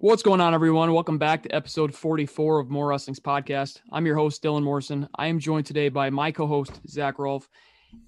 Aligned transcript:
What's 0.00 0.22
going 0.22 0.40
on, 0.40 0.54
everyone? 0.54 0.92
Welcome 0.92 1.18
back 1.18 1.42
to 1.42 1.52
episode 1.52 1.92
44 1.92 2.60
of 2.60 2.68
MorWrestling's 2.68 3.18
podcast. 3.18 3.80
I'm 3.90 4.06
your 4.06 4.14
host, 4.14 4.40
Dylan 4.40 4.62
Morrison. 4.62 5.08
I 5.16 5.26
am 5.26 5.40
joined 5.40 5.66
today 5.66 5.88
by 5.88 6.08
my 6.08 6.30
co 6.30 6.46
host, 6.46 6.80
Zakk 6.86 7.18
Rolfe, 7.18 7.48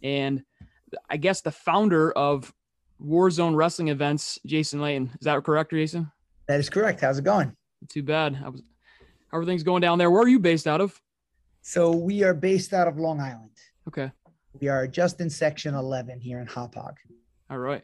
and 0.01 0.45
I 1.09 1.17
guess 1.17 1.41
the 1.41 1.51
founder 1.51 2.13
of 2.13 2.55
Warzone 3.05 3.57
Wrestling 3.57 3.89
Events, 3.89 4.39
Jason 4.47 4.81
Layton. 4.81 5.11
Is 5.15 5.25
that 5.25 5.43
correct, 5.43 5.73
Jason? 5.73 6.13
That 6.47 6.61
is 6.61 6.71
correct. 6.71 7.01
How's 7.01 7.19
it 7.19 7.25
going? 7.25 7.57
Too 7.89 8.05
bad. 8.05 8.41
I 8.45 8.51
was, 8.51 8.63
how 9.33 9.39
are 9.39 9.45
things 9.45 9.65
going 9.65 9.81
down 9.81 9.99
there? 9.99 10.13
Where 10.13 10.23
are 10.23 10.29
you 10.29 10.39
based 10.39 10.69
out 10.69 10.81
of? 10.81 11.01
So 11.63 11.91
we 11.91 12.23
are 12.23 12.35
based 12.35 12.73
out 12.73 12.87
of 12.87 12.99
Long 12.99 13.21
Island. 13.21 13.51
Okay. 13.89 14.13
We 14.61 14.69
are 14.69 14.87
just 14.87 15.21
in 15.21 15.29
section 15.29 15.75
11 15.75 16.21
here 16.21 16.39
in 16.39 16.47
Hauppauge. 16.47 16.99
All 17.51 17.59
right. 17.59 17.83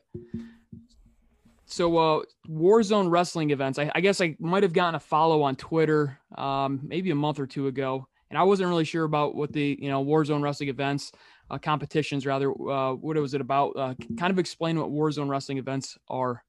So, 1.67 1.97
uh, 1.99 2.23
Warzone 2.49 3.11
wrestling 3.11 3.51
events. 3.51 3.79
I, 3.79 3.91
I, 3.95 4.01
guess 4.01 4.21
I 4.21 4.37
might 4.39 4.63
have 4.63 4.73
gotten 4.73 4.95
a 4.95 5.01
follow 5.01 5.43
on 5.43 5.57
Twitter, 5.57 6.19
um, 6.39 6.81
maybe 6.83 7.11
a 7.11 7.15
month 7.15 7.41
or 7.41 7.47
two 7.47 7.67
ago, 7.67 8.07
and 8.31 8.39
I 8.39 8.45
wasn't 8.45 8.69
really 8.69 8.85
sure 8.85 9.03
about 9.03 9.35
what 9.35 9.53
the 9.53 9.77
you 9.81 9.91
know 9.91 10.05
Warzone 10.05 10.43
wrestling 10.43 10.69
events, 10.69 11.11
uh, 11.51 11.59
competitions 11.59 12.25
rather. 12.25 12.51
Uh, 12.51 12.95
what 12.95 13.17
was 13.17 13.35
it 13.35 13.41
about? 13.41 13.73
Uh, 13.77 13.95
kind 14.17 14.31
of 14.31 14.39
explain 14.39 14.79
what 14.79 14.91
Warzone 14.91 15.29
wrestling 15.29 15.59
events 15.59 15.99
are. 16.09 16.45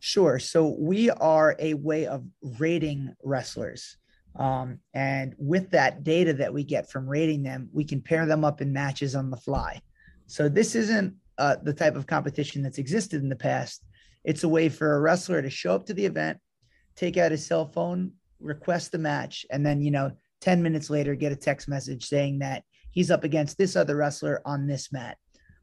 Sure. 0.00 0.38
So 0.38 0.74
we 0.78 1.10
are 1.10 1.54
a 1.58 1.74
way 1.74 2.06
of 2.06 2.24
rating 2.58 3.14
wrestlers. 3.22 3.98
Um, 4.34 4.80
and 4.94 5.34
with 5.38 5.70
that 5.70 6.02
data 6.02 6.32
that 6.32 6.52
we 6.52 6.64
get 6.64 6.90
from 6.90 7.06
rating 7.06 7.42
them, 7.42 7.68
we 7.72 7.84
can 7.84 8.00
pair 8.00 8.26
them 8.26 8.44
up 8.44 8.60
in 8.60 8.72
matches 8.72 9.14
on 9.14 9.30
the 9.30 9.36
fly. 9.36 9.80
So 10.26 10.48
this 10.48 10.74
isn't 10.74 11.14
uh, 11.38 11.56
the 11.62 11.72
type 11.72 11.94
of 11.94 12.06
competition 12.06 12.62
that's 12.62 12.78
existed 12.78 13.22
in 13.22 13.28
the 13.28 13.36
past 13.36 13.84
it's 14.24 14.44
a 14.44 14.48
way 14.48 14.68
for 14.68 14.94
a 14.94 15.00
wrestler 15.00 15.42
to 15.42 15.50
show 15.50 15.74
up 15.74 15.86
to 15.86 15.94
the 15.94 16.06
event, 16.06 16.38
take 16.96 17.16
out 17.16 17.32
his 17.32 17.46
cell 17.46 17.66
phone, 17.66 18.12
request 18.40 18.92
the 18.92 18.98
match, 18.98 19.46
and 19.50 19.64
then, 19.64 19.80
you 19.80 19.90
know, 19.90 20.12
10 20.40 20.62
minutes 20.62 20.90
later 20.90 21.14
get 21.14 21.32
a 21.32 21.36
text 21.36 21.68
message 21.68 22.06
saying 22.06 22.40
that 22.40 22.64
he's 22.90 23.10
up 23.10 23.24
against 23.24 23.58
this 23.58 23.76
other 23.76 23.96
wrestler 23.96 24.42
on 24.44 24.66
this 24.66 24.92
mat. 24.92 25.16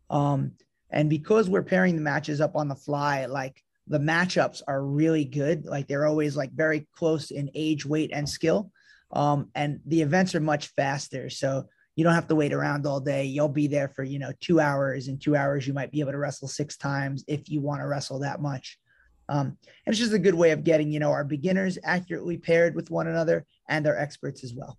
Um, 0.09 0.53
and 0.89 1.09
because 1.09 1.49
we're 1.49 1.63
pairing 1.63 1.95
the 1.95 2.01
matches 2.01 2.41
up 2.41 2.55
on 2.55 2.67
the 2.67 2.75
fly, 2.75 3.25
like 3.25 3.61
the 3.87 3.99
matchups 3.99 4.61
are 4.67 4.83
really 4.83 5.25
good. 5.25 5.65
Like 5.65 5.87
they're 5.87 6.07
always 6.07 6.35
like 6.35 6.51
very 6.51 6.87
close 6.95 7.31
in 7.31 7.51
age, 7.53 7.85
weight, 7.85 8.11
and 8.13 8.27
skill. 8.27 8.71
Um, 9.11 9.49
and 9.55 9.81
the 9.85 10.01
events 10.01 10.35
are 10.35 10.39
much 10.39 10.67
faster. 10.75 11.29
So 11.29 11.65
you 11.95 12.03
don't 12.03 12.13
have 12.13 12.27
to 12.27 12.35
wait 12.35 12.53
around 12.53 12.85
all 12.85 12.99
day. 12.99 13.25
You'll 13.25 13.49
be 13.49 13.67
there 13.67 13.89
for, 13.89 14.03
you 14.03 14.19
know, 14.19 14.31
two 14.39 14.59
hours. 14.59 15.07
In 15.07 15.17
two 15.17 15.35
hours, 15.35 15.67
you 15.67 15.73
might 15.73 15.91
be 15.91 15.99
able 15.99 16.11
to 16.11 16.17
wrestle 16.17 16.47
six 16.47 16.77
times 16.77 17.23
if 17.27 17.49
you 17.49 17.61
want 17.61 17.81
to 17.81 17.87
wrestle 17.87 18.19
that 18.19 18.41
much. 18.41 18.79
Um, 19.27 19.57
and 19.85 19.93
it's 19.93 19.99
just 19.99 20.13
a 20.13 20.19
good 20.19 20.33
way 20.33 20.51
of 20.51 20.63
getting, 20.63 20.91
you 20.91 20.99
know, 20.99 21.11
our 21.11 21.23
beginners 21.23 21.77
accurately 21.83 22.37
paired 22.37 22.75
with 22.75 22.89
one 22.89 23.07
another 23.07 23.45
and 23.67 23.85
our 23.85 23.97
experts 23.97 24.43
as 24.43 24.53
well. 24.53 24.77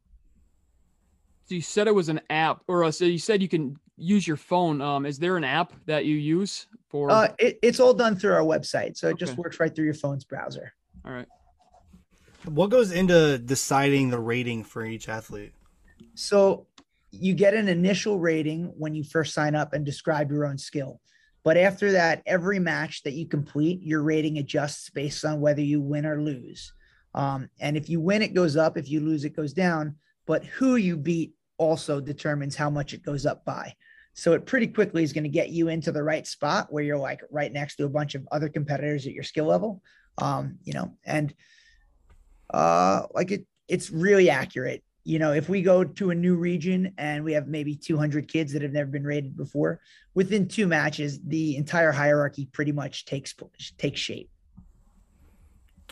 So 1.44 1.54
you 1.54 1.62
said 1.62 1.88
it 1.88 1.94
was 1.94 2.08
an 2.08 2.20
app, 2.30 2.62
or 2.68 2.84
uh, 2.84 2.90
so 2.90 3.04
you 3.04 3.18
said 3.18 3.42
you 3.42 3.48
can 3.48 3.76
use 3.96 4.26
your 4.26 4.36
phone. 4.36 4.80
Um, 4.80 5.04
is 5.04 5.18
there 5.18 5.36
an 5.36 5.44
app 5.44 5.72
that 5.86 6.04
you 6.04 6.14
use 6.14 6.66
for? 6.88 7.10
Uh, 7.10 7.28
it, 7.38 7.58
it's 7.60 7.80
all 7.80 7.92
done 7.92 8.16
through 8.16 8.34
our 8.34 8.42
website, 8.42 8.96
so 8.96 9.08
it 9.08 9.14
okay. 9.14 9.26
just 9.26 9.36
works 9.36 9.58
right 9.58 9.74
through 9.74 9.84
your 9.84 9.94
phone's 9.94 10.24
browser. 10.24 10.72
All 11.04 11.12
right. 11.12 11.26
What 12.44 12.70
goes 12.70 12.92
into 12.92 13.38
deciding 13.38 14.10
the 14.10 14.18
rating 14.18 14.64
for 14.64 14.84
each 14.84 15.08
athlete? 15.08 15.52
So 16.14 16.66
you 17.10 17.34
get 17.34 17.54
an 17.54 17.68
initial 17.68 18.18
rating 18.18 18.72
when 18.76 18.94
you 18.94 19.04
first 19.04 19.34
sign 19.34 19.54
up 19.54 19.72
and 19.72 19.84
describe 19.84 20.30
your 20.30 20.46
own 20.46 20.58
skill. 20.58 21.00
But 21.42 21.56
after 21.56 21.92
that, 21.92 22.22
every 22.26 22.58
match 22.58 23.02
that 23.02 23.14
you 23.14 23.26
complete, 23.26 23.82
your 23.82 24.02
rating 24.02 24.38
adjusts 24.38 24.90
based 24.90 25.24
on 25.24 25.40
whether 25.40 25.62
you 25.62 25.80
win 25.80 26.06
or 26.06 26.22
lose. 26.22 26.72
Um, 27.14 27.48
and 27.58 27.76
if 27.76 27.88
you 27.88 28.00
win, 28.00 28.22
it 28.22 28.34
goes 28.34 28.56
up. 28.56 28.76
If 28.76 28.88
you 28.90 29.00
lose, 29.00 29.24
it 29.24 29.34
goes 29.34 29.52
down. 29.52 29.96
But 30.26 30.44
who 30.44 30.76
you 30.76 30.96
beat 30.96 31.32
also 31.56 32.00
determines 32.00 32.56
how 32.56 32.70
much 32.70 32.92
it 32.92 33.02
goes 33.02 33.26
up 33.26 33.44
by. 33.44 33.74
So 34.12 34.34
it 34.34 34.46
pretty 34.46 34.66
quickly 34.66 35.02
is 35.02 35.12
going 35.12 35.24
to 35.24 35.30
get 35.30 35.50
you 35.50 35.68
into 35.68 35.92
the 35.92 36.02
right 36.02 36.26
spot 36.26 36.70
where 36.70 36.84
you're 36.84 36.98
like 36.98 37.22
right 37.30 37.52
next 37.52 37.76
to 37.76 37.84
a 37.84 37.88
bunch 37.88 38.14
of 38.14 38.26
other 38.30 38.48
competitors 38.48 39.06
at 39.06 39.12
your 39.12 39.24
skill 39.24 39.46
level. 39.46 39.82
Um, 40.18 40.58
you 40.62 40.74
know, 40.74 40.96
and 41.04 41.32
uh, 42.52 43.02
like 43.14 43.30
it, 43.30 43.46
it's 43.68 43.90
really 43.90 44.28
accurate 44.28 44.82
you 45.04 45.18
know, 45.18 45.32
if 45.32 45.48
we 45.48 45.62
go 45.62 45.82
to 45.82 46.10
a 46.10 46.14
new 46.14 46.36
region 46.36 46.92
and 46.98 47.24
we 47.24 47.32
have 47.32 47.48
maybe 47.48 47.74
200 47.74 48.28
kids 48.28 48.52
that 48.52 48.62
have 48.62 48.72
never 48.72 48.90
been 48.90 49.04
rated 49.04 49.36
before, 49.36 49.80
within 50.14 50.46
two 50.46 50.66
matches, 50.66 51.20
the 51.22 51.56
entire 51.56 51.92
hierarchy 51.92 52.46
pretty 52.46 52.72
much 52.72 53.06
takes 53.06 53.34
takes 53.78 54.00
shape. 54.00 54.30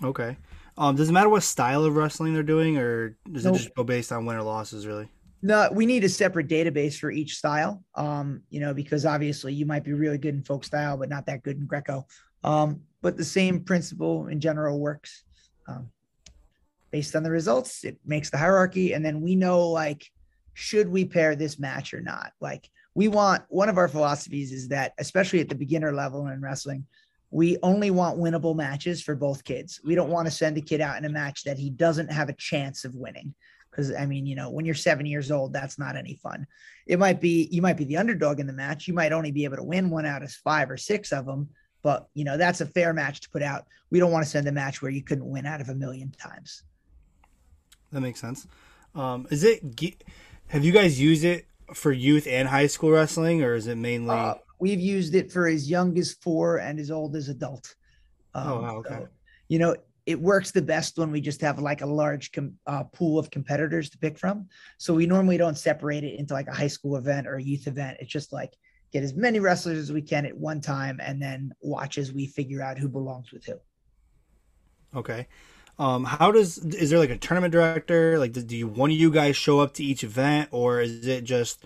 Okay. 0.03 0.37
Um, 0.77 0.95
does 0.95 1.09
it 1.09 1.13
matter 1.13 1.29
what 1.29 1.43
style 1.43 1.85
of 1.85 1.97
wrestling 1.97 2.35
they're 2.35 2.43
doing, 2.43 2.79
or 2.79 3.17
does 3.31 3.45
nope. 3.45 3.57
it 3.57 3.59
just 3.59 3.75
go 3.75 3.83
based 3.83 4.13
on 4.13 4.27
win 4.27 4.37
or 4.37 4.43
losses, 4.43 4.87
really? 4.87 5.09
No, 5.43 5.69
we 5.73 5.87
need 5.87 6.05
a 6.05 6.09
separate 6.09 6.49
database 6.49 6.99
for 6.99 7.11
each 7.11 7.37
style. 7.37 7.83
Um, 7.95 8.43
you 8.51 8.61
know, 8.61 8.75
because 8.75 9.07
obviously 9.07 9.55
you 9.55 9.67
might 9.67 9.85
be 9.85 9.93
really 9.93 10.19
good 10.19 10.35
in 10.35 10.43
folk 10.43 10.65
style, 10.65 10.97
but 10.97 11.09
not 11.09 11.27
that 11.27 11.43
good 11.43 11.59
in 11.59 11.67
Greco. 11.67 12.07
Um, 12.45 12.83
but 13.03 13.17
the 13.17 13.25
same 13.25 13.61
principle 13.61 14.27
in 14.29 14.41
general 14.41 14.79
works. 14.79 15.25
Um, 15.67 15.91
based 16.91 17.15
on 17.15 17.23
the 17.23 17.31
results 17.31 17.85
it 17.85 17.99
makes 18.05 18.31
the 18.31 18.39
hierarchy 18.39 18.93
and 18.93 19.05
then 19.05 19.21
we 19.21 19.35
know 19.35 19.69
like 19.69 20.11
should 20.59 20.89
we 20.89 21.05
pair 21.05 21.37
this 21.37 21.61
match 21.61 21.95
or 21.95 22.01
not? 22.01 22.33
Like 22.41 22.69
we 22.93 23.07
want 23.07 23.45
one 23.49 23.69
of 23.69 23.79
our 23.79 23.87
philosophies 23.87 24.51
is 24.51 24.69
that 24.69 24.93
especially 24.99 25.39
at 25.41 25.49
the 25.49 25.55
beginner 25.55 25.93
level 25.93 26.27
in 26.27 26.41
wrestling 26.41 26.85
we 27.31 27.59
only 27.63 27.91
want 27.91 28.19
winnable 28.19 28.57
matches 28.57 29.03
for 29.03 29.15
both 29.15 29.45
kids. 29.45 29.81
We 29.85 29.95
don't 29.95 30.09
want 30.09 30.27
to 30.27 30.33
send 30.33 30.57
a 30.57 30.63
kid 30.63 30.81
out 30.81 30.97
in 30.97 31.05
a 31.05 31.11
match 31.11 31.45
that 31.45 31.59
he 31.59 31.71
doesn't 31.71 32.11
have 32.11 32.29
a 32.29 32.35
chance 32.35 32.85
of 32.85 32.95
winning 32.95 33.35
because 33.71 33.95
i 33.95 34.07
mean 34.07 34.25
you 34.25 34.35
know 34.35 34.49
when 34.49 34.65
you're 34.65 34.75
seven 34.75 35.05
years 35.05 35.31
old 35.31 35.53
that's 35.53 35.79
not 35.79 35.97
any 35.97 36.15
fun. 36.17 36.47
It 36.87 36.99
might 36.99 37.21
be 37.21 37.49
you 37.53 37.63
might 37.63 37.77
be 37.77 37.85
the 37.85 37.99
underdog 37.99 38.41
in 38.41 38.49
the 38.49 38.53
match 38.53 38.89
you 38.89 38.95
might 38.95 39.13
only 39.13 39.31
be 39.31 39.45
able 39.45 39.59
to 39.59 39.63
win 39.63 39.91
one 39.91 40.07
out 40.07 40.25
of 40.25 40.33
five 40.33 40.71
or 40.71 40.77
six 40.77 41.13
of 41.13 41.27
them 41.27 41.51
but 41.83 42.09
you 42.15 42.25
know 42.25 42.37
that's 42.37 42.61
a 42.61 42.67
fair 42.67 42.93
match 42.93 43.21
to 43.21 43.31
put 43.31 43.43
out. 43.43 43.67
We 43.91 44.01
don't 44.01 44.11
want 44.11 44.25
to 44.25 44.31
send 44.31 44.49
a 44.49 44.53
match 44.53 44.83
where 44.83 44.91
you 44.91 45.03
couldn't 45.03 45.29
win 45.29 45.47
out 45.47 45.61
of 45.61 45.69
a 45.69 45.75
million 45.75 46.11
times 46.11 46.65
that 47.93 48.01
makes 48.01 48.21
sense. 48.21 48.47
Um, 48.95 49.27
is 49.31 49.45
it? 49.45 49.63
Have 50.49 50.65
you 50.65 50.73
guys 50.73 51.01
used 51.01 51.25
it 51.25 51.47
for 51.75 51.93
youth 51.93 52.27
and 52.27 52.49
high 52.49 52.67
school 52.67 52.91
wrestling, 52.91 53.43
or 53.43 53.55
is 53.55 53.67
it 53.67 53.77
mainly? 53.77 54.17
Uh, 54.17 54.35
we've 54.59 54.81
used 54.81 55.15
it 55.15 55.31
for 55.31 55.47
as 55.47 55.69
young 55.69 55.97
as 55.99 56.13
four 56.15 56.59
and 56.59 56.79
as 56.81 56.91
old 56.91 57.17
as 57.17 57.29
adult. 57.29 57.75
Um, 58.35 58.49
oh, 58.49 58.61
wow, 58.63 58.77
okay. 58.77 58.95
So, 58.95 59.09
you 59.49 59.59
know, 59.59 59.77
it 60.07 60.19
works 60.19 60.51
the 60.51 60.63
best 60.63 60.97
when 60.99 61.11
we 61.11 61.21
just 61.21 61.41
have 61.43 61.59
like 61.59 61.83
a 61.83 61.87
large 61.87 62.33
com- 62.33 62.55
uh, 62.67 62.85
pool 62.85 63.19
of 63.19 63.31
competitors 63.31 63.91
to 63.91 63.99
pick 63.99 64.19
from. 64.19 64.49
So 64.79 64.95
we 64.95 65.07
normally 65.07 65.37
don't 65.37 65.59
separate 65.59 66.03
it 66.03 66.19
into 66.19 66.33
like 66.33 66.49
a 66.49 66.55
high 66.55 66.69
school 66.69 66.97
event 66.97 67.27
or 67.27 67.35
a 67.35 67.43
youth 67.43 67.67
event. 67.67 67.99
It's 68.01 68.11
just 68.11 68.33
like 68.33 68.55
get 68.91 69.03
as 69.03 69.15
many 69.15 69.39
wrestlers 69.39 69.79
as 69.79 69.93
we 69.93 70.01
can 70.01 70.25
at 70.25 70.37
one 70.37 70.61
time, 70.61 70.99
and 71.03 71.21
then 71.21 71.53
watch 71.61 71.99
as 71.99 72.13
we 72.13 72.27
figure 72.27 72.63
out 72.63 72.79
who 72.79 72.89
belongs 72.89 73.33
with 73.33 73.45
who. 73.45 73.55
Okay. 74.97 75.27
Um, 75.79 76.05
how 76.05 76.33
does 76.33 76.59
is 76.59 76.91
there 76.91 76.99
like 76.99 77.11
a 77.11 77.17
tournament 77.19 77.53
director? 77.53 78.19
Like, 78.19 78.33
do, 78.33 78.57
you 78.57 78.67
one 78.67 78.91
of 78.91 78.97
you 78.97 79.11
guys 79.11 79.37
show 79.37 79.61
up 79.61 79.75
to 79.75 79.85
each 79.85 80.03
event, 80.03 80.49
or 80.51 80.81
is 80.81 81.07
it 81.07 81.25
just 81.25 81.65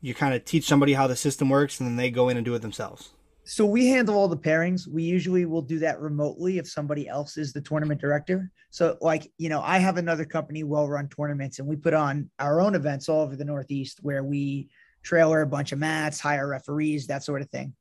you 0.00 0.14
kind 0.14 0.34
of 0.34 0.44
teach 0.44 0.64
somebody 0.64 0.94
how 0.94 1.06
the 1.06 1.14
system 1.14 1.48
works 1.48 1.78
and 1.78 1.88
then 1.88 1.96
they 1.96 2.10
go 2.10 2.28
in 2.28 2.36
and 2.36 2.44
do 2.44 2.54
it 2.54 2.62
themselves? 2.62 3.10
So 3.44 3.66
we 3.66 3.88
handle 3.88 4.16
all 4.16 4.28
the 4.28 4.36
pairings. 4.36 4.86
We 4.86 5.02
usually 5.02 5.46
will 5.46 5.62
do 5.62 5.80
that 5.80 6.00
remotely 6.00 6.58
if 6.58 6.68
somebody 6.68 7.08
else 7.08 7.36
is 7.36 7.52
the 7.52 7.60
tournament 7.60 8.00
director. 8.00 8.50
So, 8.70 8.96
like, 9.00 9.30
you 9.36 9.48
know, 9.48 9.60
I 9.60 9.78
have 9.78 9.96
another 9.96 10.24
company, 10.24 10.62
well 10.62 10.88
run 10.88 11.08
tournaments, 11.08 11.58
and 11.58 11.68
we 11.68 11.76
put 11.76 11.94
on 11.94 12.30
our 12.38 12.60
own 12.60 12.74
events 12.74 13.08
all 13.08 13.22
over 13.22 13.36
the 13.36 13.44
Northeast 13.44 13.98
where 14.02 14.24
we 14.24 14.70
trailer 15.02 15.42
a 15.42 15.46
bunch 15.46 15.72
of 15.72 15.78
mats, 15.78 16.20
hire 16.20 16.48
referees, 16.48 17.08
that 17.08 17.24
sort 17.24 17.42
of 17.42 17.50
thing. 17.50 17.74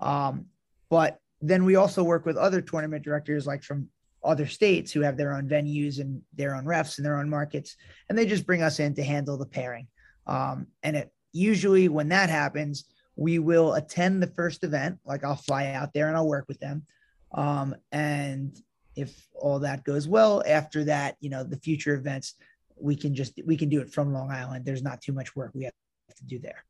Um, 0.00 0.46
but 0.88 1.18
then 1.40 1.64
we 1.64 1.76
also 1.76 2.02
work 2.02 2.24
with 2.26 2.36
other 2.36 2.60
tournament 2.60 3.04
directors, 3.04 3.46
like 3.46 3.62
from 3.62 3.88
other 4.24 4.46
states 4.46 4.92
who 4.92 5.00
have 5.00 5.16
their 5.16 5.34
own 5.34 5.48
venues 5.48 6.00
and 6.00 6.22
their 6.34 6.54
own 6.54 6.64
refs 6.64 6.98
and 6.98 7.04
their 7.04 7.18
own 7.18 7.28
markets, 7.28 7.76
and 8.08 8.16
they 8.16 8.26
just 8.26 8.46
bring 8.46 8.62
us 8.62 8.78
in 8.80 8.94
to 8.94 9.02
handle 9.02 9.36
the 9.36 9.46
pairing. 9.46 9.86
Um, 10.26 10.68
and 10.82 10.96
it 10.96 11.12
usually 11.32 11.88
when 11.88 12.08
that 12.08 12.30
happens, 12.30 12.84
we 13.16 13.38
will 13.38 13.74
attend 13.74 14.22
the 14.22 14.28
first 14.28 14.64
event. 14.64 14.98
Like 15.04 15.24
I'll 15.24 15.36
fly 15.36 15.72
out 15.72 15.92
there 15.92 16.08
and 16.08 16.16
I'll 16.16 16.28
work 16.28 16.46
with 16.48 16.60
them. 16.60 16.84
Um, 17.32 17.74
and 17.90 18.56
if 18.94 19.26
all 19.34 19.60
that 19.60 19.84
goes 19.84 20.06
well, 20.06 20.42
after 20.46 20.84
that, 20.84 21.16
you 21.20 21.30
know, 21.30 21.44
the 21.44 21.58
future 21.58 21.94
events, 21.94 22.34
we 22.76 22.96
can 22.96 23.14
just 23.14 23.40
we 23.44 23.56
can 23.56 23.68
do 23.68 23.80
it 23.80 23.92
from 23.92 24.12
Long 24.12 24.30
Island. 24.30 24.64
There's 24.64 24.82
not 24.82 25.00
too 25.00 25.12
much 25.12 25.34
work 25.34 25.52
we 25.54 25.64
have 25.64 25.72
to 26.16 26.24
do 26.24 26.38
there. 26.38 26.64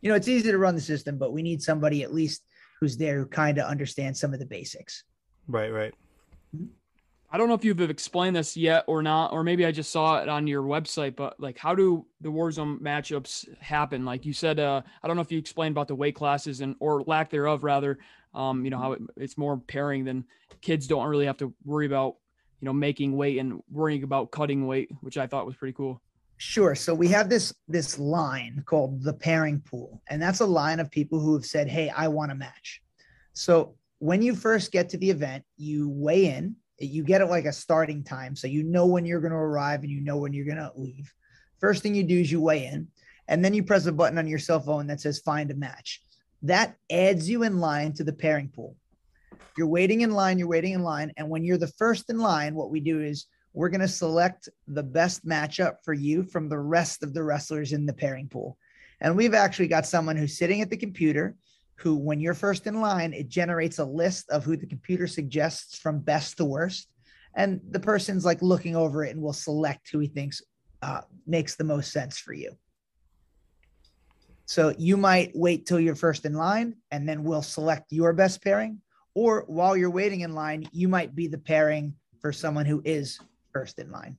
You 0.00 0.10
know, 0.10 0.16
it's 0.16 0.28
easy 0.28 0.50
to 0.50 0.58
run 0.58 0.74
the 0.74 0.80
system, 0.80 1.18
but 1.18 1.32
we 1.32 1.42
need 1.42 1.62
somebody 1.62 2.02
at 2.02 2.14
least 2.14 2.44
who's 2.78 2.96
there 2.96 3.18
who 3.18 3.26
kind 3.26 3.58
of 3.58 3.66
understands 3.66 4.20
some 4.20 4.32
of 4.32 4.38
the 4.38 4.46
basics. 4.46 5.04
Right, 5.48 5.72
right. 5.72 5.94
I 7.30 7.36
don't 7.36 7.48
know 7.48 7.54
if 7.54 7.64
you've 7.64 7.80
explained 7.80 8.36
this 8.36 8.56
yet 8.56 8.84
or 8.86 9.02
not, 9.02 9.32
or 9.32 9.44
maybe 9.44 9.66
I 9.66 9.70
just 9.70 9.90
saw 9.90 10.18
it 10.22 10.30
on 10.30 10.46
your 10.46 10.62
website, 10.62 11.14
but 11.14 11.38
like, 11.38 11.58
how 11.58 11.74
do 11.74 12.06
the 12.22 12.30
Warzone 12.30 12.80
matchups 12.80 13.46
happen? 13.60 14.06
Like 14.06 14.24
you 14.24 14.32
said, 14.32 14.58
uh, 14.58 14.80
I 15.02 15.06
don't 15.06 15.16
know 15.16 15.22
if 15.22 15.30
you 15.30 15.38
explained 15.38 15.72
about 15.72 15.88
the 15.88 15.94
weight 15.94 16.14
classes 16.14 16.62
and 16.62 16.74
or 16.80 17.02
lack 17.02 17.28
thereof, 17.28 17.64
rather. 17.64 17.98
Um, 18.34 18.64
you 18.64 18.70
know 18.70 18.78
how 18.78 18.92
it, 18.92 19.02
it's 19.16 19.36
more 19.36 19.58
pairing 19.58 20.04
than 20.04 20.24
kids 20.62 20.86
don't 20.86 21.06
really 21.06 21.26
have 21.26 21.36
to 21.38 21.52
worry 21.64 21.86
about 21.86 22.16
you 22.60 22.66
know 22.66 22.72
making 22.72 23.16
weight 23.16 23.38
and 23.38 23.60
worrying 23.70 24.04
about 24.04 24.30
cutting 24.30 24.66
weight, 24.66 24.90
which 25.02 25.18
I 25.18 25.26
thought 25.26 25.46
was 25.46 25.56
pretty 25.56 25.74
cool. 25.74 26.00
Sure. 26.38 26.74
So 26.74 26.94
we 26.94 27.08
have 27.08 27.28
this 27.28 27.52
this 27.66 27.98
line 27.98 28.62
called 28.64 29.02
the 29.02 29.12
pairing 29.12 29.60
pool, 29.60 30.00
and 30.08 30.22
that's 30.22 30.40
a 30.40 30.46
line 30.46 30.80
of 30.80 30.90
people 30.90 31.20
who 31.20 31.34
have 31.34 31.44
said, 31.44 31.68
"Hey, 31.68 31.90
I 31.90 32.08
want 32.08 32.32
a 32.32 32.34
match." 32.34 32.80
So 33.34 33.74
when 33.98 34.22
you 34.22 34.34
first 34.34 34.72
get 34.72 34.88
to 34.90 34.98
the 34.98 35.10
event, 35.10 35.44
you 35.56 35.88
weigh 35.88 36.26
in. 36.26 36.56
You 36.80 37.02
get 37.02 37.20
it 37.20 37.26
like 37.26 37.44
a 37.44 37.52
starting 37.52 38.04
time, 38.04 38.36
so 38.36 38.46
you 38.46 38.62
know 38.62 38.86
when 38.86 39.04
you're 39.04 39.20
going 39.20 39.32
to 39.32 39.36
arrive 39.36 39.82
and 39.82 39.90
you 39.90 40.00
know 40.00 40.16
when 40.16 40.32
you're 40.32 40.44
going 40.44 40.58
to 40.58 40.70
leave. 40.76 41.12
First 41.58 41.82
thing 41.82 41.94
you 41.94 42.04
do 42.04 42.20
is 42.20 42.30
you 42.30 42.40
weigh 42.40 42.66
in, 42.66 42.86
and 43.26 43.44
then 43.44 43.52
you 43.52 43.64
press 43.64 43.86
a 43.86 43.92
button 43.92 44.16
on 44.18 44.28
your 44.28 44.38
cell 44.38 44.60
phone 44.60 44.86
that 44.86 45.00
says 45.00 45.18
"Find 45.18 45.50
a 45.50 45.54
match." 45.54 46.00
That 46.42 46.76
adds 46.88 47.28
you 47.28 47.42
in 47.42 47.58
line 47.58 47.94
to 47.94 48.04
the 48.04 48.12
pairing 48.12 48.48
pool. 48.48 48.76
You're 49.56 49.66
waiting 49.66 50.02
in 50.02 50.12
line. 50.12 50.38
You're 50.38 50.46
waiting 50.46 50.74
in 50.74 50.84
line, 50.84 51.12
and 51.16 51.28
when 51.28 51.42
you're 51.42 51.58
the 51.58 51.66
first 51.66 52.10
in 52.10 52.18
line, 52.18 52.54
what 52.54 52.70
we 52.70 52.78
do 52.78 53.00
is 53.00 53.26
we're 53.54 53.70
going 53.70 53.80
to 53.80 53.88
select 53.88 54.48
the 54.68 54.84
best 54.84 55.26
matchup 55.26 55.78
for 55.84 55.94
you 55.94 56.22
from 56.22 56.48
the 56.48 56.60
rest 56.60 57.02
of 57.02 57.12
the 57.12 57.24
wrestlers 57.24 57.72
in 57.72 57.86
the 57.86 57.92
pairing 57.92 58.28
pool. 58.28 58.56
And 59.00 59.16
we've 59.16 59.34
actually 59.34 59.66
got 59.66 59.84
someone 59.84 60.16
who's 60.16 60.38
sitting 60.38 60.60
at 60.60 60.70
the 60.70 60.76
computer 60.76 61.34
who, 61.78 61.96
when 61.96 62.20
you're 62.20 62.34
first 62.34 62.66
in 62.66 62.80
line, 62.80 63.12
it 63.12 63.28
generates 63.28 63.78
a 63.78 63.84
list 63.84 64.28
of 64.30 64.44
who 64.44 64.56
the 64.56 64.66
computer 64.66 65.06
suggests 65.06 65.78
from 65.78 66.00
best 66.00 66.36
to 66.36 66.44
worst. 66.44 66.88
And 67.34 67.60
the 67.70 67.80
person's 67.80 68.24
like 68.24 68.42
looking 68.42 68.74
over 68.74 69.04
it 69.04 69.14
and 69.14 69.22
will 69.22 69.32
select 69.32 69.88
who 69.90 70.00
he 70.00 70.08
thinks 70.08 70.42
uh, 70.82 71.02
makes 71.26 71.54
the 71.54 71.64
most 71.64 71.92
sense 71.92 72.18
for 72.18 72.32
you. 72.32 72.52
So 74.46 74.74
you 74.78 74.96
might 74.96 75.30
wait 75.34 75.66
till 75.66 75.78
you're 75.78 75.94
first 75.94 76.24
in 76.24 76.34
line 76.34 76.74
and 76.90 77.08
then 77.08 77.22
we'll 77.22 77.42
select 77.42 77.92
your 77.92 78.12
best 78.12 78.42
pairing. 78.42 78.80
Or 79.14 79.44
while 79.46 79.76
you're 79.76 79.90
waiting 79.90 80.22
in 80.22 80.34
line, 80.34 80.68
you 80.72 80.88
might 80.88 81.14
be 81.14 81.26
the 81.28 81.38
pairing 81.38 81.94
for 82.20 82.32
someone 82.32 82.66
who 82.66 82.82
is 82.84 83.20
first 83.52 83.78
in 83.78 83.90
line. 83.90 84.16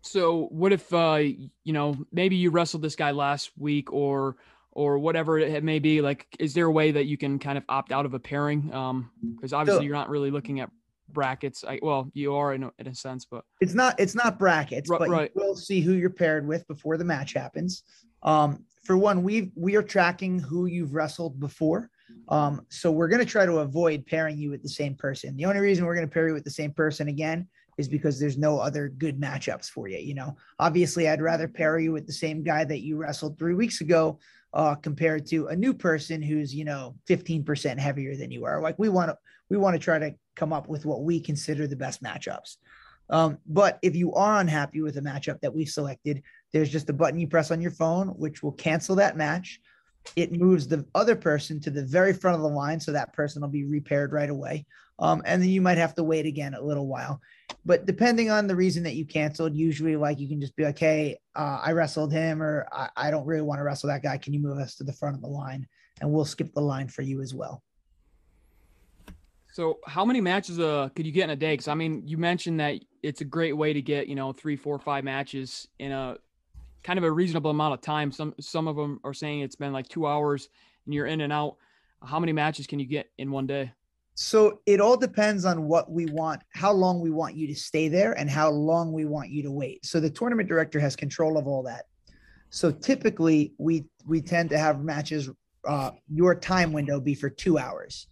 So 0.00 0.46
what 0.50 0.72
if 0.72 0.92
uh 0.92 1.20
you 1.64 1.72
know 1.72 1.96
maybe 2.12 2.36
you 2.36 2.50
wrestled 2.50 2.82
this 2.82 2.96
guy 2.96 3.10
last 3.10 3.50
week 3.58 3.92
or 3.92 4.36
or 4.78 4.96
whatever 4.96 5.40
it 5.40 5.64
may 5.64 5.80
be 5.80 6.00
like 6.00 6.24
is 6.38 6.54
there 6.54 6.66
a 6.66 6.70
way 6.70 6.92
that 6.92 7.06
you 7.06 7.18
can 7.18 7.36
kind 7.40 7.58
of 7.58 7.64
opt 7.68 7.90
out 7.90 8.06
of 8.06 8.14
a 8.14 8.18
pairing? 8.18 8.72
Um 8.72 9.10
because 9.34 9.52
obviously 9.52 9.80
so, 9.80 9.84
you're 9.84 9.96
not 9.96 10.08
really 10.08 10.30
looking 10.30 10.60
at 10.60 10.70
brackets. 11.08 11.64
I, 11.66 11.80
well 11.82 12.08
you 12.14 12.32
are 12.36 12.54
in 12.54 12.62
a, 12.62 12.70
in 12.78 12.86
a 12.86 12.94
sense 12.94 13.26
but 13.28 13.42
it's 13.60 13.74
not 13.74 13.98
it's 13.98 14.14
not 14.14 14.38
brackets 14.38 14.88
right, 14.88 15.00
but 15.00 15.08
right. 15.08 15.32
you 15.34 15.42
will 15.42 15.56
see 15.56 15.80
who 15.80 15.94
you're 15.94 16.10
paired 16.10 16.46
with 16.46 16.66
before 16.68 16.96
the 16.96 17.04
match 17.04 17.32
happens. 17.32 17.82
Um 18.22 18.64
for 18.84 18.96
one 18.96 19.24
we 19.24 19.50
we 19.56 19.74
are 19.74 19.82
tracking 19.82 20.38
who 20.38 20.66
you've 20.66 20.94
wrestled 20.94 21.40
before. 21.40 21.90
Um 22.28 22.64
so 22.68 22.92
we're 22.92 23.08
going 23.08 23.24
to 23.26 23.32
try 23.32 23.46
to 23.46 23.58
avoid 23.58 24.06
pairing 24.06 24.38
you 24.38 24.50
with 24.50 24.62
the 24.62 24.68
same 24.68 24.94
person. 24.94 25.36
The 25.36 25.46
only 25.46 25.60
reason 25.60 25.86
we're 25.86 25.96
going 25.96 26.06
to 26.06 26.14
pair 26.14 26.28
you 26.28 26.34
with 26.34 26.44
the 26.44 26.50
same 26.62 26.72
person 26.72 27.08
again 27.08 27.48
is 27.78 27.88
because 27.88 28.18
there's 28.18 28.36
no 28.36 28.58
other 28.58 28.88
good 28.88 29.20
matchups 29.20 29.70
for 29.70 29.88
you. 29.88 29.98
You 29.98 30.14
know, 30.14 30.36
obviously, 30.58 31.08
I'd 31.08 31.22
rather 31.22 31.46
pair 31.46 31.78
you 31.78 31.92
with 31.92 32.06
the 32.06 32.12
same 32.12 32.42
guy 32.42 32.64
that 32.64 32.80
you 32.80 32.96
wrestled 32.96 33.38
three 33.38 33.54
weeks 33.54 33.80
ago 33.80 34.18
uh, 34.54 34.74
compared 34.74 35.26
to 35.26 35.48
a 35.48 35.56
new 35.56 35.74
person 35.74 36.22
who's 36.22 36.54
you 36.54 36.64
know 36.64 36.94
15% 37.08 37.78
heavier 37.78 38.16
than 38.16 38.30
you 38.30 38.44
are. 38.44 38.60
Like 38.60 38.78
we 38.78 38.88
want 38.88 39.10
to 39.10 39.18
we 39.50 39.56
want 39.56 39.74
to 39.74 39.78
try 39.78 39.98
to 39.98 40.14
come 40.36 40.52
up 40.52 40.68
with 40.68 40.84
what 40.84 41.02
we 41.02 41.20
consider 41.20 41.66
the 41.66 41.76
best 41.76 42.02
matchups. 42.02 42.56
Um, 43.10 43.38
but 43.46 43.78
if 43.82 43.96
you 43.96 44.12
are 44.14 44.40
unhappy 44.40 44.82
with 44.82 44.98
a 44.98 45.02
matchup 45.02 45.40
that 45.40 45.54
we've 45.54 45.68
selected, 45.68 46.22
there's 46.52 46.68
just 46.68 46.90
a 46.90 46.92
button 46.92 47.18
you 47.18 47.26
press 47.26 47.50
on 47.50 47.60
your 47.60 47.70
phone, 47.70 48.08
which 48.08 48.42
will 48.42 48.52
cancel 48.52 48.96
that 48.96 49.16
match. 49.16 49.60
It 50.16 50.32
moves 50.32 50.66
the 50.66 50.84
other 50.94 51.16
person 51.16 51.60
to 51.60 51.70
the 51.70 51.84
very 51.84 52.12
front 52.12 52.36
of 52.36 52.42
the 52.42 52.48
line, 52.48 52.80
so 52.80 52.92
that 52.92 53.12
person 53.12 53.42
will 53.42 53.48
be 53.48 53.64
repaired 53.64 54.12
right 54.12 54.30
away. 54.30 54.66
Um, 54.98 55.22
and 55.24 55.40
then 55.40 55.48
you 55.48 55.60
might 55.60 55.78
have 55.78 55.94
to 55.94 56.04
wait 56.04 56.26
again 56.26 56.54
a 56.54 56.60
little 56.60 56.86
while. 56.86 57.20
But 57.64 57.86
depending 57.86 58.30
on 58.30 58.46
the 58.46 58.56
reason 58.56 58.82
that 58.84 58.94
you 58.94 59.04
canceled, 59.04 59.54
usually 59.54 59.96
like 59.96 60.18
you 60.18 60.28
can 60.28 60.40
just 60.40 60.56
be 60.56 60.64
like, 60.64 60.78
hey, 60.78 61.18
uh, 61.36 61.60
I 61.62 61.72
wrestled 61.72 62.12
him, 62.12 62.42
or 62.42 62.66
I, 62.72 62.88
I 62.96 63.10
don't 63.10 63.26
really 63.26 63.42
want 63.42 63.58
to 63.60 63.62
wrestle 63.62 63.88
that 63.88 64.02
guy. 64.02 64.18
Can 64.18 64.32
you 64.32 64.40
move 64.40 64.58
us 64.58 64.74
to 64.76 64.84
the 64.84 64.92
front 64.92 65.14
of 65.14 65.22
the 65.22 65.28
line? 65.28 65.66
And 66.00 66.10
we'll 66.10 66.24
skip 66.24 66.52
the 66.54 66.60
line 66.60 66.88
for 66.88 67.02
you 67.02 67.20
as 67.20 67.34
well. 67.34 67.62
So, 69.52 69.78
how 69.86 70.04
many 70.04 70.20
matches 70.20 70.60
uh, 70.60 70.88
could 70.94 71.06
you 71.06 71.12
get 71.12 71.24
in 71.24 71.30
a 71.30 71.36
day? 71.36 71.54
Because 71.54 71.68
I 71.68 71.74
mean, 71.74 72.02
you 72.06 72.16
mentioned 72.16 72.60
that 72.60 72.80
it's 73.02 73.22
a 73.22 73.24
great 73.24 73.56
way 73.56 73.72
to 73.72 73.82
get 73.82 74.06
you 74.06 74.14
know 74.14 74.32
three, 74.32 74.56
four, 74.56 74.78
five 74.78 75.04
matches 75.04 75.66
in 75.78 75.90
a 75.90 76.16
kind 76.82 76.98
of 76.98 77.04
a 77.04 77.10
reasonable 77.10 77.50
amount 77.50 77.74
of 77.74 77.80
time. 77.80 78.12
Some 78.12 78.34
some 78.40 78.68
of 78.68 78.76
them 78.76 79.00
are 79.04 79.14
saying 79.14 79.40
it's 79.40 79.56
been 79.56 79.72
like 79.72 79.88
two 79.88 80.06
hours 80.06 80.48
and 80.84 80.94
you're 80.94 81.06
in 81.06 81.20
and 81.20 81.32
out. 81.32 81.56
How 82.02 82.18
many 82.20 82.32
matches 82.32 82.66
can 82.66 82.78
you 82.78 82.86
get 82.86 83.10
in 83.18 83.30
one 83.30 83.46
day? 83.46 83.72
So 84.14 84.60
it 84.66 84.80
all 84.80 84.96
depends 84.96 85.44
on 85.44 85.68
what 85.68 85.90
we 85.92 86.06
want, 86.06 86.42
how 86.52 86.72
long 86.72 87.00
we 87.00 87.10
want 87.10 87.36
you 87.36 87.46
to 87.46 87.54
stay 87.54 87.86
there, 87.86 88.14
and 88.18 88.28
how 88.28 88.50
long 88.50 88.92
we 88.92 89.04
want 89.04 89.30
you 89.30 89.44
to 89.44 89.50
wait. 89.50 89.86
So 89.86 90.00
the 90.00 90.10
tournament 90.10 90.48
director 90.48 90.80
has 90.80 90.96
control 90.96 91.38
of 91.38 91.46
all 91.46 91.62
that. 91.64 91.84
So 92.50 92.72
typically, 92.72 93.54
we 93.58 93.84
we 94.06 94.20
tend 94.20 94.50
to 94.50 94.58
have 94.58 94.82
matches. 94.82 95.30
Uh, 95.66 95.90
your 96.08 96.34
time 96.34 96.72
window 96.72 96.98
be 96.98 97.14
for 97.14 97.28
two 97.28 97.58
hours, 97.58 98.06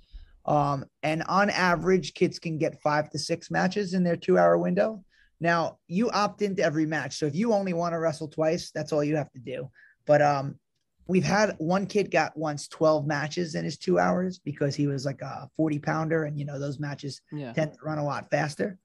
um, 0.47 0.85
and 1.03 1.23
on 1.25 1.49
average, 1.51 2.15
kids 2.15 2.39
can 2.39 2.59
get 2.59 2.81
five 2.83 3.09
to 3.11 3.19
six 3.19 3.51
matches 3.51 3.95
in 3.95 4.05
their 4.05 4.17
two-hour 4.17 4.59
window. 4.59 5.03
Now 5.41 5.79
you 5.87 6.11
opt 6.11 6.43
into 6.43 6.63
every 6.63 6.87
match, 6.87 7.19
so 7.19 7.27
if 7.27 7.35
you 7.35 7.53
only 7.53 7.73
want 7.73 7.93
to 7.93 7.99
wrestle 7.99 8.29
twice, 8.29 8.71
that's 8.71 8.93
all 8.93 9.05
you 9.05 9.17
have 9.17 9.31
to 9.33 9.39
do. 9.39 9.71
But 10.07 10.23
um, 10.23 10.59
we've 11.07 11.25
had 11.25 11.55
one 11.59 11.87
kid 11.87 12.11
got 12.11 12.37
once 12.37 12.69
12 12.69 13.07
matches 13.07 13.55
in 13.55 13.65
his 13.65 13.77
two 13.77 13.99
hours 13.99 14.39
because 14.39 14.75
he 14.75 14.87
was 14.87 15.05
like 15.05 15.23
a 15.23 15.49
40 15.57 15.79
pounder 15.79 16.25
and 16.25 16.39
you 16.39 16.45
know 16.45 16.59
those 16.59 16.79
matches 16.79 17.21
yeah. 17.33 17.53
tend 17.53 17.75
to 17.75 17.79
run 17.83 17.99
a 17.99 18.05
lot 18.05 18.31
faster. 18.31 18.79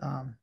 Um, 0.00 0.36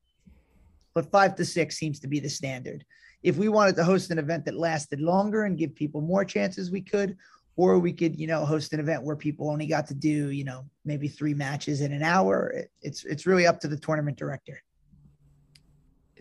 but 0.94 1.12
five 1.12 1.36
to 1.36 1.46
six 1.46 1.78
seems 1.78 2.00
to 2.00 2.08
be 2.08 2.20
the 2.20 2.30
standard. 2.30 2.84
If 3.22 3.38
we 3.38 3.50
wanted 3.50 3.76
to 3.76 3.84
host 3.84 4.12
an 4.12 4.20
event 4.20 4.46
that 4.46 4.56
lasted 4.56 5.02
longer 5.02 5.44
and 5.44 5.58
give 5.58 5.76
people 5.76 6.02
more 6.02 6.24
chances 6.24 6.72
we 6.72 6.82
could 6.82 7.18
or 7.58 7.78
we 7.78 7.92
could 7.92 8.18
you 8.20 8.28
know 8.28 8.46
host 8.46 8.74
an 8.74 8.80
event 8.80 9.04
where 9.04 9.16
people 9.16 9.50
only 9.50 9.68
got 9.68 9.86
to 9.88 9.94
do 9.94 10.30
you 10.30 10.46
know 10.46 10.66
maybe 10.86 11.08
three 11.08 11.34
matches 11.34 11.82
in 11.82 11.92
an 11.92 12.04
hour. 12.04 12.50
It, 12.50 12.72
it's 12.82 13.06
it's 13.06 13.26
really 13.26 13.46
up 13.46 13.60
to 13.62 13.68
the 13.68 13.78
tournament 13.78 14.18
director 14.18 14.62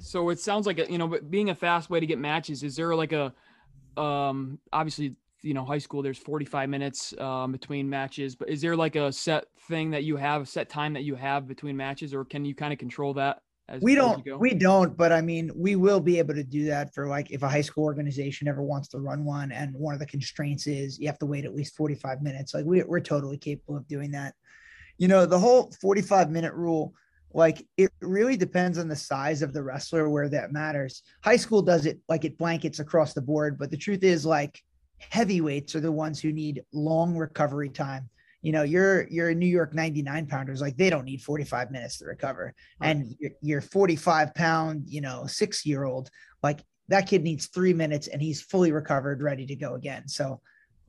so 0.00 0.28
it 0.30 0.38
sounds 0.38 0.66
like 0.66 0.78
a, 0.78 0.90
you 0.90 0.98
know 0.98 1.18
being 1.30 1.50
a 1.50 1.54
fast 1.54 1.90
way 1.90 2.00
to 2.00 2.06
get 2.06 2.18
matches 2.18 2.62
is 2.62 2.76
there 2.76 2.94
like 2.94 3.12
a 3.12 3.32
um, 3.98 4.58
obviously, 4.72 5.16
you 5.42 5.54
know, 5.54 5.64
high 5.64 5.78
school, 5.78 6.02
there's 6.02 6.18
45 6.18 6.68
minutes 6.68 7.14
um, 7.18 7.52
between 7.52 7.88
matches, 7.88 8.34
but 8.34 8.48
is 8.48 8.60
there 8.60 8.76
like 8.76 8.96
a 8.96 9.12
set 9.12 9.46
thing 9.68 9.90
that 9.90 10.04
you 10.04 10.16
have, 10.16 10.42
a 10.42 10.46
set 10.46 10.68
time 10.68 10.94
that 10.94 11.04
you 11.04 11.14
have 11.14 11.46
between 11.46 11.76
matches, 11.76 12.14
or 12.14 12.24
can 12.24 12.44
you 12.44 12.54
kind 12.54 12.72
of 12.72 12.78
control 12.78 13.14
that? 13.14 13.42
As, 13.68 13.82
we 13.82 13.94
don't, 13.94 14.24
we 14.40 14.54
don't, 14.54 14.96
but 14.96 15.12
I 15.12 15.20
mean, 15.20 15.50
we 15.54 15.76
will 15.76 16.00
be 16.00 16.18
able 16.18 16.34
to 16.34 16.42
do 16.42 16.64
that 16.66 16.94
for 16.94 17.06
like 17.06 17.30
if 17.30 17.42
a 17.42 17.49
high 17.49 17.61
school 17.61 17.84
organization 17.84 18.49
ever 18.49 18.62
wants 18.62 18.88
to 18.88 18.99
run 18.99 19.26
one, 19.26 19.52
and 19.52 19.75
one 19.75 19.92
of 19.92 20.00
the 20.00 20.06
constraints 20.06 20.66
is 20.66 20.99
you 20.99 21.06
have 21.06 21.18
to 21.18 21.26
wait 21.26 21.44
at 21.44 21.54
least 21.54 21.76
45 21.76 22.23
minutes. 22.23 22.54
Like 22.54 22.64
we, 22.64 22.82
we're 22.82 23.00
totally 23.00 23.37
capable 23.37 23.76
of 23.76 23.87
doing 23.87 24.11
that. 24.12 24.34
You 24.96 25.06
know, 25.06 25.26
the 25.26 25.38
whole 25.38 25.70
45 25.82 26.30
minute 26.30 26.54
rule 26.54 26.94
like 27.35 27.66
it 27.76 27.90
really 28.00 28.37
depends 28.37 28.78
on 28.78 28.88
the 28.88 28.97
size 28.97 29.42
of 29.42 29.52
the 29.52 29.62
wrestler 29.62 30.08
where 30.08 30.28
that 30.28 30.52
matters. 30.52 31.02
High 31.23 31.37
school 31.37 31.62
does 31.62 31.87
it 31.87 32.00
like 32.08 32.25
it 32.25 32.38
blankets 32.38 32.78
across 32.78 33.12
the 33.12 33.23
board, 33.23 33.58
but 33.58 33.70
the 33.70 33.76
truth 33.76 34.02
is 34.02 34.25
like 34.25 34.62
heavyweights 34.99 35.75
are 35.75 35.80
the 35.80 35.92
ones 35.92 36.20
who 36.20 36.32
need 36.32 36.62
long 36.73 37.16
recovery 37.16 37.68
time. 37.68 38.08
You 38.40 38.52
know, 38.52 38.62
you're 38.62 39.06
you're 39.08 39.30
a 39.30 39.35
New 39.35 39.47
York 39.47 39.75
99 39.75 40.26
pounders, 40.26 40.61
like 40.61 40.76
they 40.76 40.90
don't 40.90 41.04
need 41.04 41.23
45 41.23 41.70
minutes 41.70 41.99
to 41.99 42.06
recover. 42.06 42.54
Right. 42.80 42.90
And 42.90 43.14
you're, 43.18 43.32
you're 43.42 43.61
45 43.61 44.35
pound, 44.35 44.85
you 44.87 45.00
know, 45.00 45.26
six 45.26 45.66
year 45.66 45.85
old, 45.85 46.11
like 46.42 46.61
that 46.88 47.06
kid 47.08 47.23
needs 47.23 47.49
three 47.49 47.75
minutes 47.75 48.06
and 48.06 48.23
he's 48.23 48.40
fully 48.40 48.73
recovered, 48.73 49.23
ready 49.23 49.44
to 49.47 49.56
go 49.56 49.75
again. 49.75 50.08
So 50.08 50.40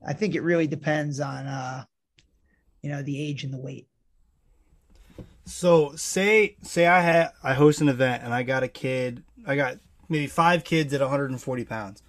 I 0.06 0.14
think 0.14 0.34
it 0.34 0.42
really 0.42 0.66
depends 0.66 1.20
on 1.20 1.46
uh, 1.46 1.84
you 2.82 2.90
know, 2.90 3.02
the 3.02 3.20
age 3.20 3.44
and 3.44 3.52
the 3.52 3.60
weight. 3.60 3.86
So 5.44 5.94
say 5.96 6.56
say 6.62 6.86
I 6.86 7.00
had 7.00 7.32
I 7.42 7.54
host 7.54 7.80
an 7.80 7.88
event 7.88 8.22
and 8.22 8.32
I 8.32 8.42
got 8.42 8.62
a 8.62 8.68
kid 8.68 9.24
I 9.46 9.56
got 9.56 9.78
maybe 10.08 10.26
five 10.26 10.64
kids 10.64 10.92
at 10.92 11.00
140 11.00 11.64
pounds, 11.64 12.02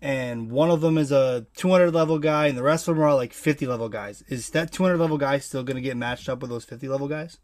and 0.00 0.50
one 0.50 0.70
of 0.70 0.80
them 0.80 0.98
is 0.98 1.12
a 1.12 1.46
200 1.56 1.92
level 1.92 2.18
guy 2.18 2.46
and 2.46 2.56
the 2.56 2.62
rest 2.62 2.88
of 2.88 2.96
them 2.96 3.04
are 3.04 3.14
like 3.14 3.32
50 3.32 3.66
level 3.66 3.88
guys. 3.88 4.22
Is 4.28 4.50
that 4.50 4.72
200 4.72 4.98
level 4.98 5.18
guy 5.18 5.38
still 5.38 5.62
going 5.62 5.76
to 5.76 5.82
get 5.82 5.96
matched 5.96 6.28
up 6.28 6.40
with 6.40 6.50
those 6.50 6.64
50 6.64 6.88
level 6.88 7.08
guys? 7.08 7.38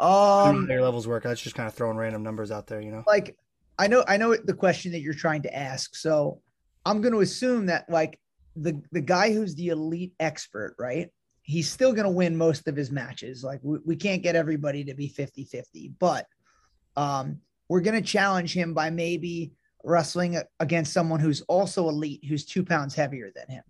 Um, 0.00 0.66
their 0.66 0.82
levels 0.82 1.06
work. 1.06 1.24
That's 1.24 1.40
just 1.40 1.54
kind 1.54 1.66
of 1.66 1.74
throwing 1.74 1.98
random 1.98 2.22
numbers 2.22 2.50
out 2.50 2.66
there, 2.66 2.80
you 2.80 2.90
know. 2.90 3.04
Like 3.06 3.36
I 3.78 3.86
know 3.86 4.04
I 4.08 4.16
know 4.16 4.34
the 4.34 4.54
question 4.54 4.92
that 4.92 5.00
you're 5.00 5.14
trying 5.14 5.42
to 5.42 5.54
ask, 5.54 5.94
so 5.94 6.40
I'm 6.86 7.00
going 7.02 7.12
to 7.12 7.20
assume 7.20 7.66
that 7.66 7.88
like 7.88 8.18
the 8.56 8.80
the 8.92 9.00
guy 9.00 9.32
who's 9.32 9.54
the 9.54 9.68
elite 9.68 10.14
expert, 10.18 10.74
right? 10.78 11.10
He's 11.50 11.68
still 11.68 11.92
going 11.92 12.04
to 12.04 12.10
win 12.10 12.36
most 12.36 12.68
of 12.68 12.76
his 12.76 12.92
matches. 12.92 13.42
Like 13.42 13.58
we, 13.62 13.78
we 13.84 13.96
can't 13.96 14.22
get 14.22 14.36
everybody 14.36 14.84
to 14.84 14.94
be 14.94 15.08
50 15.08 15.44
50, 15.44 15.92
but 15.98 16.26
um, 16.96 17.40
we're 17.68 17.80
going 17.80 18.00
to 18.00 18.08
challenge 18.08 18.54
him 18.54 18.72
by 18.72 18.90
maybe 18.90 19.52
wrestling 19.82 20.40
against 20.60 20.92
someone 20.92 21.18
who's 21.18 21.40
also 21.42 21.88
elite, 21.88 22.24
who's 22.24 22.44
two 22.44 22.64
pounds 22.64 22.94
heavier 22.94 23.32
than 23.34 23.48
him. 23.48 23.64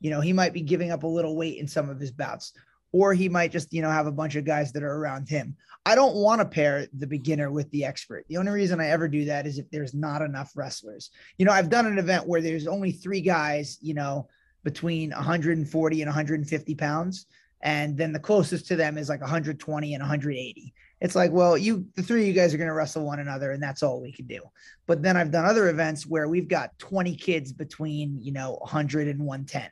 You 0.00 0.10
know, 0.10 0.20
he 0.20 0.32
might 0.32 0.54
be 0.54 0.62
giving 0.62 0.90
up 0.90 1.02
a 1.02 1.06
little 1.06 1.36
weight 1.36 1.58
in 1.58 1.68
some 1.68 1.90
of 1.90 2.00
his 2.00 2.10
bouts. 2.10 2.52
or 2.92 3.12
he 3.12 3.28
might 3.28 3.52
just, 3.52 3.70
you 3.72 3.82
know, 3.82 3.90
have 3.90 4.06
a 4.06 4.12
bunch 4.12 4.36
of 4.36 4.46
guys 4.46 4.72
that 4.72 4.82
are 4.82 4.94
around 4.94 5.28
him. 5.28 5.56
I 5.84 5.94
don't 5.94 6.16
want 6.16 6.40
to 6.40 6.46
pair 6.46 6.86
the 6.94 7.06
beginner 7.06 7.50
with 7.50 7.70
the 7.70 7.84
expert. 7.84 8.24
The 8.28 8.38
only 8.38 8.52
reason 8.52 8.80
I 8.80 8.88
ever 8.88 9.08
do 9.08 9.26
that 9.26 9.46
is 9.46 9.58
if 9.58 9.68
there's 9.70 9.92
not 9.92 10.22
enough 10.22 10.52
wrestlers. 10.54 11.10
You 11.36 11.44
know, 11.44 11.52
I've 11.52 11.68
done 11.68 11.86
an 11.86 11.98
event 11.98 12.26
where 12.26 12.40
there's 12.40 12.66
only 12.66 12.92
three 12.92 13.20
guys, 13.20 13.78
you 13.82 13.92
know, 13.92 14.28
between 14.66 15.10
140 15.10 16.02
and 16.02 16.08
150 16.08 16.74
pounds. 16.74 17.26
And 17.62 17.96
then 17.96 18.12
the 18.12 18.18
closest 18.18 18.66
to 18.66 18.76
them 18.76 18.98
is 18.98 19.08
like 19.08 19.20
120 19.20 19.94
and 19.94 20.02
180. 20.02 20.74
It's 21.00 21.14
like, 21.14 21.30
well, 21.30 21.56
you, 21.56 21.86
the 21.94 22.02
three 22.02 22.22
of 22.22 22.26
you 22.26 22.32
guys 22.32 22.52
are 22.52 22.58
going 22.58 22.66
to 22.66 22.74
wrestle 22.74 23.04
one 23.04 23.20
another, 23.20 23.52
and 23.52 23.62
that's 23.62 23.84
all 23.84 24.00
we 24.00 24.10
can 24.10 24.26
do. 24.26 24.40
But 24.86 25.02
then 25.02 25.16
I've 25.16 25.30
done 25.30 25.44
other 25.44 25.68
events 25.68 26.04
where 26.04 26.26
we've 26.26 26.48
got 26.48 26.76
20 26.80 27.14
kids 27.14 27.52
between, 27.52 28.18
you 28.20 28.32
know, 28.32 28.54
100 28.62 29.06
and 29.06 29.20
110 29.20 29.70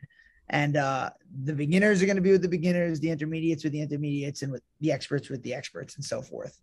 and 0.50 0.76
uh, 0.76 1.10
the 1.44 1.54
beginners 1.54 2.02
are 2.02 2.06
going 2.06 2.16
to 2.16 2.22
be 2.22 2.32
with 2.32 2.42
the 2.42 2.48
beginners, 2.48 3.00
the 3.00 3.10
intermediates 3.10 3.64
with 3.64 3.72
the 3.72 3.80
intermediates, 3.80 4.42
and 4.42 4.52
with 4.52 4.62
the 4.80 4.92
experts 4.92 5.30
with 5.30 5.42
the 5.42 5.54
experts, 5.54 5.96
and 5.96 6.04
so 6.04 6.20
forth. 6.20 6.60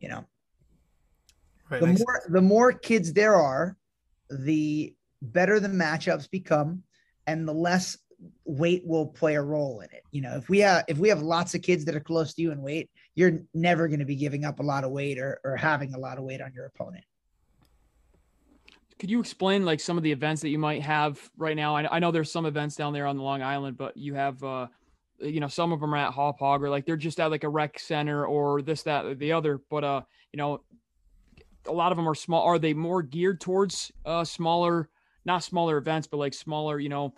You 0.00 0.08
know, 0.08 0.24
right, 1.70 1.80
the 1.80 1.86
more 1.86 2.22
the 2.28 2.42
more 2.42 2.72
kids 2.72 3.12
there 3.12 3.36
are, 3.36 3.76
the 4.28 4.94
better 5.20 5.60
the 5.60 5.68
matchups 5.68 6.28
become, 6.30 6.82
and 7.26 7.46
the 7.46 7.52
less 7.52 7.98
weight 8.44 8.82
will 8.86 9.06
play 9.06 9.34
a 9.34 9.42
role 9.42 9.80
in 9.80 9.88
it. 9.92 10.02
You 10.12 10.22
know, 10.22 10.36
if 10.36 10.48
we 10.48 10.58
have 10.60 10.84
if 10.88 10.98
we 10.98 11.08
have 11.08 11.22
lots 11.22 11.54
of 11.54 11.62
kids 11.62 11.84
that 11.86 11.96
are 11.96 12.00
close 12.00 12.34
to 12.34 12.42
you 12.42 12.52
in 12.52 12.62
weight, 12.62 12.90
you're 13.14 13.40
never 13.54 13.88
going 13.88 14.00
to 14.00 14.06
be 14.06 14.16
giving 14.16 14.44
up 14.44 14.60
a 14.60 14.62
lot 14.62 14.84
of 14.84 14.90
weight 14.90 15.18
or 15.18 15.40
or 15.44 15.56
having 15.56 15.94
a 15.94 15.98
lot 15.98 16.18
of 16.18 16.24
weight 16.24 16.40
on 16.40 16.52
your 16.54 16.66
opponent 16.66 17.04
could 19.02 19.10
you 19.10 19.18
explain 19.18 19.64
like 19.64 19.80
some 19.80 19.96
of 19.96 20.04
the 20.04 20.12
events 20.12 20.42
that 20.42 20.50
you 20.50 20.60
might 20.60 20.80
have 20.80 21.18
right 21.36 21.56
now? 21.56 21.74
I, 21.74 21.96
I 21.96 21.98
know 21.98 22.12
there's 22.12 22.30
some 22.30 22.46
events 22.46 22.76
down 22.76 22.92
there 22.92 23.04
on 23.04 23.16
the 23.16 23.22
Long 23.24 23.42
Island, 23.42 23.76
but 23.76 23.96
you 23.96 24.14
have, 24.14 24.40
uh, 24.44 24.68
you 25.18 25.40
know, 25.40 25.48
some 25.48 25.72
of 25.72 25.80
them 25.80 25.92
are 25.92 25.98
at 25.98 26.12
Hauppauge 26.12 26.62
or 26.62 26.70
like 26.70 26.86
they're 26.86 26.96
just 26.96 27.18
at 27.18 27.28
like 27.32 27.42
a 27.42 27.48
rec 27.48 27.80
center 27.80 28.24
or 28.24 28.62
this, 28.62 28.84
that, 28.84 29.04
or 29.04 29.16
the 29.16 29.32
other. 29.32 29.60
But, 29.70 29.82
uh, 29.82 30.02
you 30.32 30.36
know, 30.36 30.62
a 31.66 31.72
lot 31.72 31.90
of 31.90 31.96
them 31.96 32.08
are 32.08 32.14
small. 32.14 32.44
Are 32.44 32.60
they 32.60 32.74
more 32.74 33.02
geared 33.02 33.40
towards 33.40 33.90
uh, 34.06 34.22
smaller, 34.22 34.88
not 35.24 35.44
smaller 35.44 35.76
events, 35.76 36.06
but 36.06 36.16
like 36.18 36.34
smaller, 36.34 36.78
you 36.78 36.88
know, 36.88 37.14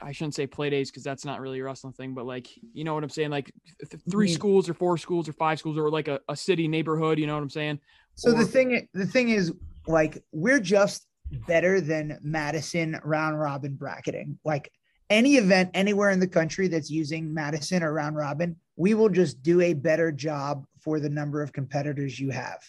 I 0.00 0.12
shouldn't 0.12 0.34
say 0.34 0.46
play 0.46 0.70
days 0.70 0.90
because 0.90 1.02
that's 1.02 1.24
not 1.24 1.40
really 1.40 1.58
a 1.60 1.64
wrestling 1.64 1.92
thing, 1.92 2.14
but 2.14 2.26
like, 2.26 2.48
you 2.72 2.84
know 2.84 2.94
what 2.94 3.02
I'm 3.02 3.10
saying? 3.10 3.30
Like 3.30 3.52
th- 3.90 4.02
3 4.10 4.26
mm-hmm. 4.26 4.34
schools 4.34 4.68
or 4.68 4.74
four 4.74 4.96
schools 4.96 5.28
or 5.28 5.32
five 5.32 5.58
schools 5.58 5.76
or 5.76 5.90
like 5.90 6.08
a, 6.08 6.20
a 6.28 6.36
city 6.36 6.68
neighborhood, 6.68 7.18
you 7.18 7.26
know 7.26 7.34
what 7.34 7.42
I'm 7.42 7.50
saying? 7.50 7.80
So 8.14 8.30
or, 8.30 8.38
the 8.38 8.44
thing, 8.44 8.88
the 8.94 9.06
thing 9.06 9.30
is 9.30 9.52
like 9.86 10.22
we're 10.32 10.60
just 10.60 11.06
better 11.46 11.80
than 11.80 12.18
Madison 12.22 13.00
round 13.04 13.38
robin 13.38 13.74
bracketing. 13.74 14.38
Like 14.44 14.70
any 15.08 15.36
event 15.36 15.70
anywhere 15.74 16.10
in 16.10 16.20
the 16.20 16.28
country 16.28 16.68
that's 16.68 16.90
using 16.90 17.32
Madison 17.34 17.82
or 17.82 17.92
round 17.92 18.16
robin, 18.16 18.56
we 18.76 18.94
will 18.94 19.08
just 19.08 19.42
do 19.42 19.60
a 19.60 19.74
better 19.74 20.12
job 20.12 20.64
for 20.80 21.00
the 21.00 21.08
number 21.08 21.42
of 21.42 21.52
competitors 21.52 22.18
you 22.18 22.30
have. 22.30 22.60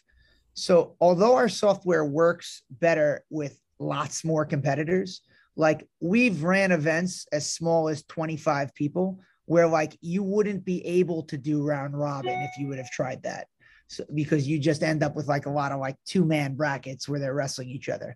So, 0.53 0.95
although 0.99 1.35
our 1.35 1.47
software 1.47 2.03
works 2.03 2.63
better 2.69 3.23
with 3.29 3.60
lots 3.81 4.23
more 4.23 4.45
competitors, 4.45 5.21
like 5.55 5.87
we've 5.99 6.43
ran 6.43 6.71
events 6.71 7.25
as 7.31 7.49
small 7.49 7.89
as 7.89 8.03
25 8.03 8.73
people 8.73 9.19
where 9.45 9.67
like 9.67 9.97
you 10.01 10.23
wouldn't 10.23 10.63
be 10.63 10.85
able 10.85 11.23
to 11.23 11.37
do 11.37 11.61
round 11.61 11.99
robin 11.99 12.31
if 12.31 12.51
you 12.57 12.67
would 12.67 12.77
have 12.77 12.89
tried 12.91 13.21
that 13.23 13.47
so, 13.91 14.05
because 14.13 14.47
you 14.47 14.57
just 14.57 14.83
end 14.83 15.03
up 15.03 15.17
with 15.17 15.27
like 15.27 15.47
a 15.47 15.51
lot 15.51 15.73
of 15.73 15.79
like 15.81 15.97
two 16.05 16.23
man 16.23 16.55
brackets 16.55 17.09
where 17.09 17.19
they're 17.19 17.33
wrestling 17.33 17.69
each 17.69 17.89
other. 17.89 18.15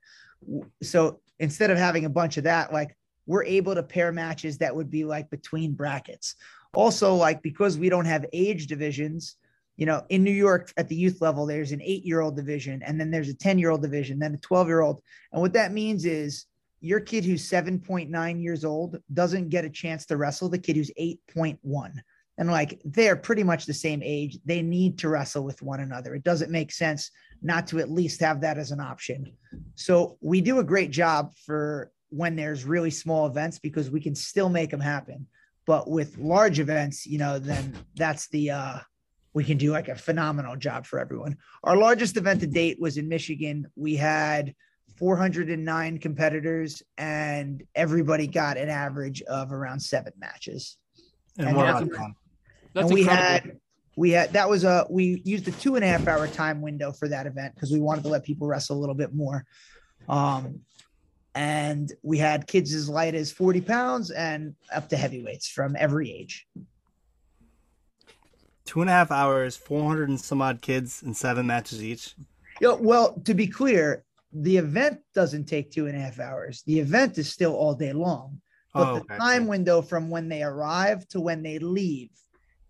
So 0.82 1.20
instead 1.38 1.70
of 1.70 1.78
having 1.78 2.06
a 2.06 2.10
bunch 2.10 2.38
of 2.38 2.46
that, 2.46 2.72
like 2.72 2.96
we're 3.26 3.44
able 3.44 3.76
to 3.76 3.84
pair 3.84 4.14
matches 4.14 4.60
that 4.60 4.74
would 4.74 4.90
be 4.90 5.04
like 5.04 5.30
between 5.30 5.74
brackets. 5.74 6.36
Also, 6.74 7.16
like 7.16 7.42
because 7.42 7.78
we 7.78 7.90
don't 7.90 8.06
have 8.06 8.26
age 8.32 8.68
divisions, 8.68 9.36
you 9.78 9.86
know, 9.86 10.06
in 10.10 10.24
New 10.24 10.32
York 10.32 10.72
at 10.78 10.88
the 10.88 10.96
youth 10.96 11.22
level, 11.22 11.46
there's 11.46 11.72
an 11.72 11.82
eight 11.82 12.06
year 12.06 12.22
old 12.22 12.36
division, 12.36 12.82
and 12.84 13.00
then 13.00 13.12
there's 13.12 13.30
a 13.30 13.34
10 13.34 13.60
year 13.60 13.72
old 13.72 13.82
division, 13.82 14.20
then 14.20 14.34
a 14.34 14.38
12 14.38 14.68
year 14.68 14.82
old. 14.82 15.02
And 15.32 15.42
what 15.42 15.54
that 15.54 15.72
means 15.72 16.06
is 16.06 16.46
your 16.82 17.00
kid 17.00 17.26
who's 17.26 17.50
7.9 17.50 18.42
years 18.42 18.64
old 18.64 18.98
doesn't 19.14 19.50
get 19.50 19.66
a 19.66 19.70
chance 19.70 20.06
to 20.06 20.18
wrestle 20.18 20.50
the 20.50 20.60
kid 20.60 20.76
who's 20.76 20.92
8.1 21.00 21.94
and 22.38 22.52
like 22.52 22.82
they're 22.84 23.16
pretty 23.16 23.44
much 23.44 23.66
the 23.66 23.74
same 23.74 24.02
age. 24.04 24.38
They 24.46 24.62
need 24.62 24.98
to 25.00 25.10
wrestle 25.10 25.44
with 25.44 25.62
one 25.62 25.80
another. 25.80 26.16
It 26.16 26.24
doesn't 26.24 26.52
make 26.52 26.72
sense 26.72 27.12
not 27.42 27.68
to 27.68 27.80
at 27.80 27.90
least 27.90 28.20
have 28.22 28.42
that 28.42 28.58
as 28.58 28.72
an 28.72 28.80
option. 28.80 29.32
So 29.76 30.18
we 30.22 30.42
do 30.42 30.60
a 30.60 30.64
great 30.64 30.92
job 30.92 31.34
for 31.46 31.92
when 32.10 32.36
there's 32.36 32.66
really 32.66 32.92
small 32.92 33.28
events 33.28 33.60
because 33.60 33.90
we 33.90 34.02
can 34.02 34.16
still 34.16 34.50
make 34.50 34.70
them 34.70 34.80
happen. 34.80 35.28
But 35.66 35.90
with 35.90 36.18
large 36.18 36.60
events, 36.60 37.06
you 37.06 37.18
know, 37.18 37.40
then 37.40 37.74
that's 37.96 38.28
the 38.30 38.52
uh 38.52 38.80
we 39.36 39.44
can 39.44 39.58
do 39.58 39.72
like 39.72 39.90
a 39.90 39.96
phenomenal 39.96 40.56
job 40.56 40.86
for 40.86 40.98
everyone. 40.98 41.38
Our 41.66 41.76
largest 41.76 42.16
event 42.16 42.40
to 42.40 42.48
date 42.48 42.80
was 42.80 42.98
in 42.98 43.10
Michigan. 43.10 43.68
We 43.76 43.98
had 43.98 44.56
409 44.96 45.98
competitors 46.00 46.82
and 46.98 47.62
everybody 47.76 48.28
got 48.28 48.58
an 48.58 48.70
average 48.70 49.22
of 49.24 49.52
around 49.52 49.82
seven 49.82 50.14
matches. 50.18 50.78
And, 51.38 51.50
and 51.50 51.58
that's, 51.58 51.90
that's 52.74 52.86
and 52.86 52.94
we 52.94 53.04
had 53.04 53.60
we 53.98 54.12
had 54.12 54.32
that 54.34 54.50
was 54.50 54.64
a 54.64 54.88
we 54.90 55.22
used 55.26 55.48
a 55.50 55.52
two 55.52 55.76
and 55.76 55.84
a 55.84 55.88
half 55.88 56.08
hour 56.08 56.28
time 56.30 56.62
window 56.62 56.94
for 56.94 57.10
that 57.10 57.28
event 57.28 57.56
because 57.56 57.72
we 57.72 57.80
wanted 57.82 58.04
to 58.04 58.10
let 58.10 58.24
people 58.24 58.48
wrestle 58.48 58.78
a 58.78 58.80
little 58.80 58.96
bit 58.96 59.14
more. 59.14 59.46
Um, 60.08 60.62
and 61.34 61.92
we 62.04 62.18
had 62.18 62.48
kids 62.48 62.74
as 62.74 62.88
light 62.88 63.16
as 63.16 63.34
40 63.34 63.60
pounds 63.62 64.12
and 64.12 64.56
up 64.74 64.88
to 64.90 64.98
heavyweights 64.98 65.50
from 65.50 65.76
every 65.78 66.10
age. 66.10 66.48
Two 68.66 68.82
and 68.82 68.90
a 68.90 68.94
half 68.94 69.12
hours, 69.12 69.56
400 69.56 70.10
and 70.10 70.20
some 70.20 70.42
odd 70.42 70.62
kids, 70.62 71.04
and 71.04 71.16
seven 71.16 71.48
matches 71.48 71.84
each. 71.84 72.16
You 72.60 72.70
know, 72.70 72.76
well, 72.76 73.22
to 73.26 73.34
be 73.34 73.48
clear, 73.48 74.04
the 74.34 74.58
event 74.58 75.00
doesn't 75.14 75.46
take 75.46 75.72
two 75.72 75.88
and 75.88 75.96
a 75.96 76.02
half 76.02 76.20
hours. 76.20 76.64
The 76.66 76.80
event 76.80 77.18
is 77.18 77.32
still 77.32 77.54
all 77.54 77.74
day 77.74 77.94
long. 77.94 78.42
But 78.74 78.88
oh, 78.88 79.00
the 79.00 79.18
time 79.18 79.48
window 79.48 79.82
from 79.82 80.10
when 80.10 80.28
they 80.28 80.44
arrive 80.44 81.08
to 81.10 81.22
when 81.22 81.42
they 81.44 81.60
leave 81.60 82.10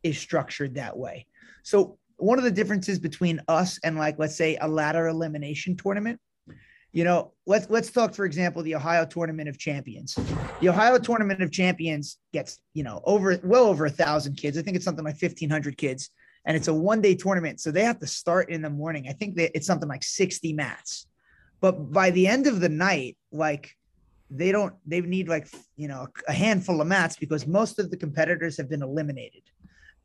is 0.03 0.19
structured 0.19 0.75
that 0.75 0.95
way. 0.95 1.25
So 1.63 1.97
one 2.17 2.37
of 2.37 2.43
the 2.43 2.51
differences 2.51 2.99
between 2.99 3.41
us 3.47 3.79
and 3.83 3.97
like 3.97 4.19
let's 4.19 4.35
say 4.35 4.57
a 4.61 4.67
ladder 4.67 5.07
elimination 5.07 5.75
tournament 5.75 6.19
you 6.95 7.03
know 7.03 7.33
let's 7.45 7.69
let's 7.69 7.91
talk 7.91 8.15
for 8.15 8.23
example 8.23 8.63
the 8.63 8.73
ohio 8.73 9.05
tournament 9.05 9.49
of 9.49 9.57
champions. 9.59 10.17
The 10.61 10.69
ohio 10.69 10.97
tournament 10.97 11.43
of 11.43 11.51
champions 11.51 12.17
gets 12.31 12.57
you 12.73 12.83
know 12.83 13.01
over 13.03 13.37
well 13.43 13.65
over 13.65 13.85
a 13.85 13.89
thousand 13.89 14.37
kids. 14.37 14.57
I 14.57 14.61
think 14.61 14.77
it's 14.77 14.85
something 14.85 15.03
like 15.03 15.21
1500 15.21 15.77
kids 15.77 16.09
and 16.45 16.55
it's 16.55 16.69
a 16.69 16.73
one 16.73 17.01
day 17.01 17.13
tournament 17.13 17.59
so 17.59 17.69
they 17.69 17.83
have 17.83 17.99
to 17.99 18.07
start 18.07 18.49
in 18.49 18.61
the 18.61 18.69
morning. 18.69 19.07
I 19.09 19.11
think 19.11 19.35
that 19.35 19.51
it's 19.53 19.67
something 19.67 19.89
like 19.89 20.03
60 20.03 20.53
mats. 20.53 21.07
But 21.59 21.91
by 21.91 22.11
the 22.11 22.27
end 22.27 22.47
of 22.47 22.61
the 22.61 22.69
night 22.69 23.17
like 23.29 23.75
they 24.29 24.53
don't 24.53 24.73
they 24.85 25.01
need 25.01 25.27
like 25.27 25.49
you 25.75 25.89
know 25.89 26.07
a 26.29 26.33
handful 26.33 26.79
of 26.79 26.87
mats 26.87 27.17
because 27.17 27.45
most 27.45 27.77
of 27.77 27.91
the 27.91 27.97
competitors 27.97 28.55
have 28.55 28.69
been 28.69 28.81
eliminated. 28.81 29.43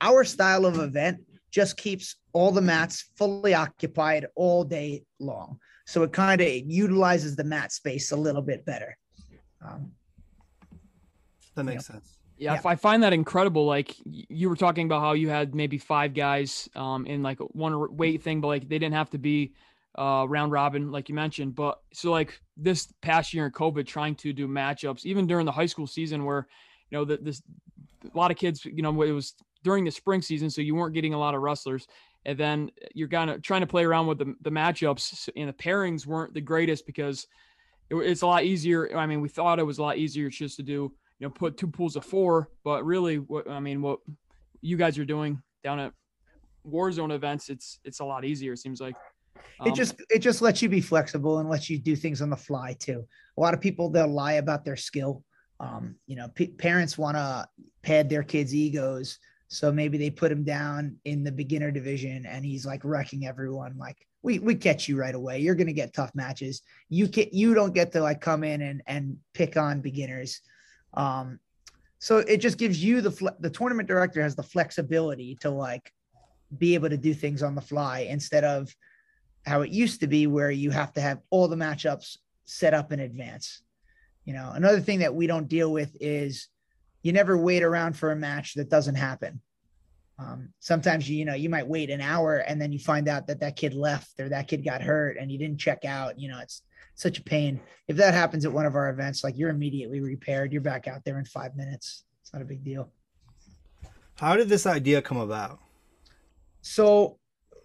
Our 0.00 0.25
style 0.25 0.66
of 0.66 0.80
event 0.80 1.20
just 1.52 1.76
keeps 1.76 2.16
all 2.32 2.50
the 2.50 2.61
mats 2.61 3.11
fully 3.16 3.54
occupied 3.54 4.26
all 4.35 4.64
day 4.64 5.04
long. 5.20 5.61
So 5.90 6.04
it 6.04 6.12
kind 6.12 6.40
of 6.40 6.49
utilizes 6.49 7.35
the 7.35 7.42
mat 7.42 7.73
space 7.73 8.12
a 8.12 8.16
little 8.16 8.42
bit 8.42 8.64
better. 8.64 8.97
Um, 9.61 9.90
that 11.56 11.64
makes 11.64 11.88
you 11.88 11.94
know. 11.94 11.99
sense. 11.99 12.16
Yeah, 12.38 12.54
yeah, 12.54 12.61
I 12.64 12.76
find 12.76 13.02
that 13.02 13.12
incredible. 13.12 13.66
Like 13.66 13.97
you 14.04 14.49
were 14.49 14.54
talking 14.54 14.87
about 14.87 15.00
how 15.00 15.14
you 15.14 15.28
had 15.28 15.52
maybe 15.52 15.78
five 15.78 16.14
guys 16.14 16.68
um, 16.76 17.06
in 17.06 17.25
like 17.25 17.40
one 17.40 17.97
weight 17.97 18.23
thing, 18.23 18.40
but 18.40 18.47
like 18.47 18.68
they 18.68 18.78
didn't 18.78 18.94
have 18.94 19.11
to 19.11 19.18
be 19.18 19.52
uh, 19.99 20.26
round 20.28 20.52
robin, 20.52 20.92
like 20.92 21.09
you 21.09 21.14
mentioned. 21.16 21.56
But 21.56 21.80
so 21.92 22.12
like 22.12 22.40
this 22.56 22.87
past 23.02 23.35
year 23.35 23.47
in 23.47 23.50
COVID, 23.50 23.85
trying 23.85 24.14
to 24.16 24.32
do 24.32 24.47
matchups, 24.47 25.04
even 25.04 25.26
during 25.26 25.44
the 25.44 25.52
high 25.52 25.66
school 25.66 25.88
season, 25.88 26.25
where 26.25 26.47
you 26.90 26.99
know 26.99 27.04
that 27.04 27.25
this 27.25 27.42
a 28.04 28.16
lot 28.16 28.30
of 28.30 28.37
kids, 28.37 28.64
you 28.64 28.82
know, 28.82 29.02
it 29.02 29.11
was 29.11 29.35
during 29.64 29.85
the 29.85 29.90
spring 29.90 30.23
season, 30.23 30.50
so 30.50 30.61
you 30.61 30.76
weren't 30.76 30.94
getting 30.94 31.14
a 31.14 31.18
lot 31.18 31.35
of 31.35 31.42
wrestlers. 31.42 31.88
And 32.26 32.38
then 32.38 32.70
you're 32.94 33.08
kind 33.08 33.30
of 33.30 33.42
trying 33.42 33.62
to 33.62 33.66
play 33.66 33.84
around 33.84 34.06
with 34.06 34.18
the, 34.18 34.34
the 34.42 34.50
matchups, 34.50 35.28
and 35.36 35.48
the 35.48 35.52
pairings 35.52 36.06
weren't 36.06 36.34
the 36.34 36.40
greatest 36.40 36.86
because 36.86 37.26
it, 37.88 37.94
it's 37.96 38.22
a 38.22 38.26
lot 38.26 38.44
easier. 38.44 38.96
I 38.96 39.06
mean, 39.06 39.20
we 39.20 39.28
thought 39.28 39.58
it 39.58 39.66
was 39.66 39.78
a 39.78 39.82
lot 39.82 39.96
easier 39.96 40.28
just 40.28 40.56
to 40.56 40.62
do, 40.62 40.92
you 41.18 41.26
know, 41.26 41.30
put 41.30 41.56
two 41.56 41.66
pools 41.66 41.96
of 41.96 42.04
four, 42.04 42.50
but 42.62 42.84
really, 42.84 43.16
what 43.16 43.48
I 43.48 43.60
mean, 43.60 43.80
what 43.80 44.00
you 44.60 44.76
guys 44.76 44.98
are 44.98 45.04
doing 45.04 45.42
down 45.64 45.78
at 45.78 45.92
Warzone 46.66 47.12
events, 47.12 47.48
it's 47.48 47.78
it's 47.84 48.00
a 48.00 48.04
lot 48.04 48.24
easier. 48.24 48.52
It 48.52 48.58
seems 48.58 48.80
like. 48.80 48.96
Um, 49.60 49.68
it 49.68 49.74
just 49.74 49.94
it 50.10 50.18
just 50.18 50.42
lets 50.42 50.60
you 50.60 50.68
be 50.68 50.82
flexible 50.82 51.38
and 51.38 51.48
lets 51.48 51.70
you 51.70 51.78
do 51.78 51.96
things 51.96 52.20
on 52.20 52.28
the 52.28 52.36
fly 52.36 52.76
too. 52.78 53.06
A 53.38 53.40
lot 53.40 53.54
of 53.54 53.60
people 53.60 53.88
they'll 53.88 54.06
lie 54.06 54.34
about 54.34 54.64
their 54.64 54.76
skill. 54.76 55.24
Um, 55.58 55.96
you 56.06 56.16
know, 56.16 56.28
p- 56.34 56.48
parents 56.48 56.98
want 56.98 57.16
to 57.16 57.46
pad 57.82 58.08
their 58.08 58.22
kids' 58.22 58.54
egos 58.54 59.18
so 59.50 59.73
maybe 59.73 59.99
they 59.99 60.11
put 60.11 60.30
him 60.30 60.45
down 60.45 60.97
in 61.04 61.25
the 61.25 61.33
beginner 61.33 61.73
division 61.73 62.25
and 62.25 62.45
he's 62.45 62.64
like 62.64 62.85
wrecking 62.85 63.26
everyone. 63.26 63.76
Like 63.76 63.99
we 64.23 64.38
we 64.38 64.54
catch 64.54 64.88
you 64.88 64.97
right 64.97 65.14
away. 65.14 65.40
You're 65.40 65.57
gonna 65.57 65.73
get 65.73 65.92
tough 65.92 66.14
matches. 66.14 66.62
You 66.88 67.09
can 67.09 67.26
you 67.33 67.52
don't 67.52 67.75
get 67.75 67.90
to 67.92 68.00
like 68.00 68.21
come 68.21 68.45
in 68.45 68.62
and 68.62 68.80
and 68.87 69.19
pick 69.35 69.57
on 69.57 69.80
beginners. 69.80 70.40
Um, 70.95 71.40
So 71.99 72.19
it 72.19 72.38
just 72.38 72.59
gives 72.59 72.83
you 72.83 73.00
the 73.00 73.35
the 73.40 73.50
tournament 73.50 73.88
director 73.88 74.23
has 74.23 74.37
the 74.37 74.42
flexibility 74.42 75.37
to 75.40 75.50
like 75.50 75.92
be 76.57 76.75
able 76.75 76.88
to 76.88 76.97
do 76.97 77.12
things 77.12 77.42
on 77.42 77.54
the 77.54 77.61
fly 77.61 78.00
instead 78.09 78.45
of 78.45 78.75
how 79.47 79.62
it 79.62 79.71
used 79.71 80.00
to 80.00 80.07
be 80.07 80.26
where 80.26 80.50
you 80.52 80.71
have 80.71 80.92
to 80.92 81.00
have 81.00 81.19
all 81.30 81.49
the 81.49 81.57
matchups 81.57 82.19
set 82.45 82.73
up 82.73 82.92
in 82.92 83.00
advance. 83.00 83.62
You 84.25 84.35
know, 84.35 84.52
another 84.54 84.80
thing 84.80 85.00
that 85.00 85.14
we 85.14 85.26
don't 85.26 85.49
deal 85.49 85.73
with 85.73 85.97
is 86.00 86.49
you 87.02 87.12
never 87.12 87.37
wait 87.37 87.62
around 87.62 87.97
for 87.97 88.12
a 88.12 88.16
match 88.16 88.54
that 88.54 88.69
doesn't 88.69 88.97
happen. 88.97 89.40
Um, 90.19 90.52
sometimes 90.61 91.09
you, 91.09 91.16
you 91.16 91.25
know 91.25 91.35
you 91.35 91.49
might 91.49 91.66
wait 91.66 91.88
an 91.88 92.02
hour 92.02 92.38
and 92.38 92.61
then 92.61 92.73
you 92.73 92.78
find 92.78 93.09
out 93.09 93.26
that 93.28 93.40
that 93.40 93.57
kid 93.57 93.73
left 93.73 94.21
or 94.21 94.28
that 94.28 94.49
kid 94.49 94.64
got 94.64 94.83
hurt 94.83 95.16
and 95.19 95.33
you 95.33 95.38
didn't 95.38 95.59
check 95.59 95.85
out. 95.85 96.19
You 96.19 96.28
know, 96.28 96.40
it's 96.40 96.62
such 96.95 97.19
a 97.19 97.23
pain. 97.23 97.59
If 97.88 97.97
that 97.97 98.12
happens 98.12 98.45
at 98.45 98.52
one 98.52 98.66
of 98.66 98.75
our 98.75 98.90
events, 98.90 99.25
like 99.25 99.38
you're 99.38 99.49
immediately 99.49 100.00
repaired, 100.00 100.52
you're 100.52 100.61
back 100.61 100.87
out 100.87 101.04
there 101.04 101.19
in 101.19 101.25
five 101.25 101.57
minutes. 101.57 102.04
It's 102.23 102.33
not 102.33 102.42
a 102.42 102.45
big 102.45 102.62
deal. 102.62 102.92
How 104.16 104.37
did 104.37 104.50
this 104.50 104.66
idea 104.66 105.00
come 105.00 105.16
about? 105.16 105.59
So 106.61 107.19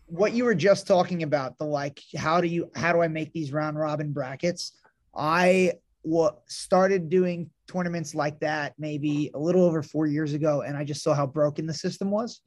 what 0.05 0.31
you 0.31 0.45
were 0.45 0.55
just 0.55 0.87
talking 0.87 1.23
about, 1.23 1.57
the 1.57 1.65
like, 1.65 1.99
how 2.15 2.39
do 2.39 2.47
you, 2.47 2.71
how 2.75 2.93
do 2.93 3.01
I 3.01 3.09
make 3.09 3.33
these 3.33 3.51
round 3.51 3.77
robin 3.77 4.13
brackets? 4.13 4.79
I 5.13 5.73
what 6.05 6.41
started 6.47 7.09
doing 7.09 7.49
tournaments 7.67 8.13
like 8.13 8.39
that 8.39 8.75
maybe 8.77 9.31
a 9.33 9.39
little 9.39 9.65
over 9.65 9.81
four 9.81 10.05
years 10.05 10.33
ago, 10.33 10.61
and 10.61 10.77
I 10.77 10.83
just 10.83 11.01
saw 11.01 11.15
how 11.15 11.25
broken 11.25 11.65
the 11.65 11.73
system 11.73 12.11
was. 12.11 12.41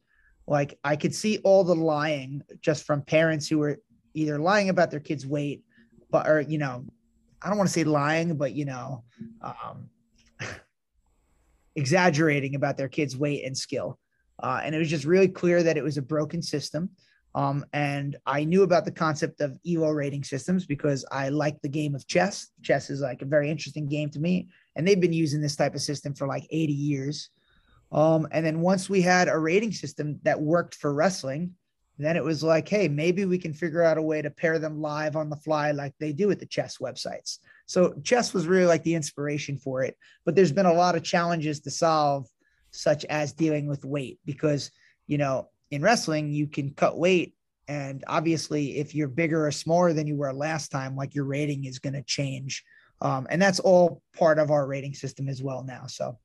Like 0.47 0.79
I 0.83 0.95
could 0.95 1.13
see 1.13 1.39
all 1.43 1.65
the 1.65 1.75
lying 1.75 2.41
just 2.61 2.85
from 2.85 3.01
parents 3.01 3.49
who 3.49 3.59
were 3.59 3.79
either 4.13 4.39
lying 4.39 4.69
about 4.69 4.91
their 4.91 5.01
kids' 5.01 5.27
weight, 5.27 5.63
but 6.09 6.25
or 6.25 6.39
you 6.39 6.57
know, 6.57 6.85
I 7.41 7.49
don't 7.49 7.57
want 7.57 7.67
to 7.67 7.73
say 7.73 7.83
lying, 7.83 8.37
but 8.37 8.53
you 8.53 8.63
know, 8.63 9.03
um, 9.41 9.89
exaggerating 11.75 12.55
about 12.55 12.77
their 12.77 12.89
kids' 12.89 13.17
weight 13.17 13.45
and 13.45 13.57
skill. 13.57 13.99
Uh, 14.41 14.61
and 14.63 14.73
it 14.73 14.79
was 14.79 14.89
just 14.89 15.03
really 15.03 15.27
clear 15.27 15.61
that 15.63 15.75
it 15.75 15.83
was 15.83 15.97
a 15.97 16.01
broken 16.01 16.41
system. 16.41 16.89
Um, 17.35 17.65
and 17.73 18.17
I 18.25 18.43
knew 18.43 18.63
about 18.63 18.85
the 18.85 18.91
concept 18.91 19.41
of 19.41 19.57
ELO 19.67 19.91
rating 19.91 20.23
systems 20.23 20.65
because 20.65 21.05
I 21.11 21.29
like 21.29 21.61
the 21.61 21.69
game 21.69 21.93
of 21.93 22.07
chess. 22.07 22.49
Chess 22.63 22.89
is 22.89 23.01
like 23.01 23.21
a 23.21 23.25
very 23.25 23.51
interesting 23.51 23.87
game 23.87 24.09
to 24.11 24.19
me, 24.19 24.49
and 24.75 24.87
they've 24.87 24.99
been 24.99 25.13
using 25.13 25.41
this 25.41 25.55
type 25.55 25.75
of 25.75 25.81
system 25.81 26.13
for 26.13 26.27
like 26.27 26.47
80 26.49 26.73
years. 26.73 27.29
Um, 27.91 28.27
and 28.31 28.45
then 28.45 28.61
once 28.61 28.89
we 28.89 29.01
had 29.01 29.27
a 29.27 29.37
rating 29.37 29.71
system 29.71 30.19
that 30.23 30.39
worked 30.39 30.75
for 30.75 30.93
wrestling, 30.93 31.55
then 31.97 32.15
it 32.15 32.23
was 32.23 32.43
like, 32.43 32.67
hey, 32.67 32.87
maybe 32.87 33.25
we 33.25 33.37
can 33.37 33.53
figure 33.53 33.83
out 33.83 33.97
a 33.97 34.01
way 34.01 34.21
to 34.21 34.29
pair 34.29 34.57
them 34.57 34.81
live 34.81 35.15
on 35.17 35.29
the 35.29 35.35
fly 35.35 35.71
like 35.71 35.93
they 35.99 36.13
do 36.13 36.31
at 36.31 36.39
the 36.39 36.45
chess 36.45 36.77
websites. 36.77 37.39
So 37.65 37.93
chess 38.03 38.33
was 38.33 38.47
really 38.47 38.65
like 38.65 38.83
the 38.83 38.95
inspiration 38.95 39.57
for 39.57 39.83
it. 39.83 39.97
But 40.25 40.35
there's 40.35 40.53
been 40.53 40.65
a 40.65 40.73
lot 40.73 40.95
of 40.95 41.03
challenges 41.03 41.59
to 41.61 41.71
solve, 41.71 42.27
such 42.71 43.03
as 43.05 43.33
dealing 43.33 43.67
with 43.67 43.83
weight, 43.83 44.19
because 44.25 44.71
you 45.07 45.17
know 45.17 45.49
in 45.71 45.81
wrestling, 45.81 46.31
you 46.31 46.47
can 46.47 46.71
cut 46.71 46.97
weight. 46.97 47.35
And 47.67 48.03
obviously, 48.07 48.77
if 48.77 48.95
you're 48.95 49.07
bigger 49.07 49.45
or 49.45 49.51
smaller 49.51 49.93
than 49.93 50.07
you 50.07 50.15
were 50.15 50.33
last 50.33 50.69
time, 50.69 50.95
like 50.95 51.13
your 51.13 51.25
rating 51.25 51.65
is 51.65 51.79
going 51.79 51.93
to 51.93 52.01
change. 52.01 52.63
Um, 53.01 53.27
and 53.29 53.41
that's 53.41 53.59
all 53.59 54.01
part 54.17 54.39
of 54.39 54.51
our 54.51 54.65
rating 54.65 54.93
system 54.93 55.29
as 55.29 55.41
well 55.41 55.63
now. 55.63 55.85
So, 55.87 56.17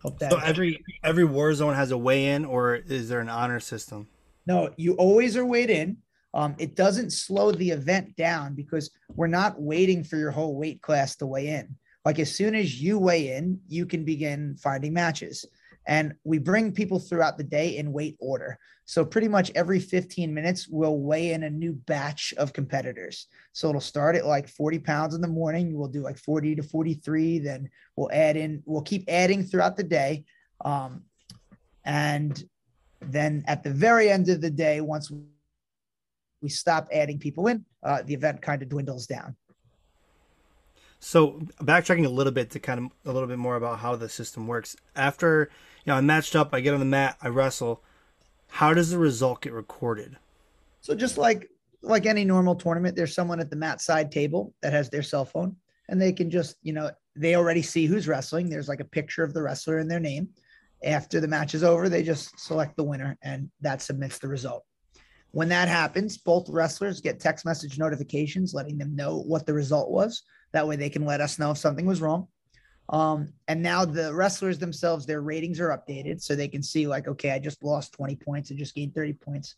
hope 0.00 0.18
that. 0.20 0.32
So 0.32 0.38
every 0.38 0.82
every 1.04 1.24
war 1.24 1.54
zone 1.54 1.74
has 1.74 1.90
a 1.90 1.98
weigh 1.98 2.28
in, 2.30 2.44
or 2.44 2.76
is 2.76 3.08
there 3.08 3.20
an 3.20 3.28
honor 3.28 3.60
system? 3.60 4.08
No, 4.46 4.70
you 4.76 4.94
always 4.94 5.36
are 5.36 5.44
weighed 5.44 5.70
in. 5.70 5.98
Um, 6.34 6.56
it 6.58 6.74
doesn't 6.74 7.12
slow 7.12 7.52
the 7.52 7.70
event 7.70 8.16
down 8.16 8.54
because 8.54 8.90
we're 9.14 9.26
not 9.26 9.60
waiting 9.60 10.02
for 10.02 10.16
your 10.16 10.30
whole 10.30 10.56
weight 10.56 10.80
class 10.80 11.14
to 11.16 11.26
weigh 11.26 11.48
in. 11.48 11.76
Like 12.04 12.18
as 12.18 12.34
soon 12.34 12.54
as 12.54 12.80
you 12.80 12.98
weigh 12.98 13.36
in, 13.36 13.60
you 13.68 13.86
can 13.86 14.04
begin 14.04 14.56
finding 14.56 14.92
matches. 14.92 15.44
And 15.86 16.14
we 16.24 16.38
bring 16.38 16.72
people 16.72 16.98
throughout 16.98 17.38
the 17.38 17.44
day 17.44 17.76
in 17.76 17.92
weight 17.92 18.16
order. 18.20 18.58
So 18.84 19.04
pretty 19.04 19.28
much 19.28 19.50
every 19.54 19.80
15 19.80 20.32
minutes, 20.32 20.68
we'll 20.68 20.98
weigh 20.98 21.32
in 21.32 21.44
a 21.44 21.50
new 21.50 21.72
batch 21.72 22.34
of 22.36 22.52
competitors. 22.52 23.26
So 23.52 23.68
it'll 23.68 23.80
start 23.80 24.16
at 24.16 24.26
like 24.26 24.48
40 24.48 24.78
pounds 24.80 25.14
in 25.14 25.20
the 25.20 25.28
morning. 25.28 25.76
We'll 25.76 25.88
do 25.88 26.02
like 26.02 26.18
40 26.18 26.56
to 26.56 26.62
43. 26.62 27.38
Then 27.38 27.70
we'll 27.96 28.10
add 28.12 28.36
in, 28.36 28.62
we'll 28.64 28.82
keep 28.82 29.04
adding 29.08 29.44
throughout 29.44 29.76
the 29.76 29.82
day. 29.82 30.24
Um, 30.64 31.04
and 31.84 32.42
then 33.00 33.44
at 33.46 33.62
the 33.62 33.70
very 33.70 34.08
end 34.10 34.28
of 34.28 34.40
the 34.40 34.50
day, 34.50 34.80
once 34.80 35.10
we 36.40 36.48
stop 36.48 36.88
adding 36.92 37.18
people 37.18 37.46
in, 37.48 37.64
uh, 37.82 38.02
the 38.02 38.14
event 38.14 38.42
kind 38.42 38.62
of 38.62 38.68
dwindles 38.68 39.06
down. 39.06 39.36
So 41.04 41.40
backtracking 41.60 42.06
a 42.06 42.08
little 42.08 42.32
bit 42.32 42.50
to 42.50 42.60
kind 42.60 42.78
of 42.78 43.10
a 43.10 43.12
little 43.12 43.28
bit 43.28 43.38
more 43.38 43.56
about 43.56 43.80
how 43.80 43.96
the 43.96 44.08
system 44.08 44.46
works. 44.46 44.76
After 44.94 45.50
you 45.84 45.90
know, 45.90 45.96
I'm 45.96 46.06
matched 46.06 46.36
up, 46.36 46.50
I 46.52 46.60
get 46.60 46.74
on 46.74 46.80
the 46.80 46.86
mat, 46.86 47.16
I 47.20 47.28
wrestle. 47.28 47.82
How 48.48 48.72
does 48.74 48.90
the 48.90 48.98
result 48.98 49.42
get 49.42 49.52
recorded? 49.52 50.16
So 50.80 50.94
just 50.94 51.18
like 51.18 51.48
like 51.82 52.06
any 52.06 52.24
normal 52.24 52.54
tournament, 52.54 52.94
there's 52.94 53.14
someone 53.14 53.40
at 53.40 53.50
the 53.50 53.56
mat 53.56 53.80
side 53.80 54.12
table 54.12 54.54
that 54.62 54.72
has 54.72 54.88
their 54.88 55.02
cell 55.02 55.24
phone, 55.24 55.56
and 55.88 56.00
they 56.00 56.12
can 56.12 56.30
just 56.30 56.56
you 56.62 56.72
know 56.72 56.90
they 57.16 57.34
already 57.34 57.62
see 57.62 57.86
who's 57.86 58.08
wrestling. 58.08 58.48
There's 58.48 58.68
like 58.68 58.80
a 58.80 58.84
picture 58.84 59.24
of 59.24 59.34
the 59.34 59.42
wrestler 59.42 59.78
and 59.78 59.90
their 59.90 60.00
name. 60.00 60.28
After 60.84 61.20
the 61.20 61.28
match 61.28 61.54
is 61.54 61.62
over, 61.62 61.88
they 61.88 62.02
just 62.02 62.38
select 62.38 62.76
the 62.76 62.84
winner, 62.84 63.16
and 63.22 63.50
that 63.60 63.82
submits 63.82 64.18
the 64.18 64.28
result. 64.28 64.64
When 65.30 65.48
that 65.48 65.68
happens, 65.68 66.18
both 66.18 66.48
wrestlers 66.50 67.00
get 67.00 67.18
text 67.18 67.44
message 67.44 67.78
notifications 67.78 68.52
letting 68.52 68.76
them 68.76 68.94
know 68.94 69.18
what 69.18 69.46
the 69.46 69.54
result 69.54 69.90
was. 69.90 70.22
That 70.52 70.68
way, 70.68 70.76
they 70.76 70.90
can 70.90 71.06
let 71.06 71.20
us 71.20 71.38
know 71.38 71.52
if 71.52 71.58
something 71.58 71.86
was 71.86 72.02
wrong. 72.02 72.28
Um, 72.88 73.32
and 73.48 73.62
now 73.62 73.84
the 73.84 74.14
wrestlers 74.14 74.58
themselves, 74.58 75.06
their 75.06 75.22
ratings 75.22 75.60
are 75.60 75.70
updated 75.70 76.20
so 76.20 76.34
they 76.34 76.48
can 76.48 76.62
see, 76.62 76.86
like, 76.86 77.08
okay, 77.08 77.30
I 77.30 77.38
just 77.38 77.62
lost 77.62 77.92
20 77.92 78.16
points, 78.16 78.50
I 78.50 78.54
just 78.54 78.74
gained 78.74 78.94
30 78.94 79.14
points. 79.14 79.56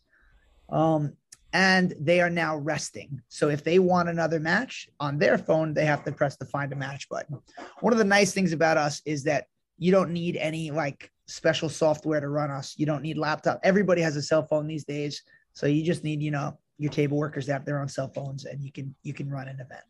Um, 0.69 1.13
and 1.53 1.93
they 1.99 2.19
are 2.19 2.29
now 2.29 2.57
resting. 2.57 3.21
So 3.29 3.49
if 3.49 3.63
they 3.63 3.79
want 3.79 4.09
another 4.09 4.39
match 4.39 4.89
on 4.99 5.17
their 5.17 5.37
phone, 5.37 5.73
they 5.73 5.85
have 5.85 6.03
to 6.03 6.11
press 6.11 6.35
the 6.35 6.45
find 6.45 6.73
a 6.73 6.75
match 6.75 7.07
button. 7.07 7.39
One 7.79 7.93
of 7.93 7.99
the 7.99 8.05
nice 8.05 8.33
things 8.33 8.51
about 8.51 8.75
us 8.75 9.01
is 9.05 9.23
that 9.23 9.47
you 9.77 9.91
don't 9.91 10.11
need 10.11 10.35
any 10.35 10.71
like 10.71 11.11
special 11.27 11.69
software 11.69 12.19
to 12.19 12.27
run 12.27 12.51
us. 12.51 12.75
You 12.77 12.85
don't 12.85 13.01
need 13.01 13.17
laptop. 13.17 13.59
Everybody 13.63 14.01
has 14.01 14.17
a 14.17 14.21
cell 14.21 14.45
phone 14.45 14.67
these 14.67 14.83
days. 14.83 15.23
So 15.53 15.65
you 15.65 15.83
just 15.83 16.03
need, 16.03 16.21
you 16.21 16.31
know, 16.31 16.57
your 16.77 16.91
table 16.91 17.17
workers 17.17 17.45
to 17.45 17.53
have 17.53 17.63
their 17.63 17.79
own 17.79 17.87
cell 17.87 18.09
phones 18.09 18.43
and 18.43 18.61
you 18.61 18.71
can 18.71 18.93
you 19.03 19.13
can 19.13 19.29
run 19.29 19.47
an 19.47 19.55
event. 19.55 19.83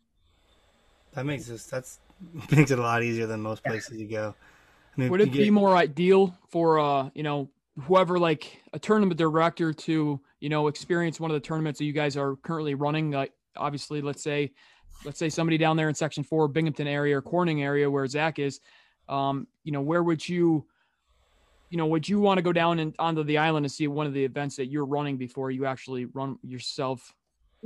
That 1.14 1.26
makes 1.26 1.46
this 1.46 1.66
that's 1.66 1.98
makes 2.50 2.70
it 2.70 2.78
a 2.78 2.82
lot 2.82 3.02
easier 3.02 3.26
than 3.26 3.40
most 3.40 3.64
places 3.64 3.98
you 3.98 4.08
go. 4.08 4.34
I 4.96 5.00
mean, 5.00 5.10
Would 5.10 5.20
it 5.20 5.32
get... 5.32 5.42
be 5.42 5.50
more 5.50 5.76
ideal 5.76 6.36
for 6.48 6.78
uh, 6.78 7.10
you 7.14 7.22
know, 7.22 7.50
whoever 7.82 8.18
like 8.18 8.62
a 8.72 8.78
tournament 8.78 9.18
director 9.18 9.72
to, 9.72 10.20
you 10.40 10.48
know, 10.48 10.68
experience 10.68 11.20
one 11.20 11.30
of 11.30 11.34
the 11.34 11.46
tournaments 11.46 11.78
that 11.78 11.84
you 11.84 11.92
guys 11.92 12.16
are 12.16 12.36
currently 12.36 12.74
running? 12.74 13.10
Like 13.10 13.32
obviously, 13.56 14.00
let's 14.00 14.22
say 14.22 14.52
let's 15.04 15.18
say 15.18 15.28
somebody 15.28 15.58
down 15.58 15.76
there 15.76 15.88
in 15.88 15.94
section 15.94 16.24
four, 16.24 16.48
Binghamton 16.48 16.86
area 16.86 17.18
or 17.18 17.22
Corning 17.22 17.62
area 17.62 17.90
where 17.90 18.04
Zakk 18.06 18.38
is, 18.38 18.60
um, 19.08 19.46
you 19.64 19.72
know, 19.72 19.82
where 19.82 20.02
would 20.02 20.26
you 20.26 20.66
you 21.70 21.76
know, 21.76 21.86
would 21.86 22.08
you 22.08 22.20
want 22.20 22.38
to 22.38 22.42
go 22.42 22.52
down 22.52 22.78
and 22.78 22.94
onto 22.98 23.24
the 23.24 23.38
island 23.38 23.66
and 23.66 23.72
see 23.72 23.88
one 23.88 24.06
of 24.06 24.12
the 24.12 24.24
events 24.24 24.56
that 24.56 24.66
you're 24.66 24.86
running 24.86 25.16
before 25.16 25.50
you 25.50 25.66
actually 25.66 26.04
run 26.06 26.38
yourself 26.42 27.12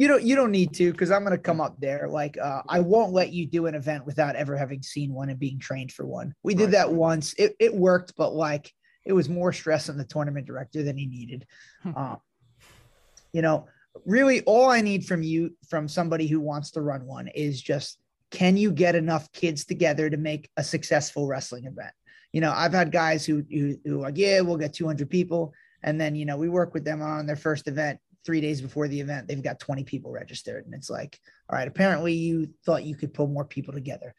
you 0.01 0.09
don't 0.09 0.23
you 0.23 0.35
don't 0.35 0.51
need 0.51 0.73
to 0.73 0.93
because 0.93 1.11
i'm 1.11 1.25
going 1.25 1.37
to 1.37 1.43
come 1.43 1.61
up 1.61 1.79
there 1.79 2.09
like 2.09 2.39
uh, 2.39 2.63
i 2.71 2.81
won't 2.81 3.13
let 3.13 3.35
you 3.35 3.45
do 3.45 3.67
an 3.67 3.75
event 3.75 4.07
without 4.07 4.35
ever 4.35 4.57
having 4.57 4.83
seen 4.83 5.13
one 5.13 5.29
and 5.29 5.39
being 5.39 5.59
trained 5.59 5.93
for 5.93 6.07
one. 6.07 6.35
We 6.43 6.55
did 6.55 6.71
that 6.71 6.91
once. 6.91 7.35
It, 7.35 7.55
it 7.61 7.75
worked 7.75 8.15
but 8.17 8.33
like 8.33 8.73
it 9.05 9.13
was 9.13 9.29
more 9.29 9.53
stress 9.53 9.91
on 9.91 9.99
the 9.99 10.05
tournament 10.05 10.47
director 10.47 10.83
than 10.83 10.97
he 10.97 11.07
needed. 11.07 11.47
Um, 11.85 12.17
you 13.33 13.43
know 13.43 13.67
really 14.07 14.41
all 14.43 14.71
i 14.71 14.81
need 14.81 15.05
from 15.05 15.23
you 15.23 15.55
from 15.69 15.87
somebody 15.87 16.27
who 16.27 16.41
wants 16.41 16.71
to 16.71 16.81
run 16.81 17.05
one 17.05 17.29
is 17.29 17.61
just 17.61 17.99
can 18.31 18.57
you 18.57 18.73
get 18.73 18.95
enough 18.95 19.31
kids 19.33 19.65
together 19.65 20.09
to 20.09 20.17
make 20.17 20.49
a 20.57 20.65
successful 20.65 21.27
wrestling 21.27 21.67
event? 21.67 21.93
You 22.33 22.41
know 22.41 22.53
i've 22.57 22.73
had 22.73 22.91
guys 22.91 23.27
who 23.27 23.45
who, 23.51 23.77
who 23.85 24.01
like 24.01 24.17
yeah 24.17 24.41
we'll 24.41 24.57
get 24.57 24.73
200 24.73 25.11
people. 25.11 25.53
And 25.83 26.01
then 26.01 26.15
you 26.15 26.25
know 26.25 26.39
we 26.39 26.49
work 26.49 26.73
with 26.73 26.85
them 26.85 27.03
on 27.03 27.27
their 27.27 27.37
first 27.37 27.69
event 27.69 28.01
three 28.25 28.41
days 28.41 28.61
before 28.61 28.89
the 28.89 29.01
event, 29.01 29.29
they've 29.29 29.43
got 29.43 29.61
20 29.61 29.85
people 29.85 30.11
registered. 30.11 30.65
And 30.65 30.75
it's 30.75 30.91
like, 30.91 31.19
all 31.49 31.59
right, 31.59 31.69
apparently 31.69 32.13
you 32.13 32.53
thought 32.65 32.85
you 32.85 32.95
could 32.95 33.15
pull 33.15 33.27
more 33.27 33.45
people 33.45 33.73
together. 33.73 34.15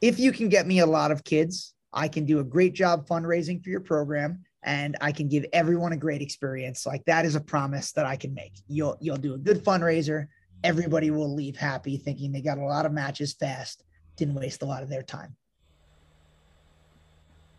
If 0.00 0.18
you 0.18 0.32
can 0.32 0.48
get 0.48 0.66
me 0.66 0.80
a 0.80 0.86
lot 0.86 1.10
of 1.10 1.24
kids, 1.24 1.74
I 1.92 2.08
can 2.08 2.24
do 2.24 2.40
a 2.40 2.44
great 2.44 2.72
job 2.72 3.06
fundraising 3.06 3.62
for 3.62 3.70
your 3.70 3.80
program 3.80 4.44
and 4.62 4.96
I 5.00 5.12
can 5.12 5.28
give 5.28 5.44
everyone 5.52 5.92
a 5.92 5.96
great 5.96 6.22
experience. 6.22 6.86
Like 6.86 7.04
that 7.06 7.24
is 7.24 7.34
a 7.34 7.40
promise 7.40 7.92
that 7.92 8.06
I 8.06 8.16
can 8.16 8.34
make. 8.34 8.52
You'll 8.68 8.96
you'll 9.00 9.16
do 9.16 9.34
a 9.34 9.38
good 9.38 9.64
fundraiser. 9.64 10.26
Everybody 10.62 11.10
will 11.10 11.34
leave 11.34 11.56
happy 11.56 11.96
thinking 11.96 12.32
they 12.32 12.42
got 12.42 12.58
a 12.58 12.64
lot 12.64 12.86
of 12.86 12.92
matches 12.92 13.32
fast, 13.32 13.82
didn't 14.16 14.34
waste 14.34 14.62
a 14.62 14.66
lot 14.66 14.82
of 14.82 14.88
their 14.88 15.02
time. 15.02 15.36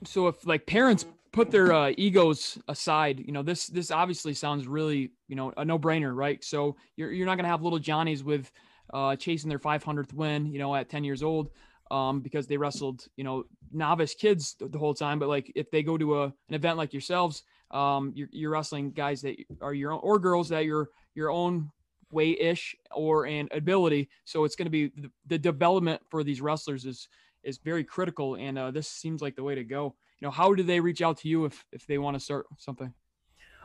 So 0.04 0.28
if 0.28 0.46
like 0.46 0.66
parents 0.66 1.06
put 1.34 1.52
their 1.52 1.74
uh, 1.74 1.92
egos 1.98 2.58
aside, 2.68 3.24
you 3.26 3.32
know, 3.32 3.44
this 3.44 3.68
this 3.68 3.92
obviously 3.92 4.34
sounds 4.34 4.68
really, 4.68 5.12
you 5.28 5.36
know, 5.36 5.54
a 5.58 5.64
no-brainer, 5.66 6.16
right? 6.16 6.44
So 6.44 6.76
you're 6.98 7.12
you're 7.12 7.26
not 7.26 7.36
going 7.36 7.46
to 7.46 7.50
have 7.50 7.62
little 7.62 7.80
Johnnies 7.80 8.24
with 8.24 8.52
uh, 8.94 9.16
chasing 9.16 9.50
their 9.50 9.60
500th 9.60 10.14
win, 10.14 10.46
you 10.48 10.60
know, 10.60 10.76
at 10.76 10.90
10 10.90 11.04
years 11.04 11.24
old. 11.24 11.52
um, 11.92 12.22
because 12.22 12.48
they 12.48 12.58
wrestled, 12.58 13.06
you 13.18 13.24
know, 13.24 13.44
novice 13.72 14.16
kids 14.16 14.56
the, 14.60 14.80
whole 14.80 14.94
time. 14.94 15.20
But 15.20 15.28
like 15.28 15.52
if 15.56 15.70
they 15.72 15.84
go 15.84 15.98
to 15.98 16.22
a, 16.22 16.26
an 16.26 16.56
event 16.56 16.78
like 16.78 16.94
yourselves, 16.94 17.44
um, 17.70 18.14
you're, 18.16 18.30
you're 18.32 18.52
wrestling 18.52 18.92
guys 18.92 19.22
that 19.22 19.36
are 19.62 19.74
your 19.74 19.92
own 19.92 20.00
or 20.02 20.18
girls 20.18 20.50
that 20.50 20.64
you're 20.66 20.90
your 21.16 21.30
own 21.30 21.70
weight 22.12 22.40
ish 22.40 22.76
or 22.96 23.26
an 23.26 23.50
ability. 23.52 24.10
So 24.24 24.46
it's 24.46 24.56
going 24.56 24.68
to 24.68 24.72
be 24.72 24.88
the, 24.96 25.12
the, 25.28 25.38
development 25.38 26.02
for 26.10 26.24
these 26.24 26.42
wrestlers 26.42 26.86
is 26.86 27.10
is 27.44 27.58
very 27.58 27.84
critical, 27.84 28.36
and 28.36 28.58
uh, 28.58 28.72
this 28.72 28.88
seems 28.88 29.22
like 29.22 29.36
the 29.36 29.44
way 29.44 29.56
to 29.56 29.64
go. 29.64 29.96
You 30.22 30.28
know, 30.28 30.32
how 30.32 30.54
do 30.54 30.64
they 30.64 30.80
reach 30.80 31.02
out 31.02 31.18
to 31.20 31.28
you 31.28 31.46
if 31.46 31.66
if 31.72 31.88
they 31.88 31.98
want 31.98 32.16
to 32.16 32.20
start 32.20 32.46
something? 32.58 32.94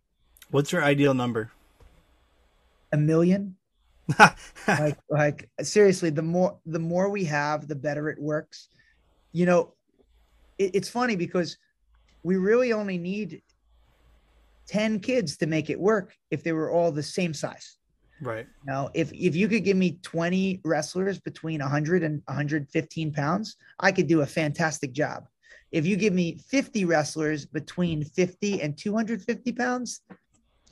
What's 0.50 0.72
your 0.72 0.82
ideal 0.82 1.14
number? 1.14 1.52
A 2.92 2.96
million. 2.96 3.56
like, 4.68 4.98
like 5.10 5.50
seriously, 5.62 6.10
the 6.10 6.22
more 6.22 6.58
the 6.66 6.78
more 6.78 7.10
we 7.10 7.24
have, 7.24 7.66
the 7.66 7.74
better 7.74 8.08
it 8.08 8.20
works. 8.20 8.68
You 9.32 9.46
know, 9.46 9.74
it, 10.58 10.74
it's 10.74 10.88
funny 10.88 11.16
because 11.16 11.58
we 12.22 12.36
really 12.36 12.72
only 12.72 12.98
need 12.98 13.42
10 14.68 15.00
kids 15.00 15.36
to 15.38 15.46
make 15.46 15.70
it 15.70 15.78
work 15.78 16.16
if 16.30 16.42
they 16.42 16.52
were 16.52 16.70
all 16.70 16.90
the 16.90 17.02
same 17.02 17.32
size. 17.32 17.78
Right. 18.20 18.46
Now, 18.64 18.88
if 18.94 19.12
if 19.12 19.36
you 19.36 19.46
could 19.48 19.64
give 19.64 19.76
me 19.76 19.98
20 20.02 20.60
wrestlers 20.64 21.18
between 21.18 21.60
100 21.60 22.02
and 22.02 22.22
115 22.26 23.12
pounds, 23.12 23.56
I 23.78 23.92
could 23.92 24.06
do 24.06 24.22
a 24.22 24.26
fantastic 24.26 24.92
job. 24.92 25.26
If 25.70 25.84
you 25.84 25.96
give 25.96 26.14
me 26.14 26.38
50 26.48 26.84
wrestlers 26.86 27.44
between 27.44 28.04
50 28.04 28.62
and 28.62 28.76
250 28.78 29.52
pounds, 29.52 30.00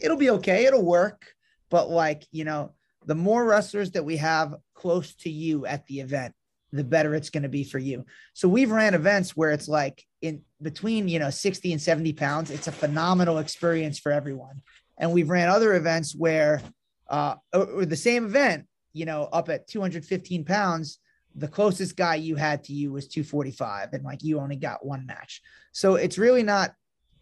it'll 0.00 0.16
be 0.16 0.30
okay. 0.30 0.64
It'll 0.64 0.84
work. 0.84 1.34
But 1.68 1.90
like, 1.90 2.26
you 2.30 2.44
know, 2.44 2.72
the 3.06 3.14
more 3.14 3.44
wrestlers 3.44 3.92
that 3.92 4.04
we 4.04 4.16
have 4.18 4.54
close 4.74 5.14
to 5.16 5.30
you 5.30 5.66
at 5.66 5.86
the 5.86 6.00
event, 6.00 6.34
the 6.72 6.84
better 6.84 7.14
it's 7.14 7.30
going 7.30 7.42
to 7.44 7.48
be 7.48 7.64
for 7.64 7.78
you. 7.78 8.04
So 8.32 8.48
we've 8.48 8.70
ran 8.70 8.94
events 8.94 9.36
where 9.36 9.52
it's 9.52 9.68
like 9.68 10.04
in 10.22 10.42
between, 10.60 11.08
you 11.08 11.18
know, 11.18 11.30
60 11.30 11.72
and 11.72 11.80
70 11.80 12.12
pounds. 12.14 12.50
It's 12.50 12.66
a 12.66 12.72
phenomenal 12.72 13.38
experience 13.38 13.98
for 13.98 14.10
everyone. 14.10 14.62
And 14.98 15.12
we've 15.12 15.30
ran 15.30 15.48
other 15.48 15.74
events 15.74 16.14
where, 16.14 16.62
uh, 17.08 17.36
or 17.52 17.84
the 17.84 17.96
same 17.96 18.26
event, 18.26 18.66
you 18.92 19.04
know, 19.04 19.28
up 19.32 19.48
at 19.48 19.68
215 19.68 20.44
pounds, 20.44 20.98
the 21.34 21.48
closest 21.48 21.96
guy 21.96 22.14
you 22.14 22.36
had 22.36 22.64
to 22.64 22.72
you 22.72 22.92
was 22.92 23.08
245 23.08 23.92
and 23.92 24.04
like 24.04 24.22
you 24.22 24.38
only 24.38 24.56
got 24.56 24.86
one 24.86 25.04
match. 25.06 25.42
So 25.72 25.96
it's 25.96 26.18
really 26.18 26.42
not 26.42 26.74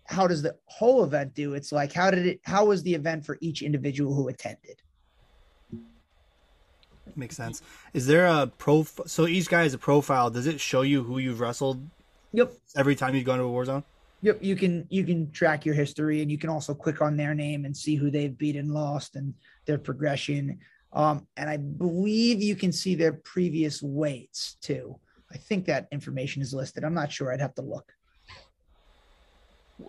how 0.06 0.26
does 0.26 0.42
the 0.42 0.56
whole 0.66 1.04
event 1.04 1.34
do? 1.34 1.54
It's 1.54 1.72
like 1.72 1.92
how 1.92 2.10
did 2.10 2.26
it 2.26 2.40
how 2.44 2.66
was 2.66 2.82
the 2.82 2.94
event 2.94 3.24
for 3.24 3.38
each 3.40 3.62
individual 3.62 4.14
who 4.14 4.28
attended? 4.28 4.82
Makes 7.16 7.36
sense. 7.36 7.62
Is 7.92 8.06
there 8.06 8.26
a 8.26 8.46
prof? 8.46 9.00
So 9.06 9.26
each 9.26 9.48
guy 9.48 9.64
has 9.64 9.74
a 9.74 9.78
profile. 9.78 10.30
Does 10.30 10.46
it 10.46 10.60
show 10.60 10.82
you 10.82 11.02
who 11.02 11.18
you've 11.18 11.40
wrestled? 11.40 11.84
Yep. 12.32 12.54
Every 12.76 12.94
time 12.94 13.14
you 13.14 13.22
go 13.22 13.32
into 13.32 13.44
a 13.44 13.50
war 13.50 13.64
zone. 13.64 13.84
Yep. 14.22 14.38
You 14.40 14.56
can 14.56 14.86
you 14.88 15.04
can 15.04 15.30
track 15.32 15.66
your 15.66 15.74
history, 15.74 16.22
and 16.22 16.30
you 16.30 16.38
can 16.38 16.48
also 16.48 16.74
click 16.74 17.02
on 17.02 17.16
their 17.16 17.34
name 17.34 17.64
and 17.64 17.76
see 17.76 17.96
who 17.96 18.10
they've 18.10 18.36
beaten, 18.36 18.72
lost, 18.72 19.16
and 19.16 19.34
their 19.66 19.78
progression. 19.78 20.58
Um, 20.92 21.26
and 21.36 21.50
I 21.50 21.56
believe 21.56 22.42
you 22.42 22.54
can 22.54 22.72
see 22.72 22.94
their 22.94 23.14
previous 23.14 23.82
weights 23.82 24.56
too. 24.60 24.98
I 25.30 25.38
think 25.38 25.64
that 25.66 25.88
information 25.90 26.42
is 26.42 26.54
listed. 26.54 26.84
I'm 26.84 26.94
not 26.94 27.10
sure. 27.10 27.32
I'd 27.32 27.40
have 27.40 27.54
to 27.56 27.62
look. 27.62 27.92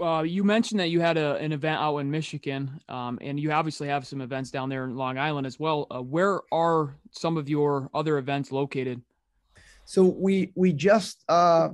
Uh, 0.02 0.24
you 0.24 0.44
mentioned 0.44 0.80
that 0.80 0.90
you 0.90 1.00
had 1.00 1.18
a, 1.18 1.36
an 1.36 1.52
event 1.52 1.80
out 1.80 1.98
in 1.98 2.10
Michigan, 2.10 2.80
um, 2.90 3.20
and 3.22 3.40
you 3.40 3.52
obviously 3.52 3.88
have 3.88 4.08
some 4.08 4.22
events 4.22 4.50
down 4.50 4.70
there 4.70 4.86
in 4.86 4.96
Long 4.96 5.18
Island 5.18 5.46
as 5.46 5.60
well. 5.60 5.88
Uh, 5.92 6.02
where 6.02 6.42
are 6.52 6.96
some 7.12 7.38
of 7.38 7.48
your 7.48 7.90
other 7.94 8.18
events 8.18 8.52
located? 8.52 9.02
So 9.86 10.04
we 10.04 10.52
we 10.56 10.74
just 10.74 11.24
uh, 11.30 11.70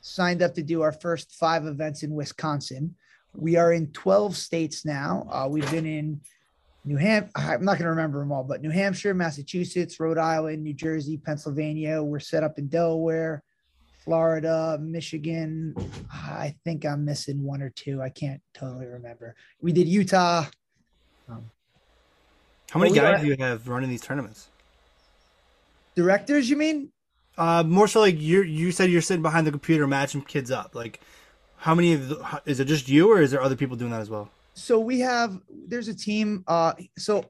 signed 0.00 0.42
up 0.42 0.54
to 0.54 0.62
do 0.62 0.82
our 0.82 0.92
first 0.92 1.32
five 1.32 1.66
events 1.66 2.02
in 2.02 2.14
Wisconsin. 2.14 2.94
We 3.34 3.56
are 3.56 3.72
in 3.72 3.88
12 3.92 4.36
states 4.36 4.84
now. 4.84 5.26
Uh, 5.30 5.48
we've 5.48 5.68
been 5.70 5.86
in 5.86 6.20
New 6.84 6.96
Hampshire. 6.96 7.32
I'm 7.34 7.64
not 7.64 7.78
going 7.78 7.84
to 7.84 7.90
remember 7.90 8.20
them 8.20 8.30
all, 8.30 8.44
but 8.44 8.62
New 8.62 8.70
Hampshire, 8.70 9.14
Massachusetts, 9.14 9.98
Rhode 9.98 10.18
Island, 10.18 10.62
New 10.62 10.74
Jersey, 10.74 11.16
Pennsylvania. 11.16 12.02
We're 12.02 12.20
set 12.20 12.44
up 12.44 12.58
in 12.58 12.68
Delaware. 12.68 13.42
Florida, 14.04 14.78
Michigan. 14.80 15.74
I 16.12 16.54
think 16.64 16.84
I'm 16.84 17.04
missing 17.04 17.42
one 17.42 17.62
or 17.62 17.70
two. 17.70 18.02
I 18.02 18.10
can't 18.10 18.40
totally 18.52 18.86
remember. 18.86 19.34
We 19.62 19.72
did 19.72 19.88
Utah. 19.88 20.44
Um, 21.28 21.50
How 22.70 22.80
many 22.80 22.94
guys 22.94 23.22
do 23.22 23.28
you 23.28 23.36
have 23.38 23.66
running 23.66 23.88
these 23.88 24.02
tournaments? 24.02 24.48
Directors, 25.96 26.50
you 26.50 26.56
mean? 26.56 26.90
Uh, 27.38 27.64
more 27.66 27.88
so 27.88 28.00
like 28.00 28.20
you 28.20 28.42
you 28.42 28.70
said 28.70 28.90
you're 28.90 29.00
sitting 29.00 29.22
behind 29.22 29.46
the 29.46 29.50
computer 29.50 29.86
matching 29.86 30.20
kids 30.20 30.50
up. 30.50 30.74
Like, 30.74 31.00
how 31.56 31.74
many 31.74 31.94
of 31.94 32.08
the, 32.08 32.42
is 32.44 32.60
it 32.60 32.66
just 32.66 32.88
you 32.88 33.10
or 33.10 33.20
is 33.20 33.30
there 33.30 33.40
other 33.42 33.56
people 33.56 33.76
doing 33.76 33.90
that 33.90 34.00
as 34.00 34.10
well? 34.10 34.30
So 34.52 34.78
we 34.78 35.00
have 35.00 35.40
there's 35.66 35.88
a 35.88 35.94
team. 35.94 36.44
Uh, 36.46 36.74
so 36.98 37.24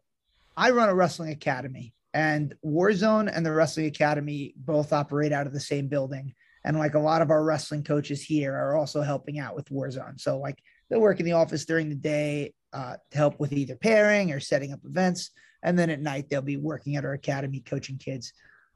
I 0.57 0.71
run 0.71 0.89
a 0.89 0.95
wrestling 0.95 1.31
academy, 1.31 1.95
and 2.13 2.55
Warzone 2.65 3.31
and 3.35 3.47
the 3.47 3.53
Wrestling 3.53 3.87
Academy 3.87 4.55
both 4.57 4.93
operate 4.93 5.33
out 5.33 5.47
of 5.47 5.53
the 5.53 5.61
same 5.61 5.87
building. 5.87 6.35
And 6.64 6.79
like 6.79 6.94
a 6.94 6.98
lot 6.98 7.22
of 7.22 7.31
our 7.31 7.44
wrestling 7.44 7.85
coaches 7.85 8.22
here 8.22 8.55
are 8.55 8.77
also 8.77 9.03
helping 9.03 9.38
out 9.38 9.55
with 9.55 9.68
Warzone. 9.68 10.18
So 10.18 10.38
like 10.38 10.59
they'll 10.88 11.00
work 11.00 11.20
in 11.20 11.27
the 11.27 11.33
office 11.33 11.64
during 11.64 11.88
the 11.88 11.94
day 11.94 12.55
uh, 12.72 12.96
to 13.11 13.16
help 13.16 13.38
with 13.38 13.53
either 13.53 13.77
pairing 13.77 14.33
or 14.33 14.40
setting 14.40 14.72
up 14.72 14.81
events. 14.85 15.31
And 15.62 15.79
then 15.79 15.90
at 15.90 16.00
night, 16.00 16.29
they'll 16.29 16.42
be 16.42 16.57
working 16.57 16.96
at 16.96 17.05
our 17.05 17.12
academy 17.12 17.61
coaching 17.61 17.98
kids. 17.98 18.33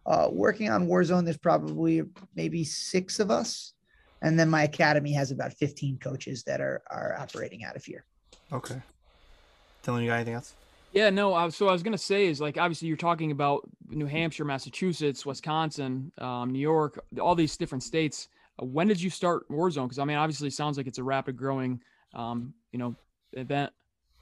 Uh, 0.07 0.29
working 0.31 0.70
on 0.70 0.87
Warzone, 0.87 1.24
there's 1.24 1.37
probably 1.38 2.03
maybe 2.35 2.64
six 2.64 3.20
of 3.20 3.31
us. 3.31 3.74
And 4.22 4.38
then 4.38 4.48
my 4.48 4.64
academy 4.64 5.12
has 5.12 5.31
about 5.31 5.53
15 5.53 5.98
coaches 5.98 6.42
that 6.44 6.61
are, 6.61 6.83
are 6.90 7.16
operating 7.18 7.64
out 7.64 7.77
of 7.77 7.85
here. 7.85 8.05
Okay. 8.53 8.81
Dylan, 9.85 10.03
you 10.03 10.09
got 10.09 10.16
anything 10.16 10.35
else? 10.35 10.55
Yeah, 10.92 11.11
no. 11.11 11.35
I, 11.35 11.48
so 11.51 11.68
I 11.68 11.72
was 11.72 11.83
gonna 11.83 11.98
say 11.98 12.27
is 12.27 12.40
like 12.40 12.57
obviously 12.57 12.88
you're 12.88 12.96
talking 12.96 13.31
about 13.31 13.68
New 13.88 14.07
Hampshire, 14.07 14.44
Massachusetts, 14.44 15.27
Wisconsin, 15.27 16.12
um, 16.18 16.51
New 16.51 16.59
York, 16.59 17.03
all 17.20 17.35
these 17.35 17.57
different 17.57 17.83
states. 17.83 18.29
Uh, 18.61 18.64
when 18.64 18.88
did 18.88 19.01
you 19.01 19.11
start 19.11 19.48
Warzone? 19.48 19.85
Because 19.85 19.98
I 19.98 20.05
mean, 20.05 20.16
obviously, 20.16 20.51
sounds 20.51 20.77
like 20.77 20.87
it's 20.87 20.98
a 20.98 21.05
rapid 21.05 21.37
growing, 21.37 21.81
um, 22.14 22.55
you 22.72 22.79
know, 22.79 22.96
event. 23.33 23.72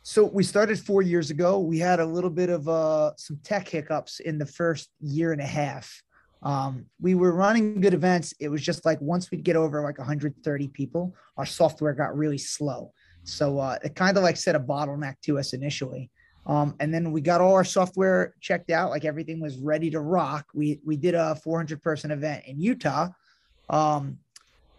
So 0.02 0.24
we 0.24 0.44
started 0.44 0.78
four 0.78 1.02
years 1.02 1.30
ago. 1.30 1.58
We 1.58 1.78
had 1.78 1.98
a 1.98 2.06
little 2.06 2.30
bit 2.30 2.48
of 2.48 2.68
uh, 2.68 3.12
some 3.16 3.38
tech 3.42 3.68
hiccups 3.68 4.20
in 4.20 4.38
the 4.38 4.46
first 4.46 4.90
year 5.00 5.32
and 5.32 5.40
a 5.40 5.46
half. 5.46 6.02
Um, 6.42 6.86
we 7.00 7.16
were 7.16 7.32
running 7.32 7.80
good 7.80 7.94
events. 7.94 8.32
It 8.38 8.48
was 8.48 8.62
just 8.62 8.84
like 8.84 9.00
once 9.00 9.30
we'd 9.30 9.42
get 9.42 9.56
over 9.56 9.82
like 9.82 9.98
130 9.98 10.68
people, 10.68 11.16
our 11.36 11.46
software 11.46 11.92
got 11.92 12.16
really 12.16 12.38
slow. 12.38 12.92
So 13.24 13.58
uh, 13.58 13.78
it 13.82 13.96
kind 13.96 14.16
of 14.16 14.22
like 14.22 14.36
set 14.36 14.54
a 14.54 14.60
bottleneck 14.60 15.16
to 15.22 15.40
us 15.40 15.52
initially. 15.52 16.10
Um, 16.46 16.76
and 16.78 16.94
then 16.94 17.10
we 17.10 17.20
got 17.20 17.40
all 17.40 17.54
our 17.54 17.64
software 17.64 18.34
checked 18.40 18.70
out, 18.70 18.90
like 18.90 19.04
everything 19.04 19.40
was 19.40 19.58
ready 19.58 19.90
to 19.90 20.00
rock. 20.00 20.46
We 20.54 20.80
we 20.84 20.96
did 20.96 21.14
a 21.14 21.34
400 21.34 21.82
person 21.82 22.12
event 22.12 22.44
in 22.46 22.60
Utah, 22.60 23.08
um, 23.68 24.18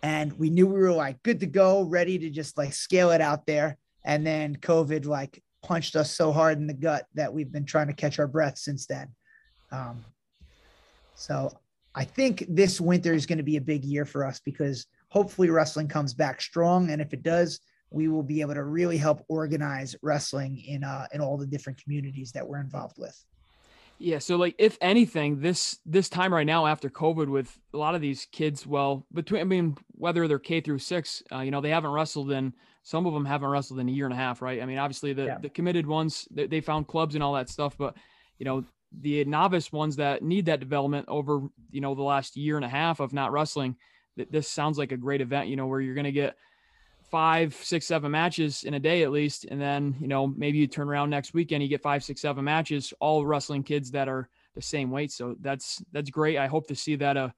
and 0.01 0.31
we 0.39 0.49
knew 0.49 0.65
we 0.65 0.79
were 0.79 0.93
like 0.93 1.21
good 1.23 1.41
to 1.41 1.45
go, 1.45 1.83
ready 1.83 2.17
to 2.19 2.29
just 2.29 2.57
like 2.57 2.73
scale 2.73 3.11
it 3.11 3.19
out 3.19 3.45
there. 3.45 3.77
And 4.05 4.25
then 4.25 4.55
COVID 4.55 5.05
like 5.05 5.43
punched 5.61 5.97
us 5.97 6.15
so 6.15 6.31
hard 6.31 6.57
in 6.57 6.67
the 6.67 6.73
gut 6.73 7.05
that 7.15 7.33
we've 7.33 7.51
been 7.51 7.65
trying 7.65 7.87
to 7.87 7.93
catch 7.93 8.17
our 8.19 8.27
breath 8.27 8.57
since 8.57 8.85
then. 8.85 9.09
Um, 9.69 10.05
so 11.15 11.51
I 11.93 12.05
think 12.05 12.45
this 12.47 12.79
winter 12.79 13.13
is 13.13 13.25
going 13.25 13.39
to 13.39 13.43
be 13.43 13.57
a 13.57 13.61
big 13.61 13.83
year 13.83 14.05
for 14.05 14.25
us 14.25 14.39
because 14.39 14.85
hopefully 15.09 15.49
wrestling 15.49 15.89
comes 15.89 16.13
back 16.13 16.39
strong, 16.41 16.91
and 16.91 17.01
if 17.01 17.11
it 17.11 17.23
does, 17.23 17.59
we 17.89 18.07
will 18.07 18.23
be 18.23 18.41
able 18.41 18.53
to 18.53 18.63
really 18.63 18.97
help 18.97 19.23
organize 19.29 19.95
wrestling 20.01 20.57
in 20.67 20.83
uh, 20.83 21.07
in 21.13 21.21
all 21.21 21.37
the 21.37 21.47
different 21.47 21.81
communities 21.81 22.31
that 22.33 22.47
we're 22.47 22.59
involved 22.59 22.97
with. 22.97 23.23
Yeah, 23.99 24.19
so 24.19 24.35
like 24.35 24.55
if 24.59 24.77
anything, 24.81 25.39
this 25.39 25.79
this 25.85 26.09
time 26.09 26.33
right 26.33 26.45
now 26.45 26.67
after 26.67 26.89
COVID, 26.89 27.29
with 27.29 27.57
a 27.73 27.77
lot 27.77 27.95
of 27.95 28.01
these 28.01 28.27
kids, 28.31 28.67
well, 28.67 29.05
between 29.13 29.41
I 29.41 29.45
mean 29.45 29.77
whether 29.91 30.27
they're 30.27 30.39
K 30.39 30.61
through 30.61 30.79
six, 30.79 31.23
uh, 31.31 31.39
you 31.39 31.51
know, 31.51 31.61
they 31.61 31.71
haven't 31.71 31.91
wrestled 31.91 32.31
in 32.31 32.53
some 32.87 33.05
of 33.05 33.13
them 33.13 33.25
haven't 33.25 33.49
wrestled 33.49 33.81
in 33.81 33.89
a 33.89 33.91
year 33.91 34.05
and 34.05 34.13
a 34.13 34.17
half, 34.17 34.41
right? 34.41 34.61
I 34.61 34.65
mean, 34.65 34.77
obviously 34.77 35.11
the 35.11 35.25
yeah. 35.25 35.37
the 35.39 35.49
committed 35.49 35.85
ones 35.85 36.25
they, 36.31 36.47
they 36.47 36.61
found 36.61 36.87
clubs 36.87 37.15
and 37.15 37.23
all 37.23 37.33
that 37.33 37.49
stuff, 37.49 37.75
but 37.77 37.97
you 38.39 38.45
know 38.45 38.63
the 38.97 39.25
novice 39.25 39.73
ones 39.73 39.97
that 39.97 40.23
need 40.23 40.45
that 40.45 40.61
development 40.61 41.05
over 41.09 41.41
you 41.69 41.81
know 41.81 41.95
the 41.95 42.01
last 42.01 42.37
year 42.37 42.55
and 42.55 42.63
a 42.63 42.69
half 42.69 43.01
of 43.01 43.11
not 43.11 43.33
wrestling. 43.33 43.75
that 44.15 44.31
This 44.31 44.47
sounds 44.47 44.77
like 44.77 44.93
a 44.93 44.97
great 44.97 45.19
event, 45.19 45.49
you 45.49 45.57
know, 45.57 45.67
where 45.67 45.81
you're 45.81 45.95
going 45.95 46.05
to 46.05 46.13
get 46.13 46.37
five, 47.09 47.53
six, 47.55 47.85
seven 47.85 48.11
matches 48.11 48.63
in 48.63 48.73
a 48.73 48.79
day 48.79 49.03
at 49.03 49.11
least. 49.11 49.45
And 49.45 49.61
then, 49.61 49.95
you 49.99 50.07
know, 50.07 50.27
maybe 50.27 50.57
you 50.57 50.67
turn 50.67 50.89
around 50.89 51.09
next 51.09 51.33
weekend, 51.33 51.63
you 51.63 51.69
get 51.69 51.81
five, 51.81 52.03
six, 52.03 52.21
seven 52.21 52.43
matches, 52.43 52.93
all 52.99 53.25
wrestling 53.25 53.63
kids 53.63 53.91
that 53.91 54.09
are 54.09 54.29
the 54.55 54.61
same 54.61 54.91
weight. 54.91 55.11
So 55.11 55.35
that's 55.41 55.83
that's 55.91 56.09
great. 56.09 56.37
I 56.37 56.47
hope 56.47 56.67
to 56.67 56.75
see 56.75 56.95
that 56.97 57.17
a 57.17 57.33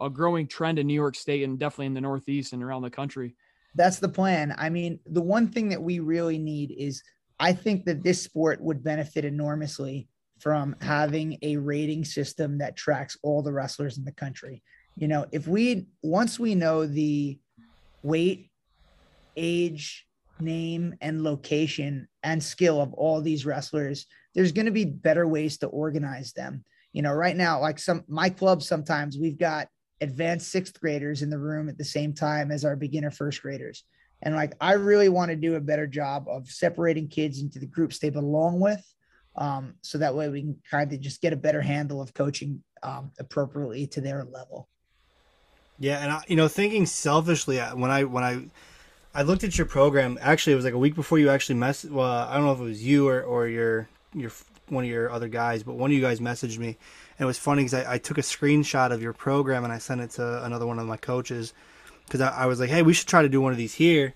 a 0.00 0.08
growing 0.08 0.46
trend 0.46 0.78
in 0.78 0.86
New 0.86 0.94
York 0.94 1.14
State 1.14 1.42
and 1.42 1.58
definitely 1.58 1.86
in 1.86 1.94
the 1.94 2.00
Northeast 2.00 2.52
and 2.52 2.62
around 2.62 2.82
the 2.82 2.90
country. 2.90 3.36
That's 3.74 3.98
the 3.98 4.08
plan. 4.08 4.54
I 4.56 4.70
mean, 4.70 4.98
the 5.06 5.20
one 5.20 5.48
thing 5.48 5.68
that 5.68 5.82
we 5.82 6.00
really 6.00 6.38
need 6.38 6.74
is 6.76 7.02
I 7.38 7.52
think 7.52 7.84
that 7.84 8.02
this 8.02 8.22
sport 8.22 8.60
would 8.60 8.82
benefit 8.82 9.24
enormously 9.24 10.08
from 10.38 10.74
having 10.80 11.38
a 11.42 11.56
rating 11.58 12.04
system 12.04 12.58
that 12.58 12.76
tracks 12.76 13.16
all 13.22 13.42
the 13.42 13.52
wrestlers 13.52 13.98
in 13.98 14.04
the 14.04 14.12
country. 14.12 14.62
You 14.96 15.06
know, 15.06 15.26
if 15.32 15.46
we 15.46 15.86
once 16.02 16.38
we 16.38 16.54
know 16.54 16.86
the 16.86 17.38
weight, 18.02 18.49
age, 19.36 20.06
name, 20.38 20.94
and 21.00 21.22
location 21.22 22.08
and 22.22 22.42
skill 22.42 22.80
of 22.80 22.92
all 22.94 23.20
these 23.20 23.46
wrestlers, 23.46 24.06
there's 24.34 24.52
going 24.52 24.66
to 24.66 24.72
be 24.72 24.84
better 24.84 25.26
ways 25.26 25.58
to 25.58 25.66
organize 25.66 26.32
them. 26.32 26.64
You 26.92 27.02
know, 27.02 27.12
right 27.12 27.36
now, 27.36 27.60
like 27.60 27.78
some 27.78 28.04
my 28.08 28.30
club, 28.30 28.62
sometimes 28.62 29.18
we've 29.18 29.38
got 29.38 29.68
advanced 30.00 30.50
sixth 30.50 30.80
graders 30.80 31.22
in 31.22 31.30
the 31.30 31.38
room 31.38 31.68
at 31.68 31.78
the 31.78 31.84
same 31.84 32.14
time 32.14 32.50
as 32.50 32.64
our 32.64 32.76
beginner 32.76 33.10
first 33.10 33.42
graders. 33.42 33.84
And 34.22 34.34
like, 34.34 34.54
I 34.60 34.72
really 34.72 35.08
want 35.08 35.30
to 35.30 35.36
do 35.36 35.54
a 35.54 35.60
better 35.60 35.86
job 35.86 36.26
of 36.28 36.48
separating 36.48 37.08
kids 37.08 37.40
into 37.40 37.58
the 37.58 37.66
groups 37.66 37.98
they 37.98 38.10
belong 38.10 38.60
with. 38.60 38.82
Um, 39.36 39.74
so 39.82 39.98
that 39.98 40.14
way 40.14 40.28
we 40.28 40.42
can 40.42 40.56
kind 40.70 40.92
of 40.92 41.00
just 41.00 41.22
get 41.22 41.32
a 41.32 41.36
better 41.36 41.62
handle 41.62 42.02
of 42.02 42.12
coaching 42.12 42.62
um, 42.82 43.12
appropriately 43.18 43.86
to 43.88 44.00
their 44.00 44.24
level. 44.24 44.68
Yeah. 45.78 45.98
And 46.02 46.12
I, 46.12 46.22
you 46.26 46.36
know, 46.36 46.48
thinking 46.48 46.84
selfishly 46.84 47.60
uh, 47.60 47.74
when 47.76 47.90
I, 47.90 48.04
when 48.04 48.24
I, 48.24 48.46
I 49.14 49.22
looked 49.22 49.42
at 49.42 49.58
your 49.58 49.66
program, 49.66 50.18
actually, 50.20 50.52
it 50.52 50.56
was 50.56 50.64
like 50.64 50.74
a 50.74 50.78
week 50.78 50.94
before 50.94 51.18
you 51.18 51.30
actually 51.30 51.56
mess. 51.56 51.84
Well, 51.84 52.06
I 52.06 52.34
don't 52.34 52.44
know 52.44 52.52
if 52.52 52.60
it 52.60 52.64
was 52.64 52.84
you 52.84 53.08
or, 53.08 53.22
or 53.22 53.48
your, 53.48 53.88
your, 54.14 54.30
one 54.68 54.84
of 54.84 54.90
your 54.90 55.10
other 55.10 55.28
guys, 55.28 55.62
but 55.64 55.74
one 55.74 55.90
of 55.90 55.94
you 55.94 56.00
guys 56.00 56.20
messaged 56.20 56.58
me 56.58 56.76
and 57.20 57.24
it 57.24 57.26
was 57.26 57.38
funny 57.38 57.64
because 57.64 57.74
I, 57.74 57.94
I, 57.94 57.98
took 57.98 58.16
a 58.16 58.22
screenshot 58.22 58.92
of 58.92 59.02
your 59.02 59.12
program 59.12 59.62
and 59.62 59.72
I 59.72 59.78
sent 59.78 60.00
it 60.00 60.10
to 60.12 60.42
another 60.42 60.66
one 60.66 60.78
of 60.78 60.86
my 60.86 60.96
coaches 60.96 61.52
because 62.06 62.22
I, 62.22 62.30
I, 62.30 62.46
was 62.46 62.60
like, 62.60 62.70
hey, 62.70 62.80
we 62.80 62.94
should 62.94 63.08
try 63.08 63.20
to 63.20 63.28
do 63.28 63.42
one 63.42 63.52
of 63.52 63.58
these 63.58 63.74
here. 63.74 64.14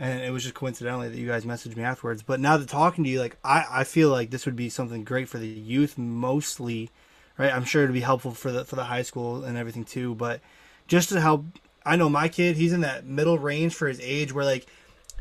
And 0.00 0.20
it 0.20 0.32
was 0.32 0.42
just 0.42 0.56
coincidentally 0.56 1.08
that 1.08 1.16
you 1.16 1.28
guys 1.28 1.44
messaged 1.44 1.76
me 1.76 1.84
afterwards. 1.84 2.24
But 2.24 2.40
now 2.40 2.56
that 2.56 2.68
talking 2.68 3.04
to 3.04 3.10
you, 3.10 3.20
like 3.20 3.36
I, 3.44 3.66
I 3.70 3.84
feel 3.84 4.08
like 4.08 4.30
this 4.30 4.46
would 4.46 4.56
be 4.56 4.68
something 4.68 5.04
great 5.04 5.28
for 5.28 5.38
the 5.38 5.46
youth 5.46 5.96
mostly, 5.96 6.90
right? 7.38 7.52
I'm 7.52 7.64
sure 7.64 7.84
it'd 7.84 7.94
be 7.94 8.00
helpful 8.00 8.32
for 8.32 8.50
the 8.50 8.64
for 8.64 8.74
the 8.74 8.84
high 8.84 9.02
school 9.02 9.44
and 9.44 9.56
everything 9.56 9.84
too. 9.84 10.16
But 10.16 10.40
just 10.88 11.10
to 11.10 11.20
help, 11.20 11.44
I 11.84 11.96
know 11.96 12.08
my 12.08 12.28
kid, 12.28 12.56
he's 12.56 12.72
in 12.72 12.80
that 12.80 13.04
middle 13.06 13.38
range 13.38 13.74
for 13.74 13.88
his 13.88 14.00
age 14.00 14.32
where 14.32 14.44
like 14.44 14.66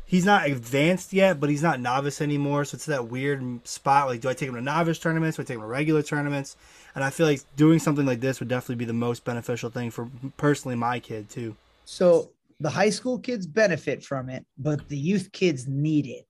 he's 0.05 0.25
not 0.25 0.47
advanced 0.47 1.13
yet, 1.13 1.39
but 1.39 1.49
he's 1.49 1.63
not 1.63 1.79
novice 1.79 2.21
anymore. 2.21 2.65
So 2.65 2.75
it's 2.75 2.85
that 2.85 3.07
weird 3.07 3.67
spot. 3.67 4.07
Like, 4.07 4.21
do 4.21 4.29
I 4.29 4.33
take 4.33 4.49
him 4.49 4.55
to 4.55 4.61
novice 4.61 4.99
tournaments? 4.99 5.37
Do 5.37 5.43
I 5.43 5.45
take 5.45 5.55
him 5.55 5.61
to 5.61 5.67
regular 5.67 6.01
tournaments? 6.01 6.55
And 6.95 7.03
I 7.03 7.09
feel 7.09 7.25
like 7.25 7.41
doing 7.55 7.79
something 7.79 8.05
like 8.05 8.19
this 8.19 8.39
would 8.39 8.49
definitely 8.49 8.75
be 8.75 8.85
the 8.85 8.93
most 8.93 9.25
beneficial 9.25 9.69
thing 9.69 9.91
for 9.91 10.09
personally 10.37 10.75
my 10.75 10.99
kid 10.99 11.29
too. 11.29 11.55
So 11.85 12.29
the 12.59 12.69
high 12.69 12.91
school 12.91 13.19
kids 13.19 13.45
benefit 13.47 14.03
from 14.03 14.29
it, 14.29 14.45
but 14.57 14.87
the 14.87 14.97
youth 14.97 15.31
kids 15.31 15.67
need 15.67 16.05
it 16.05 16.27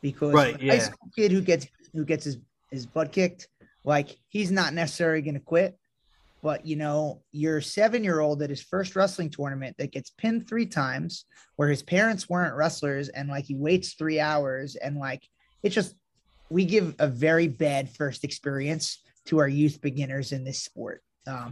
because 0.00 0.32
right, 0.32 0.60
yeah. 0.60 0.72
high 0.72 0.78
school 0.78 1.10
kid 1.14 1.30
who 1.30 1.40
gets 1.40 1.66
who 1.92 2.04
gets 2.04 2.24
his 2.24 2.38
his 2.70 2.86
butt 2.86 3.12
kicked, 3.12 3.48
like 3.84 4.18
he's 4.28 4.50
not 4.50 4.74
necessarily 4.74 5.22
going 5.22 5.34
to 5.34 5.40
quit. 5.40 5.78
But 6.46 6.64
you 6.64 6.76
know, 6.76 7.22
your 7.32 7.60
seven 7.60 8.04
year 8.04 8.20
old 8.20 8.40
at 8.40 8.50
his 8.50 8.62
first 8.62 8.94
wrestling 8.94 9.30
tournament 9.30 9.74
that 9.78 9.90
gets 9.90 10.10
pinned 10.10 10.46
three 10.46 10.66
times, 10.66 11.24
where 11.56 11.68
his 11.68 11.82
parents 11.82 12.28
weren't 12.28 12.54
wrestlers, 12.54 13.08
and 13.08 13.28
like 13.28 13.46
he 13.46 13.56
waits 13.56 13.94
three 13.94 14.20
hours, 14.20 14.76
and 14.76 14.96
like 14.96 15.24
it 15.64 15.70
just 15.70 15.96
we 16.48 16.64
give 16.64 16.94
a 17.00 17.08
very 17.08 17.48
bad 17.48 17.90
first 17.90 18.22
experience 18.22 19.02
to 19.24 19.40
our 19.40 19.48
youth 19.48 19.80
beginners 19.80 20.30
in 20.30 20.44
this 20.44 20.62
sport. 20.62 21.02
Um, 21.26 21.50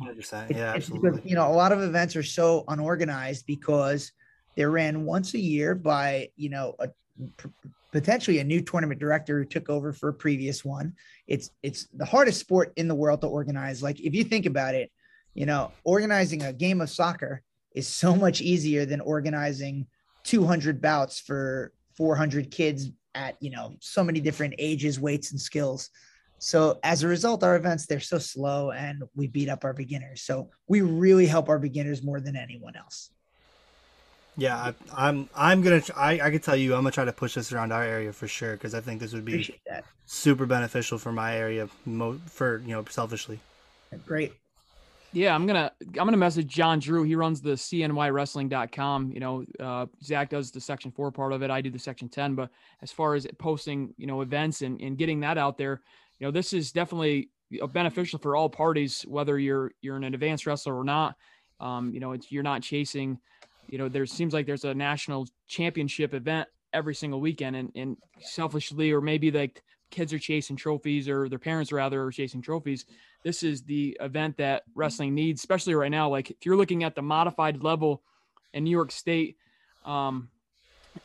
yeah, 0.48 0.74
absolutely. 0.76 1.10
Because, 1.10 1.28
you 1.28 1.34
know, 1.34 1.48
a 1.48 1.52
lot 1.52 1.72
of 1.72 1.82
events 1.82 2.14
are 2.14 2.22
so 2.22 2.62
unorganized 2.68 3.46
because 3.48 4.12
they're 4.56 4.70
ran 4.70 5.04
once 5.04 5.34
a 5.34 5.40
year 5.40 5.74
by, 5.74 6.28
you 6.36 6.50
know, 6.50 6.76
a, 6.78 6.88
potentially 7.94 8.40
a 8.40 8.44
new 8.44 8.60
tournament 8.60 8.98
director 8.98 9.38
who 9.38 9.44
took 9.44 9.70
over 9.70 9.92
for 9.92 10.08
a 10.08 10.12
previous 10.12 10.64
one. 10.64 10.92
It's 11.28 11.50
it's 11.62 11.86
the 11.94 12.04
hardest 12.04 12.40
sport 12.40 12.72
in 12.74 12.88
the 12.88 12.94
world 12.94 13.20
to 13.20 13.28
organize. 13.28 13.84
Like 13.84 14.00
if 14.00 14.12
you 14.12 14.24
think 14.24 14.46
about 14.46 14.74
it, 14.74 14.90
you 15.32 15.46
know, 15.46 15.70
organizing 15.84 16.42
a 16.42 16.52
game 16.52 16.80
of 16.80 16.90
soccer 16.90 17.40
is 17.72 17.86
so 17.86 18.16
much 18.16 18.40
easier 18.40 18.84
than 18.84 19.00
organizing 19.00 19.86
200 20.24 20.82
bouts 20.82 21.20
for 21.20 21.72
400 21.96 22.50
kids 22.50 22.90
at, 23.14 23.36
you 23.40 23.50
know, 23.50 23.76
so 23.78 24.02
many 24.02 24.18
different 24.20 24.54
ages, 24.58 24.98
weights 24.98 25.30
and 25.30 25.40
skills. 25.40 25.90
So 26.38 26.80
as 26.82 27.04
a 27.04 27.08
result, 27.08 27.44
our 27.44 27.54
events 27.54 27.86
they're 27.86 28.00
so 28.00 28.18
slow 28.18 28.72
and 28.72 29.04
we 29.14 29.28
beat 29.28 29.48
up 29.48 29.62
our 29.62 29.72
beginners. 29.72 30.22
So 30.22 30.50
we 30.66 30.80
really 30.80 31.26
help 31.26 31.48
our 31.48 31.60
beginners 31.60 32.02
more 32.02 32.20
than 32.20 32.34
anyone 32.34 32.74
else. 32.74 33.10
Yeah, 34.36 34.56
I, 34.56 34.68
am 34.68 34.74
I'm, 34.96 35.28
I'm 35.36 35.62
gonna. 35.62 35.82
I 35.96 36.20
I 36.20 36.30
can 36.30 36.40
tell 36.40 36.56
you, 36.56 36.74
I'm 36.74 36.80
gonna 36.80 36.90
try 36.90 37.04
to 37.04 37.12
push 37.12 37.34
this 37.34 37.52
around 37.52 37.72
our 37.72 37.84
area 37.84 38.12
for 38.12 38.26
sure 38.26 38.52
because 38.54 38.74
I 38.74 38.80
think 38.80 39.00
this 39.00 39.12
would 39.12 39.24
be 39.24 39.54
super 40.06 40.46
beneficial 40.46 40.98
for 40.98 41.12
my 41.12 41.36
area, 41.36 41.68
mo- 41.84 42.20
for 42.26 42.58
you 42.66 42.72
know, 42.72 42.84
selfishly. 42.88 43.38
Great. 44.06 44.32
Yeah, 45.12 45.32
I'm 45.32 45.46
gonna 45.46 45.70
I'm 45.80 45.92
gonna 45.92 46.16
message 46.16 46.48
John 46.48 46.80
Drew. 46.80 47.04
He 47.04 47.14
runs 47.14 47.40
the 47.40 47.52
cnywrestling.com. 47.52 49.12
You 49.12 49.20
know, 49.20 49.44
uh, 49.60 49.86
Zakk 50.02 50.30
does 50.30 50.50
the 50.50 50.60
section 50.60 50.90
four 50.90 51.12
part 51.12 51.32
of 51.32 51.42
it. 51.42 51.50
I 51.50 51.60
do 51.60 51.70
the 51.70 51.78
section 51.78 52.08
ten. 52.08 52.34
But 52.34 52.50
as 52.82 52.90
far 52.90 53.14
as 53.14 53.24
posting, 53.38 53.94
you 53.96 54.08
know, 54.08 54.22
events 54.22 54.62
and, 54.62 54.80
and 54.80 54.98
getting 54.98 55.20
that 55.20 55.38
out 55.38 55.56
there, 55.56 55.82
you 56.18 56.26
know, 56.26 56.32
this 56.32 56.52
is 56.52 56.72
definitely 56.72 57.30
beneficial 57.72 58.18
for 58.18 58.34
all 58.34 58.48
parties, 58.48 59.02
whether 59.06 59.38
you're 59.38 59.70
you're 59.82 59.96
an 59.96 60.02
advanced 60.02 60.46
wrestler 60.46 60.76
or 60.76 60.84
not. 60.84 61.14
Um, 61.60 61.94
you 61.94 62.00
know, 62.00 62.10
it's 62.10 62.32
you're 62.32 62.42
not 62.42 62.62
chasing. 62.62 63.20
You 63.74 63.78
know, 63.78 63.88
there 63.88 64.06
seems 64.06 64.32
like 64.32 64.46
there's 64.46 64.64
a 64.64 64.72
national 64.72 65.26
championship 65.48 66.14
event 66.14 66.48
every 66.72 66.94
single 66.94 67.20
weekend, 67.20 67.56
and 67.56 67.72
and 67.74 67.96
selfishly, 68.20 68.92
or 68.92 69.00
maybe 69.00 69.32
like 69.32 69.64
kids 69.90 70.12
are 70.12 70.18
chasing 70.20 70.54
trophies, 70.54 71.08
or 71.08 71.28
their 71.28 71.40
parents 71.40 71.72
rather 71.72 72.00
are 72.04 72.12
chasing 72.12 72.40
trophies. 72.40 72.84
This 73.24 73.42
is 73.42 73.64
the 73.64 73.96
event 74.00 74.36
that 74.36 74.62
wrestling 74.76 75.12
needs, 75.12 75.40
especially 75.40 75.74
right 75.74 75.90
now. 75.90 76.08
Like 76.08 76.30
if 76.30 76.46
you're 76.46 76.56
looking 76.56 76.84
at 76.84 76.94
the 76.94 77.02
modified 77.02 77.64
level 77.64 78.04
in 78.52 78.62
New 78.62 78.70
York 78.70 78.92
State, 78.92 79.38
um, 79.84 80.28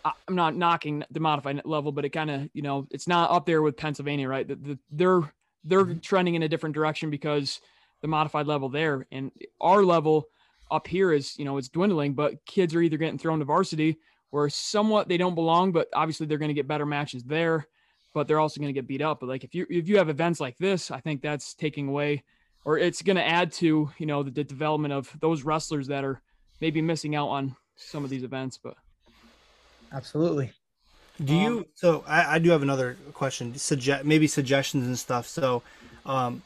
I'm 0.06 0.36
not 0.36 0.56
knocking 0.56 1.04
the 1.10 1.20
modified 1.20 1.64
level, 1.66 1.92
but 1.92 2.06
it 2.06 2.10
kind 2.10 2.30
of, 2.30 2.50
you 2.54 2.62
know, 2.62 2.86
it's 2.92 3.08
not 3.08 3.32
up 3.32 3.48
there 3.48 3.64
with 3.64 3.78
Pennsylvania, 3.78 4.28
right? 4.28 4.48
The, 4.48 4.56
the, 4.56 4.80
they're 4.92 5.22
they're 5.64 5.86
mm-hmm. 5.86 6.02
trending 6.02 6.36
in 6.36 6.44
a 6.44 6.48
different 6.48 6.76
direction 6.76 7.10
because 7.10 7.62
the 8.02 8.08
modified 8.08 8.46
level 8.46 8.70
there 8.70 9.08
and 9.12 9.32
our 9.60 9.84
level 9.84 10.28
up 10.72 10.88
here 10.88 11.12
is, 11.12 11.38
you 11.38 11.46
know, 11.46 11.58
it's 11.58 11.70
dwindling, 11.70 12.14
but 12.14 12.46
kids 12.46 12.76
are 12.76 12.82
either 12.82 12.98
getting 12.98 13.18
thrown 13.18 13.40
to 13.40 13.46
varsity 13.46 13.98
where 14.30 14.50
somewhat 14.50 15.08
they 15.08 15.18
don't 15.18 15.36
belong, 15.36 15.72
but 15.72 15.88
obviously 15.94 16.28
they're 16.28 16.38
going 16.38 16.50
to 16.50 16.56
get 16.56 16.68
better 16.68 16.86
matches 16.86 17.24
there, 17.24 17.68
but 18.14 18.28
they're 18.28 18.40
also 18.40 18.60
going 18.60 18.74
to 18.74 18.80
get 18.80 18.88
beat 18.88 19.02
up. 19.02 19.20
But 19.20 19.30
like 19.30 19.44
if 19.44 19.56
you 19.56 19.66
if 19.70 19.88
you 19.88 19.98
have 19.98 20.10
events 20.10 20.40
like 20.40 20.58
this, 20.58 20.92
I 20.92 21.00
think 21.00 21.22
that's 21.22 21.54
taking 21.54 21.88
away 21.88 22.24
or 22.66 22.78
it's 22.78 23.02
going 23.02 23.16
to 23.16 23.26
add 23.26 23.52
to, 23.54 23.90
you 23.98 24.06
know, 24.06 24.22
the, 24.22 24.32
the 24.32 24.44
development 24.44 24.94
of 24.94 25.16
those 25.20 25.44
wrestlers 25.44 25.88
that 25.88 26.04
are 26.04 26.22
maybe 26.62 26.82
missing 26.82 27.16
out 27.16 27.30
on 27.30 27.56
some 27.76 28.04
of 28.04 28.10
these 28.10 28.24
events, 28.24 28.58
but 28.58 28.76
Absolutely. 29.92 30.52
Do 31.24 31.36
you? 31.36 31.48
Um, 31.60 31.66
so 31.76 32.04
I, 32.08 32.36
I 32.36 32.40
do 32.40 32.50
have 32.52 32.62
another 32.62 32.96
question. 33.14 33.56
Suggest 33.56 34.06
maybe 34.06 34.28
suggestions 34.28 34.88
and 34.88 34.98
stuff. 34.98 35.28
So, 35.28 35.64
um, 36.06 36.42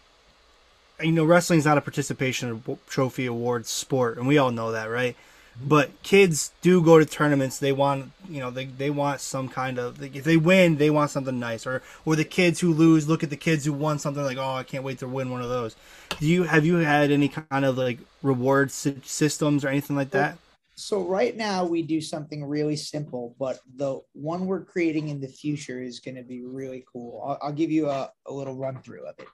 you 1.01 1.12
know, 1.12 1.25
wrestling's 1.25 1.65
not 1.65 1.77
a 1.77 1.82
participation 1.82 2.63
trophy 2.88 3.25
awards 3.25 3.69
sport, 3.69 4.17
and 4.17 4.27
we 4.27 4.38
all 4.38 4.51
know 4.51 4.71
that, 4.71 4.86
right? 4.86 5.15
Mm-hmm. 5.15 5.69
But 5.69 6.03
kids 6.03 6.51
do 6.62 6.82
go 6.82 6.99
to 6.99 7.06
tournaments. 7.06 7.60
They 7.60 7.71
want, 7.71 8.12
you 8.29 8.39
know, 8.39 8.49
they, 8.49 8.65
they 8.65 8.89
want 8.89 9.21
some 9.21 9.49
kind 9.49 9.77
of. 9.77 10.01
If 10.01 10.23
they 10.23 10.38
win, 10.38 10.77
they 10.77 10.89
want 10.89 11.12
something 11.12 11.39
nice. 11.39 11.67
Or 11.67 11.82
or 12.06 12.15
the 12.15 12.25
kids 12.25 12.60
who 12.60 12.73
lose 12.73 13.08
look 13.08 13.23
at 13.23 13.29
the 13.29 13.38
kids 13.38 13.65
who 13.65 13.73
won 13.73 13.99
something 13.99 14.23
like, 14.23 14.38
oh, 14.38 14.56
I 14.56 14.63
can't 14.63 14.84
wait 14.84 14.99
to 14.99 15.08
win 15.08 15.29
one 15.29 15.41
of 15.41 15.49
those. 15.49 15.75
Do 16.19 16.27
you 16.27 16.43
have 16.43 16.65
you 16.65 16.77
had 16.77 17.12
any 17.12 17.27
kind 17.27 17.65
of 17.65 17.77
like 17.77 17.99
reward 18.21 18.71
systems 18.71 19.63
or 19.63 19.67
anything 19.67 19.95
like 19.95 20.12
that? 20.12 20.38
So 20.75 21.03
right 21.03 21.38
now 21.38 21.65
we 21.65 21.84
do 21.84 22.01
something 22.01 22.43
really 22.43 22.75
simple, 22.75 23.36
but 23.38 23.60
the 23.75 24.01
one 24.13 24.47
we're 24.47 24.65
creating 24.65 25.10
in 25.10 25.21
the 25.21 25.27
future 25.27 25.79
is 25.82 25.99
going 25.99 26.15
to 26.15 26.23
be 26.23 26.41
really 26.41 26.84
cool. 26.91 27.23
I'll, 27.23 27.38
I'll 27.43 27.53
give 27.53 27.69
you 27.69 27.89
a, 27.89 28.12
a 28.25 28.34
little 28.34 28.56
run 28.56 28.82
through 28.82 29.06
of 29.06 29.19
it. 29.19 29.27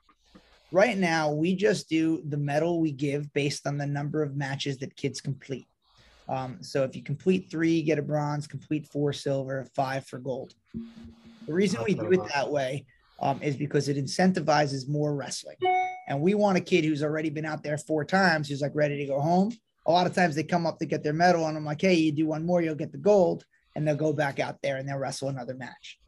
Right 0.72 0.96
now, 0.96 1.32
we 1.32 1.54
just 1.54 1.88
do 1.88 2.22
the 2.28 2.36
medal 2.36 2.80
we 2.80 2.92
give 2.92 3.32
based 3.32 3.66
on 3.66 3.76
the 3.76 3.86
number 3.86 4.22
of 4.22 4.36
matches 4.36 4.78
that 4.78 4.96
kids 4.96 5.20
complete. 5.20 5.66
Um, 6.28 6.58
so 6.62 6.84
if 6.84 6.94
you 6.94 7.02
complete 7.02 7.50
three, 7.50 7.82
get 7.82 7.98
a 7.98 8.02
bronze, 8.02 8.46
complete 8.46 8.86
four 8.86 9.12
silver, 9.12 9.66
five 9.74 10.06
for 10.06 10.18
gold. 10.18 10.54
The 11.46 11.52
reason 11.52 11.82
we 11.82 11.94
do 11.94 12.12
it 12.12 12.20
that 12.32 12.50
way 12.50 12.86
um, 13.20 13.42
is 13.42 13.56
because 13.56 13.88
it 13.88 13.96
incentivizes 13.96 14.88
more 14.88 15.14
wrestling. 15.14 15.56
And 16.06 16.20
we 16.20 16.34
want 16.34 16.58
a 16.58 16.60
kid 16.60 16.84
who's 16.84 17.02
already 17.02 17.30
been 17.30 17.44
out 17.44 17.64
there 17.64 17.78
four 17.78 18.04
times, 18.04 18.48
who's 18.48 18.60
like 18.60 18.74
ready 18.74 18.98
to 18.98 19.06
go 19.06 19.20
home 19.20 19.52
a 19.86 19.90
lot 19.90 20.06
of 20.06 20.14
times 20.14 20.34
they 20.34 20.42
come 20.42 20.66
up 20.66 20.78
to 20.78 20.86
get 20.86 21.02
their 21.02 21.12
medal 21.12 21.46
and 21.46 21.56
I'm 21.56 21.64
like, 21.64 21.80
hey, 21.80 21.94
you 21.94 22.12
do 22.12 22.26
one 22.26 22.44
more, 22.44 22.62
you'll 22.62 22.74
get 22.74 22.92
the 22.92 22.98
gold. 22.98 23.44
and 23.76 23.86
they'll 23.86 23.94
go 23.94 24.12
back 24.12 24.40
out 24.40 24.56
there 24.62 24.76
and 24.76 24.88
they'll 24.88 24.98
wrestle 24.98 25.28
another 25.28 25.54
match. 25.54 25.98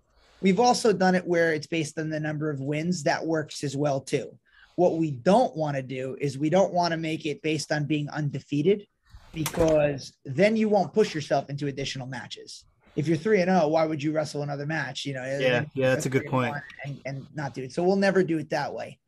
We've 0.41 0.59
also 0.59 0.93
done 0.93 1.15
it 1.15 1.27
where 1.27 1.53
it's 1.53 1.69
based 1.69 1.97
on 1.97 2.11
the 2.11 2.19
number 2.19 2.51
of 2.51 2.61
wins. 2.61 3.05
That 3.05 3.25
works 3.25 3.63
as 3.63 3.77
well 3.77 4.01
too. 4.01 4.37
What 4.77 4.97
we 4.97 5.11
don't 5.11 5.55
want 5.57 5.77
to 5.77 5.83
do 5.83 6.17
is 6.21 6.39
we 6.39 6.51
don't 6.51 6.73
want 6.73 6.93
to 6.93 6.97
make 6.97 7.27
it 7.27 7.43
based 7.43 7.73
on 7.73 7.85
being 7.85 8.09
undefeated 8.11 8.87
because 9.33 10.13
then 10.25 10.57
you 10.57 10.69
won't 10.69 10.93
push 10.93 11.15
yourself 11.15 11.51
into 11.51 11.67
additional 11.67 12.07
matches. 12.07 12.65
If 12.95 13.09
you're 13.09 13.17
three 13.17 13.41
and 13.41 13.51
zero, 13.51 13.69
why 13.69 13.87
would 13.87 14.03
you 14.03 14.13
wrestle 14.13 14.43
another 14.43 14.67
match? 14.67 15.07
You 15.07 15.15
know, 15.15 15.25
yeah, 15.25 15.65
yeah, 15.75 15.95
that's 15.95 16.07
a 16.07 16.11
good 16.11 16.27
point. 16.27 16.55
And, 16.85 17.01
and 17.07 17.27
not 17.35 17.55
do 17.55 17.63
it. 17.63 17.73
So 17.73 17.83
we'll 17.83 17.97
never 17.97 18.23
do 18.23 18.39
it 18.39 18.51
that 18.51 18.73
way. 18.73 18.99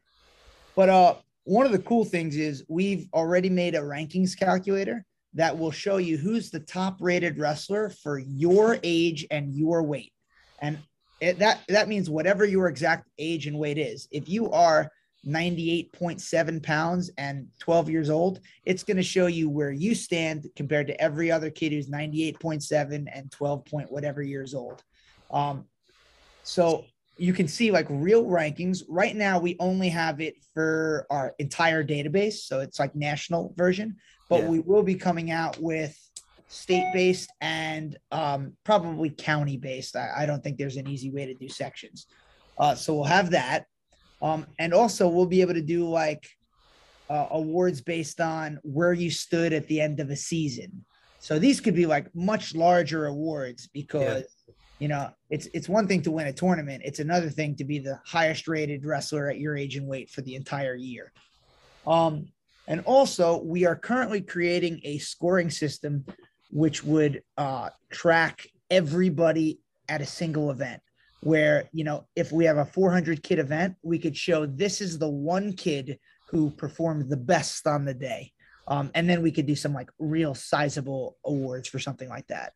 But 0.75 0.89
uh, 0.89 1.15
one 1.45 1.67
of 1.67 1.73
the 1.73 1.79
cool 1.79 2.05
things 2.05 2.37
is 2.37 2.65
we've 2.69 3.09
already 3.13 3.51
made 3.51 3.75
a 3.75 3.81
rankings 3.81 4.39
calculator 4.39 5.05
that 5.35 5.59
will 5.59 5.71
show 5.71 5.99
you 5.99 6.17
who's 6.17 6.51
the 6.51 6.61
top 6.61 6.97
rated 7.01 7.39
wrestler 7.39 7.91
for 7.91 8.19
your 8.19 8.79
age 8.83 9.27
and 9.31 9.53
your 9.53 9.83
weight. 9.83 10.13
And 10.61 10.79
it, 11.21 11.39
that 11.41 11.61
that 11.69 11.89
means 11.89 12.09
whatever 12.09 12.45
your 12.45 12.69
exact 12.69 13.09
age 13.19 13.47
and 13.47 13.59
weight 13.59 13.79
is. 13.79 14.09
If 14.11 14.29
you 14.29 14.51
are 14.51 14.91
98.7 15.25 16.63
pounds 16.63 17.11
and 17.19 17.47
12 17.61 17.91
years 17.91 18.11
old, 18.11 18.41
it's 18.65 18.83
going 18.83 18.97
to 18.97 19.03
show 19.03 19.27
you 19.27 19.49
where 19.49 19.73
you 19.73 19.95
stand 19.95 20.47
compared 20.57 20.87
to 20.89 21.01
every 21.01 21.31
other 21.31 21.51
kid 21.51 21.73
who's 21.73 21.89
98.7 21.89 23.07
and 23.13 23.31
12 23.31 23.65
point 23.65 23.91
whatever 23.91 24.23
years 24.23 24.55
old. 24.55 24.83
Um, 25.31 25.65
so 26.43 26.85
you 27.17 27.33
can 27.33 27.49
see 27.49 27.71
like 27.71 27.87
real 27.89 28.25
rankings. 28.25 28.83
Right 28.89 29.15
now, 29.15 29.39
we 29.39 29.57
only 29.61 29.89
have 29.89 30.21
it 30.21 30.37
for 30.53 31.07
our 31.11 31.35
entire 31.39 31.85
database. 31.85 32.35
So 32.35 32.61
it's 32.61 32.79
like 32.79 32.95
national 32.95 33.55
version, 33.57 33.97
but 34.29 34.43
yeah. 34.43 34.49
we 34.49 34.61
will 34.61 34.83
be 34.83 34.95
coming 34.95 35.31
out 35.31 35.59
with 35.61 35.99
state 36.49 36.93
based 36.93 37.31
and 37.41 37.97
um, 38.13 38.53
probably 38.65 39.11
county 39.11 39.57
based. 39.57 39.97
I, 39.97 40.11
I, 40.19 40.27
don't 40.27 40.43
think 40.43 40.57
there's 40.57 40.77
an 40.77 40.89
easy 40.89 41.11
way 41.11 41.27
to 41.27 41.35
do 41.35 41.49
sections. 41.49 42.07
Uh, 42.59 42.75
so 42.75 42.95
we'll 42.95 43.05
have 43.05 43.31
that. 43.31 43.67
Um, 44.25 44.47
and 44.59 44.73
also, 44.73 45.07
we'll 45.07 45.27
be 45.27 45.43
able 45.43 45.55
to 45.55 45.63
do 45.63 45.87
like 45.89 46.27
uh, 47.11 47.27
awards 47.31 47.83
based 47.83 48.21
on 48.21 48.59
where 48.63 48.95
you 48.95 49.11
stood 49.11 49.53
at 49.53 49.69
the 49.69 49.81
end 49.81 50.01
of 50.01 50.09
a 50.09 50.17
season. 50.17 50.85
So 51.21 51.39
these 51.39 51.61
could 51.61 51.75
be 51.75 51.87
like 51.87 52.13
much 52.15 52.55
larger 52.55 53.07
awards 53.07 53.69
because. 53.69 54.25
Yeah. 54.25 54.55
You 54.81 54.89
know, 54.89 55.09
it's 55.31 55.47
it's 55.55 55.69
one 55.69 55.87
thing 55.87 56.03
to 56.03 56.11
win 56.11 56.27
a 56.27 56.33
tournament. 56.33 56.83
It's 56.85 56.99
another 56.99 57.31
thing 57.31 57.55
to 57.57 57.65
be 57.65 57.79
the 57.79 58.01
highest 58.05 58.49
rated 58.49 58.85
wrestler 58.85 59.31
at 59.31 59.39
your 59.39 59.57
age 59.57 59.77
and 59.77 59.87
weight 59.87 60.11
for 60.11 60.21
the 60.23 60.35
entire 60.35 60.75
year. 60.75 61.13
Um, 61.87 62.27
and 62.67 62.81
also, 62.85 63.41
we 63.43 63.67
are 63.67 63.77
currently 63.77 64.21
creating 64.21 64.81
a 64.85 64.99
scoring 64.99 65.49
system 65.49 66.05
which 66.51 66.83
would 66.83 67.23
uh, 67.39 67.71
track 67.91 68.47
everybody 68.69 69.61
at 69.89 70.01
a 70.01 70.07
single 70.07 70.51
event. 70.51 70.83
Where, 71.25 71.69
you 71.73 71.85
know, 71.85 72.07
if 72.15 72.33
we 72.33 72.45
have 72.45 72.59
a 72.59 72.65
400 72.65 73.23
kid 73.23 73.39
event, 73.39 73.77
we 73.83 73.99
could 73.99 74.17
show 74.17 74.47
this 74.47 74.81
is 74.81 74.99
the 74.99 75.09
one 75.09 75.53
kid 75.55 75.99
who 76.29 76.51
performed 76.51 77.11
the 77.11 77.17
best 77.17 77.67
on 77.67 77.85
the 77.85 77.95
day. 77.95 78.33
Um, 78.67 78.91
and 78.95 79.09
then 79.09 79.23
we 79.23 79.31
could 79.31 79.47
do 79.47 79.57
some 79.57 79.75
like 79.75 79.91
real 79.99 80.35
sizable 80.35 81.17
awards 81.25 81.69
for 81.69 81.79
something 81.79 82.09
like 82.09 82.27
that. 82.29 82.55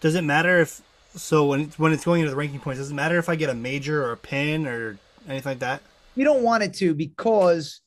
Does 0.00 0.14
it 0.14 0.22
matter 0.22 0.60
if 0.60 0.80
so 1.14 1.46
when 1.46 1.60
it's, 1.62 1.78
when 1.78 1.92
it's 1.92 2.04
going 2.04 2.20
into 2.20 2.30
the 2.30 2.36
ranking 2.36 2.60
points? 2.60 2.80
Does 2.80 2.90
it 2.90 2.94
matter 2.94 3.18
if 3.18 3.28
I 3.28 3.36
get 3.36 3.50
a 3.50 3.54
major 3.54 4.04
or 4.04 4.12
a 4.12 4.16
pin 4.16 4.66
or 4.66 4.98
anything 5.28 5.50
like 5.50 5.58
that? 5.60 5.82
You 6.14 6.24
don't 6.24 6.42
want 6.42 6.62
it 6.62 6.74
to 6.74 6.94
because 6.94 7.80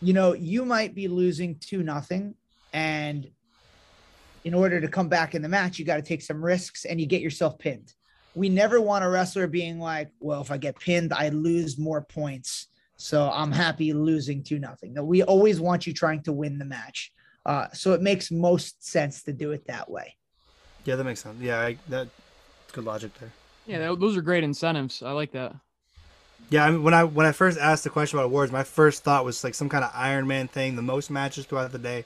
you 0.00 0.12
know 0.12 0.32
you 0.32 0.64
might 0.64 0.94
be 0.94 1.08
losing 1.08 1.56
two 1.58 1.82
nothing, 1.82 2.34
and 2.72 3.30
in 4.44 4.54
order 4.54 4.80
to 4.80 4.88
come 4.88 5.08
back 5.08 5.34
in 5.34 5.42
the 5.42 5.48
match, 5.48 5.78
you 5.78 5.84
got 5.84 5.96
to 5.96 6.02
take 6.02 6.22
some 6.22 6.44
risks 6.44 6.84
and 6.84 7.00
you 7.00 7.06
get 7.06 7.22
yourself 7.22 7.58
pinned. 7.58 7.92
We 8.34 8.48
never 8.48 8.80
want 8.80 9.04
a 9.04 9.08
wrestler 9.08 9.46
being 9.46 9.78
like, 9.78 10.10
well, 10.20 10.40
if 10.40 10.50
I 10.50 10.56
get 10.56 10.78
pinned, 10.78 11.12
I 11.12 11.28
lose 11.28 11.78
more 11.78 12.02
points. 12.02 12.68
So 12.96 13.30
I'm 13.30 13.52
happy 13.52 13.92
losing 13.92 14.42
to 14.44 14.58
nothing. 14.58 14.94
No, 14.94 15.04
we 15.04 15.22
always 15.22 15.60
want 15.60 15.86
you 15.86 15.92
trying 15.92 16.22
to 16.22 16.32
win 16.32 16.58
the 16.58 16.64
match. 16.64 17.12
Uh, 17.46 17.66
so 17.72 17.92
it 17.92 18.00
makes 18.00 18.30
most 18.30 18.84
sense 18.84 19.22
to 19.24 19.32
do 19.32 19.52
it 19.52 19.66
that 19.66 19.90
way. 19.90 20.16
Yeah, 20.84 20.96
that 20.96 21.04
makes 21.04 21.20
sense. 21.20 21.40
Yeah, 21.40 21.60
I, 21.60 21.76
that 21.88 22.08
good 22.72 22.84
logic 22.84 23.12
there. 23.20 23.32
Yeah, 23.66 23.94
those 23.98 24.16
are 24.16 24.22
great 24.22 24.44
incentives. 24.44 25.02
I 25.02 25.12
like 25.12 25.32
that. 25.32 25.54
Yeah, 26.50 26.64
I 26.64 26.70
mean, 26.70 26.82
when 26.82 26.92
I 26.92 27.04
when 27.04 27.24
I 27.24 27.32
first 27.32 27.58
asked 27.58 27.84
the 27.84 27.90
question 27.90 28.18
about 28.18 28.26
awards, 28.26 28.52
my 28.52 28.64
first 28.64 29.02
thought 29.02 29.24
was 29.24 29.42
like 29.42 29.54
some 29.54 29.68
kind 29.68 29.82
of 29.82 29.90
Iron 29.94 30.26
Man 30.26 30.46
thing, 30.46 30.76
the 30.76 30.82
most 30.82 31.10
matches 31.10 31.46
throughout 31.46 31.72
the 31.72 31.78
day 31.78 32.04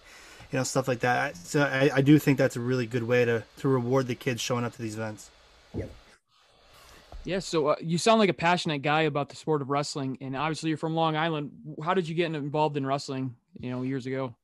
you 0.50 0.58
know 0.58 0.62
stuff 0.62 0.88
like 0.88 1.00
that. 1.00 1.36
So 1.36 1.62
I, 1.62 1.90
I 1.96 2.00
do 2.00 2.18
think 2.18 2.38
that's 2.38 2.56
a 2.56 2.60
really 2.60 2.86
good 2.86 3.02
way 3.02 3.24
to 3.24 3.44
to 3.58 3.68
reward 3.68 4.06
the 4.06 4.14
kids 4.14 4.40
showing 4.40 4.64
up 4.64 4.72
to 4.74 4.82
these 4.82 4.94
events. 4.94 5.30
Yep. 5.74 5.90
Yeah, 7.28 7.40
so 7.40 7.66
uh, 7.66 7.76
you 7.82 7.98
sound 7.98 8.20
like 8.20 8.30
a 8.30 8.34
passionate 8.48 8.78
guy 8.78 9.02
about 9.02 9.28
the 9.28 9.36
sport 9.36 9.60
of 9.60 9.68
wrestling, 9.68 10.16
and 10.22 10.34
obviously 10.34 10.70
you're 10.70 10.78
from 10.78 10.94
Long 10.94 11.14
Island. 11.14 11.50
How 11.84 11.92
did 11.92 12.08
you 12.08 12.14
get 12.14 12.34
involved 12.34 12.78
in 12.78 12.86
wrestling? 12.86 13.36
You 13.60 13.70
know, 13.70 13.82
years 13.82 14.06
ago. 14.06 14.34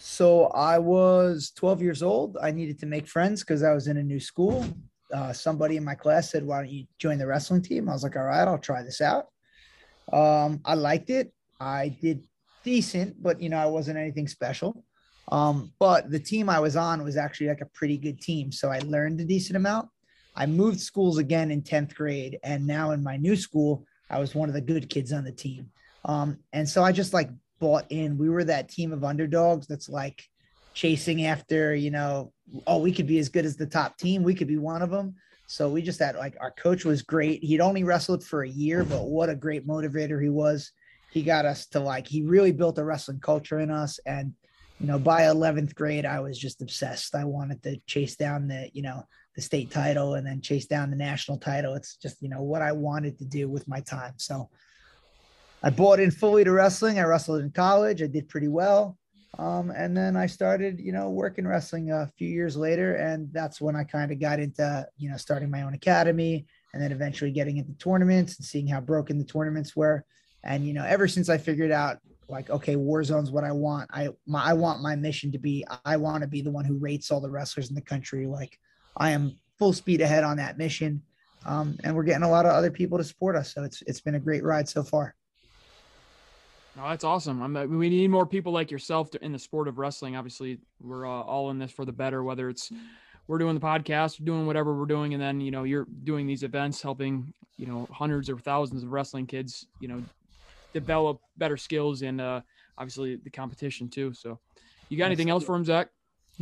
So 0.00 0.46
I 0.46 0.76
was 0.80 1.52
12 1.54 1.80
years 1.82 2.02
old. 2.02 2.36
I 2.42 2.50
needed 2.50 2.80
to 2.80 2.86
make 2.86 3.06
friends 3.06 3.42
because 3.42 3.62
I 3.62 3.72
was 3.72 3.86
in 3.86 3.96
a 3.98 4.02
new 4.02 4.18
school. 4.18 4.66
Uh, 5.14 5.32
somebody 5.32 5.76
in 5.76 5.84
my 5.84 5.94
class 5.94 6.32
said, 6.32 6.44
"Why 6.44 6.58
don't 6.58 6.72
you 6.72 6.86
join 6.98 7.16
the 7.16 7.28
wrestling 7.28 7.62
team?" 7.62 7.88
I 7.88 7.92
was 7.92 8.02
like, 8.02 8.16
"All 8.16 8.24
right, 8.24 8.48
I'll 8.48 8.58
try 8.58 8.82
this 8.82 9.00
out." 9.00 9.28
Um, 10.12 10.60
I 10.64 10.74
liked 10.74 11.10
it. 11.10 11.32
I 11.60 11.96
did 12.02 12.24
decent, 12.64 13.22
but 13.22 13.40
you 13.40 13.50
know, 13.50 13.58
I 13.58 13.66
wasn't 13.66 13.98
anything 13.98 14.26
special. 14.26 14.84
Um, 15.30 15.72
but 15.78 16.10
the 16.10 16.18
team 16.18 16.48
I 16.48 16.58
was 16.58 16.74
on 16.74 17.04
was 17.04 17.16
actually 17.16 17.50
like 17.50 17.60
a 17.60 17.66
pretty 17.66 17.98
good 17.98 18.20
team. 18.20 18.50
So 18.50 18.68
I 18.68 18.80
learned 18.80 19.20
a 19.20 19.24
decent 19.24 19.56
amount. 19.56 19.90
I 20.34 20.46
moved 20.46 20.80
schools 20.80 21.18
again 21.18 21.50
in 21.50 21.62
10th 21.62 21.94
grade. 21.94 22.38
And 22.42 22.66
now 22.66 22.92
in 22.92 23.02
my 23.02 23.16
new 23.16 23.36
school, 23.36 23.84
I 24.10 24.18
was 24.18 24.34
one 24.34 24.48
of 24.48 24.54
the 24.54 24.60
good 24.60 24.88
kids 24.88 25.12
on 25.12 25.24
the 25.24 25.32
team. 25.32 25.70
Um, 26.04 26.38
and 26.52 26.68
so 26.68 26.82
I 26.82 26.92
just 26.92 27.12
like 27.12 27.30
bought 27.58 27.86
in. 27.90 28.18
We 28.18 28.28
were 28.28 28.44
that 28.44 28.68
team 28.68 28.92
of 28.92 29.04
underdogs 29.04 29.66
that's 29.66 29.88
like 29.88 30.28
chasing 30.74 31.26
after, 31.26 31.74
you 31.74 31.90
know, 31.90 32.32
oh, 32.66 32.78
we 32.78 32.92
could 32.92 33.06
be 33.06 33.18
as 33.18 33.28
good 33.28 33.44
as 33.44 33.56
the 33.56 33.66
top 33.66 33.98
team. 33.98 34.22
We 34.22 34.34
could 34.34 34.48
be 34.48 34.58
one 34.58 34.82
of 34.82 34.90
them. 34.90 35.14
So 35.46 35.68
we 35.68 35.82
just 35.82 36.00
had 36.00 36.16
like 36.16 36.34
our 36.40 36.50
coach 36.50 36.84
was 36.84 37.02
great. 37.02 37.44
He'd 37.44 37.60
only 37.60 37.84
wrestled 37.84 38.24
for 38.24 38.42
a 38.42 38.48
year, 38.48 38.84
but 38.84 39.04
what 39.04 39.28
a 39.28 39.34
great 39.34 39.66
motivator 39.66 40.20
he 40.22 40.30
was. 40.30 40.72
He 41.10 41.22
got 41.22 41.44
us 41.44 41.66
to 41.68 41.80
like, 41.80 42.06
he 42.06 42.22
really 42.22 42.52
built 42.52 42.78
a 42.78 42.84
wrestling 42.84 43.20
culture 43.20 43.60
in 43.60 43.70
us. 43.70 44.00
And 44.06 44.32
you 44.80 44.86
know, 44.86 44.98
by 44.98 45.22
11th 45.22 45.74
grade, 45.74 46.06
I 46.06 46.20
was 46.20 46.38
just 46.38 46.62
obsessed. 46.62 47.14
I 47.14 47.24
wanted 47.24 47.62
to 47.62 47.76
chase 47.86 48.16
down 48.16 48.48
the, 48.48 48.70
you 48.72 48.82
know, 48.82 49.06
the 49.34 49.42
state 49.42 49.70
title 49.70 50.14
and 50.14 50.26
then 50.26 50.40
chase 50.40 50.66
down 50.66 50.90
the 50.90 50.96
national 50.96 51.38
title. 51.38 51.74
It's 51.74 51.96
just, 51.96 52.22
you 52.22 52.28
know, 52.28 52.42
what 52.42 52.62
I 52.62 52.72
wanted 52.72 53.18
to 53.18 53.24
do 53.24 53.48
with 53.48 53.66
my 53.66 53.80
time. 53.80 54.14
So 54.16 54.50
I 55.62 55.70
bought 55.70 56.00
in 56.00 56.10
fully 56.10 56.44
to 56.44 56.52
wrestling. 56.52 56.98
I 56.98 57.04
wrestled 57.04 57.40
in 57.40 57.50
college. 57.50 58.02
I 58.02 58.06
did 58.06 58.28
pretty 58.28 58.48
well. 58.48 58.98
Um, 59.38 59.70
and 59.70 59.96
then 59.96 60.16
I 60.16 60.26
started, 60.26 60.78
you 60.78 60.92
know, 60.92 61.08
working 61.08 61.46
wrestling 61.46 61.90
a 61.90 62.10
few 62.18 62.28
years 62.28 62.56
later. 62.56 62.96
And 62.96 63.32
that's 63.32 63.60
when 63.60 63.74
I 63.74 63.84
kind 63.84 64.12
of 64.12 64.20
got 64.20 64.40
into, 64.40 64.86
you 64.98 65.10
know, 65.10 65.16
starting 65.16 65.50
my 65.50 65.62
own 65.62 65.72
academy 65.72 66.44
and 66.74 66.82
then 66.82 66.92
eventually 66.92 67.30
getting 67.30 67.56
into 67.56 67.72
tournaments 67.74 68.36
and 68.36 68.44
seeing 68.44 68.66
how 68.66 68.80
broken 68.80 69.18
the 69.18 69.24
tournaments 69.24 69.74
were. 69.74 70.04
And, 70.44 70.66
you 70.66 70.74
know, 70.74 70.84
ever 70.84 71.08
since 71.08 71.28
I 71.28 71.38
figured 71.38 71.70
out 71.70 71.98
like 72.28 72.48
okay 72.50 72.76
warzone's 72.76 73.30
what 73.30 73.44
i 73.44 73.52
want 73.52 73.90
i 73.92 74.08
my, 74.26 74.42
i 74.44 74.52
want 74.52 74.80
my 74.80 74.96
mission 74.96 75.30
to 75.30 75.38
be 75.38 75.64
i 75.84 75.96
want 75.96 76.22
to 76.22 76.28
be 76.28 76.40
the 76.40 76.50
one 76.50 76.64
who 76.64 76.78
rates 76.78 77.10
all 77.10 77.20
the 77.20 77.28
wrestlers 77.28 77.68
in 77.68 77.74
the 77.74 77.82
country 77.82 78.26
like 78.26 78.58
i 78.96 79.10
am 79.10 79.38
full 79.58 79.72
speed 79.72 80.00
ahead 80.00 80.24
on 80.24 80.36
that 80.36 80.58
mission 80.58 81.02
um, 81.44 81.76
and 81.82 81.94
we're 81.94 82.04
getting 82.04 82.22
a 82.22 82.30
lot 82.30 82.46
of 82.46 82.52
other 82.52 82.70
people 82.70 82.98
to 82.98 83.04
support 83.04 83.36
us 83.36 83.52
so 83.54 83.62
it's 83.62 83.82
it's 83.86 84.00
been 84.00 84.14
a 84.14 84.20
great 84.20 84.44
ride 84.44 84.68
so 84.68 84.82
far 84.82 85.14
no, 86.76 86.88
that's 86.88 87.04
awesome. 87.04 87.42
I'm, 87.42 87.78
we 87.78 87.90
need 87.90 88.08
more 88.08 88.26
people 88.26 88.52
like 88.52 88.70
yourself 88.70 89.10
to, 89.10 89.22
in 89.22 89.32
the 89.32 89.38
sport 89.38 89.68
of 89.68 89.78
wrestling. 89.78 90.16
Obviously, 90.16 90.58
we're 90.80 91.06
uh, 91.06 91.10
all 91.10 91.50
in 91.50 91.58
this 91.58 91.70
for 91.70 91.84
the 91.84 91.92
better. 91.92 92.22
Whether 92.22 92.48
it's 92.48 92.72
we're 93.26 93.38
doing 93.38 93.54
the 93.54 93.60
podcast, 93.60 94.24
doing 94.24 94.46
whatever 94.46 94.74
we're 94.74 94.86
doing, 94.86 95.12
and 95.12 95.22
then 95.22 95.40
you 95.40 95.50
know 95.50 95.64
you're 95.64 95.86
doing 96.04 96.26
these 96.26 96.42
events, 96.42 96.80
helping 96.80 97.32
you 97.58 97.66
know 97.66 97.86
hundreds 97.92 98.30
or 98.30 98.38
thousands 98.38 98.82
of 98.82 98.90
wrestling 98.90 99.26
kids, 99.26 99.66
you 99.80 99.88
know, 99.88 100.02
develop 100.72 101.20
better 101.36 101.58
skills 101.58 102.00
and 102.00 102.20
uh, 102.20 102.40
obviously 102.78 103.16
the 103.16 103.30
competition 103.30 103.88
too. 103.88 104.14
So, 104.14 104.38
you 104.88 104.96
got 104.96 105.06
anything 105.06 105.28
else 105.28 105.44
for 105.44 105.54
him, 105.54 105.66
Zakk? 105.66 105.88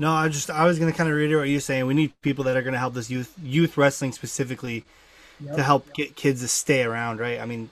No, 0.01 0.13
I 0.13 0.29
just 0.29 0.49
I 0.49 0.65
was 0.65 0.79
going 0.79 0.91
to 0.91 0.97
kind 0.97 1.11
of 1.11 1.15
reiterate 1.15 1.43
what 1.43 1.49
you're 1.51 1.61
saying. 1.61 1.87
We 1.87 1.93
need 1.93 2.19
people 2.23 2.45
that 2.45 2.57
are 2.57 2.63
going 2.63 2.73
to 2.73 2.79
help 2.79 2.95
this 2.95 3.11
youth 3.11 3.35
youth 3.43 3.77
wrestling 3.77 4.13
specifically 4.13 4.85
yep. 5.39 5.57
to 5.57 5.63
help 5.63 5.93
get 5.93 6.17
kids 6.17 6.41
to 6.41 6.49
stay 6.49 6.83
around. 6.83 7.21
Right? 7.21 7.39
I 7.39 7.45
mean, 7.45 7.69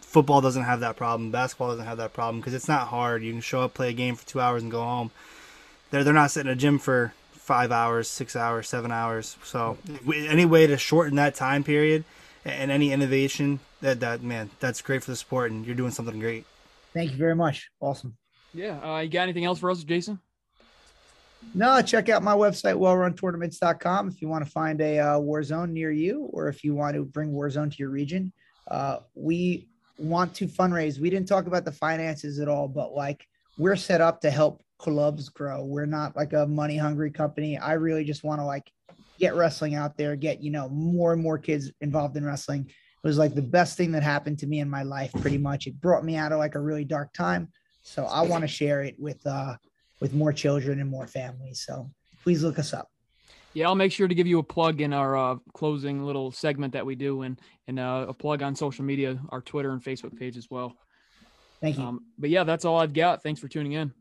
football 0.00 0.40
doesn't 0.40 0.64
have 0.64 0.80
that 0.80 0.96
problem. 0.96 1.30
Basketball 1.30 1.68
doesn't 1.68 1.86
have 1.86 1.98
that 1.98 2.12
problem 2.12 2.40
because 2.40 2.52
it's 2.52 2.66
not 2.66 2.88
hard. 2.88 3.22
You 3.22 3.30
can 3.30 3.40
show 3.40 3.62
up, 3.62 3.74
play 3.74 3.90
a 3.90 3.92
game 3.92 4.16
for 4.16 4.26
two 4.26 4.40
hours, 4.40 4.64
and 4.64 4.72
go 4.72 4.82
home. 4.82 5.12
They're 5.92 6.02
they're 6.02 6.12
not 6.12 6.32
sitting 6.32 6.50
in 6.50 6.58
a 6.58 6.60
gym 6.60 6.80
for 6.80 7.14
five 7.30 7.70
hours, 7.70 8.08
six 8.08 8.34
hours, 8.34 8.68
seven 8.68 8.90
hours. 8.90 9.36
So 9.44 9.78
any 10.12 10.44
way 10.44 10.66
to 10.66 10.76
shorten 10.76 11.14
that 11.14 11.36
time 11.36 11.62
period 11.62 12.02
and 12.44 12.72
any 12.72 12.92
innovation 12.92 13.60
that 13.82 14.00
that 14.00 14.22
man 14.22 14.50
that's 14.58 14.82
great 14.82 15.02
for 15.04 15.10
the 15.10 15.16
sport 15.16 15.50
and 15.50 15.66
you're 15.66 15.76
doing 15.76 15.90
something 15.90 16.18
great 16.18 16.44
thank 16.92 17.10
you 17.10 17.16
very 17.16 17.34
much 17.34 17.70
awesome 17.80 18.16
yeah 18.52 18.78
uh, 18.80 18.98
you 18.98 19.08
got 19.08 19.22
anything 19.22 19.44
else 19.44 19.58
for 19.58 19.70
us 19.70 19.84
jason 19.84 20.18
No, 21.54 21.82
check 21.82 22.08
out 22.08 22.22
my 22.22 22.34
website, 22.34 22.76
wellruntournaments.com, 22.76 24.08
if 24.08 24.22
you 24.22 24.28
want 24.28 24.44
to 24.44 24.50
find 24.50 24.80
a 24.80 24.98
uh, 24.98 25.18
war 25.18 25.42
zone 25.42 25.72
near 25.74 25.90
you 25.90 26.30
or 26.32 26.48
if 26.48 26.64
you 26.64 26.74
want 26.74 26.94
to 26.94 27.04
bring 27.04 27.30
Warzone 27.30 27.70
to 27.70 27.76
your 27.78 27.90
region. 27.90 28.32
Uh, 28.68 28.98
we 29.14 29.68
want 29.98 30.34
to 30.34 30.46
fundraise. 30.46 30.98
We 30.98 31.10
didn't 31.10 31.28
talk 31.28 31.46
about 31.46 31.64
the 31.64 31.72
finances 31.72 32.38
at 32.38 32.48
all, 32.48 32.68
but 32.68 32.94
like 32.94 33.26
we're 33.58 33.76
set 33.76 34.00
up 34.00 34.20
to 34.22 34.30
help 34.30 34.62
clubs 34.78 35.28
grow. 35.28 35.62
We're 35.62 35.86
not 35.86 36.16
like 36.16 36.32
a 36.32 36.46
money 36.46 36.76
hungry 36.76 37.10
company. 37.10 37.58
I 37.58 37.74
really 37.74 38.04
just 38.04 38.24
want 38.24 38.40
to 38.40 38.44
like 38.44 38.70
get 39.18 39.34
wrestling 39.34 39.74
out 39.74 39.96
there, 39.96 40.16
get, 40.16 40.42
you 40.42 40.50
know, 40.50 40.68
more 40.70 41.12
and 41.12 41.22
more 41.22 41.38
kids 41.38 41.70
involved 41.80 42.16
in 42.16 42.24
wrestling. 42.24 42.66
It 42.66 43.06
was 43.06 43.18
like 43.18 43.34
the 43.34 43.42
best 43.42 43.76
thing 43.76 43.92
that 43.92 44.02
happened 44.02 44.38
to 44.40 44.46
me 44.46 44.60
in 44.60 44.70
my 44.70 44.84
life, 44.84 45.12
pretty 45.20 45.38
much. 45.38 45.66
It 45.66 45.80
brought 45.80 46.04
me 46.04 46.16
out 46.16 46.32
of 46.32 46.38
like 46.38 46.54
a 46.54 46.60
really 46.60 46.84
dark 46.84 47.12
time. 47.12 47.48
So 47.82 48.04
I 48.04 48.22
want 48.22 48.42
to 48.42 48.48
share 48.48 48.82
it 48.82 48.96
with 48.98 49.24
uh 49.26 49.56
with 50.02 50.12
more 50.14 50.32
children 50.32 50.80
and 50.80 50.90
more 50.90 51.06
families. 51.06 51.62
So 51.64 51.88
please 52.24 52.42
look 52.42 52.58
us 52.58 52.74
up. 52.74 52.88
Yeah, 53.54 53.68
I'll 53.68 53.76
make 53.76 53.92
sure 53.92 54.08
to 54.08 54.14
give 54.14 54.26
you 54.26 54.40
a 54.40 54.42
plug 54.42 54.80
in 54.80 54.92
our 54.92 55.16
uh, 55.16 55.36
closing 55.54 56.02
little 56.04 56.32
segment 56.32 56.72
that 56.72 56.84
we 56.84 56.94
do, 56.96 57.22
and 57.22 57.38
and 57.68 57.78
uh, 57.78 58.06
a 58.08 58.12
plug 58.14 58.42
on 58.42 58.56
social 58.56 58.84
media, 58.84 59.18
our 59.28 59.40
Twitter 59.40 59.70
and 59.70 59.82
Facebook 59.82 60.18
page 60.18 60.36
as 60.36 60.48
well. 60.50 60.74
Thank 61.60 61.78
you. 61.78 61.84
Um, 61.84 62.00
but 62.18 62.30
yeah, 62.30 62.42
that's 62.44 62.64
all 62.64 62.78
I've 62.80 62.92
got. 62.94 63.22
Thanks 63.22 63.40
for 63.40 63.46
tuning 63.48 63.72
in. 63.72 63.92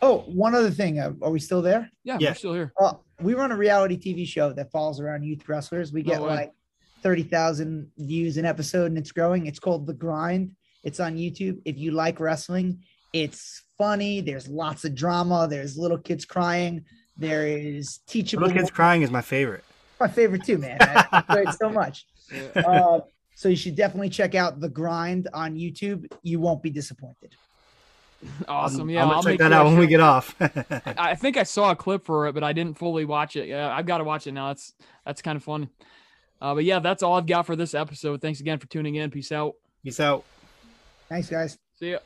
Oh, 0.00 0.20
one 0.20 0.54
other 0.54 0.70
thing. 0.70 0.98
Uh, 0.98 1.12
are 1.20 1.30
we 1.30 1.38
still 1.38 1.60
there? 1.60 1.90
Yeah, 2.04 2.16
Yeah. 2.18 2.30
we're 2.30 2.34
still 2.36 2.54
here. 2.54 2.72
Uh, 2.80 2.94
we 3.20 3.34
run 3.34 3.52
a 3.52 3.56
reality 3.56 3.98
TV 3.98 4.26
show 4.26 4.52
that 4.54 4.70
falls 4.72 5.00
around 5.00 5.22
youth 5.24 5.46
wrestlers. 5.48 5.92
We 5.92 6.02
get 6.02 6.20
way. 6.22 6.28
like 6.28 6.52
30,000 7.02 7.90
views 7.98 8.36
an 8.38 8.44
episode 8.46 8.86
and 8.86 8.96
it's 8.98 9.12
growing. 9.12 9.46
It's 9.46 9.58
called 9.58 9.86
The 9.86 9.92
Grind. 9.94 10.52
It's 10.84 11.00
on 11.00 11.16
YouTube. 11.16 11.60
If 11.64 11.76
you 11.76 11.90
like 11.90 12.18
wrestling, 12.20 12.82
it's 13.12 13.62
funny. 13.78 14.20
There's 14.20 14.48
lots 14.48 14.84
of 14.84 14.94
drama. 14.94 15.46
There's 15.48 15.76
little 15.76 15.98
kids 15.98 16.24
crying. 16.24 16.84
There 17.16 17.46
is 17.46 17.98
teachable. 18.06 18.46
Little 18.46 18.62
kids 18.62 18.70
crying 18.70 19.02
is 19.02 19.10
my 19.10 19.22
favorite. 19.22 19.64
My 20.00 20.08
favorite 20.08 20.44
too, 20.44 20.58
man. 20.58 20.78
I 20.80 21.24
enjoy 21.36 21.50
it 21.50 21.54
so 21.54 21.70
much. 21.70 22.06
Uh, 22.56 23.00
so 23.34 23.48
you 23.48 23.56
should 23.56 23.76
definitely 23.76 24.08
check 24.10 24.34
out 24.34 24.60
The 24.60 24.68
Grind 24.68 25.28
on 25.32 25.54
YouTube. 25.54 26.10
You 26.22 26.40
won't 26.40 26.62
be 26.62 26.70
disappointed. 26.70 27.34
Awesome. 28.46 28.88
Yeah, 28.88 29.04
I'm 29.04 29.10
I'll 29.10 29.22
check 29.22 29.32
make 29.32 29.38
that 29.40 29.52
out 29.52 29.66
when 29.66 29.78
we 29.78 29.86
get 29.86 30.00
off. 30.00 30.34
I 30.40 31.14
think 31.14 31.36
I 31.36 31.42
saw 31.42 31.72
a 31.72 31.76
clip 31.76 32.04
for 32.04 32.28
it, 32.28 32.34
but 32.34 32.44
I 32.44 32.52
didn't 32.52 32.78
fully 32.78 33.04
watch 33.04 33.36
it. 33.36 33.48
Yeah, 33.48 33.74
I've 33.74 33.86
got 33.86 33.98
to 33.98 34.04
watch 34.04 34.26
it 34.26 34.32
now. 34.32 34.48
That's 34.48 34.74
that's 35.04 35.22
kind 35.22 35.36
of 35.36 35.42
fun. 35.42 35.68
Uh, 36.40 36.54
but 36.54 36.64
yeah, 36.64 36.78
that's 36.78 37.02
all 37.02 37.14
I've 37.14 37.26
got 37.26 37.46
for 37.46 37.56
this 37.56 37.74
episode. 37.74 38.20
Thanks 38.20 38.40
again 38.40 38.58
for 38.58 38.66
tuning 38.66 38.96
in. 38.96 39.10
Peace 39.10 39.32
out. 39.32 39.54
Peace 39.82 40.00
out. 40.00 40.24
Thanks, 41.08 41.28
guys. 41.28 41.58
See 41.78 41.92
ya. 41.92 41.98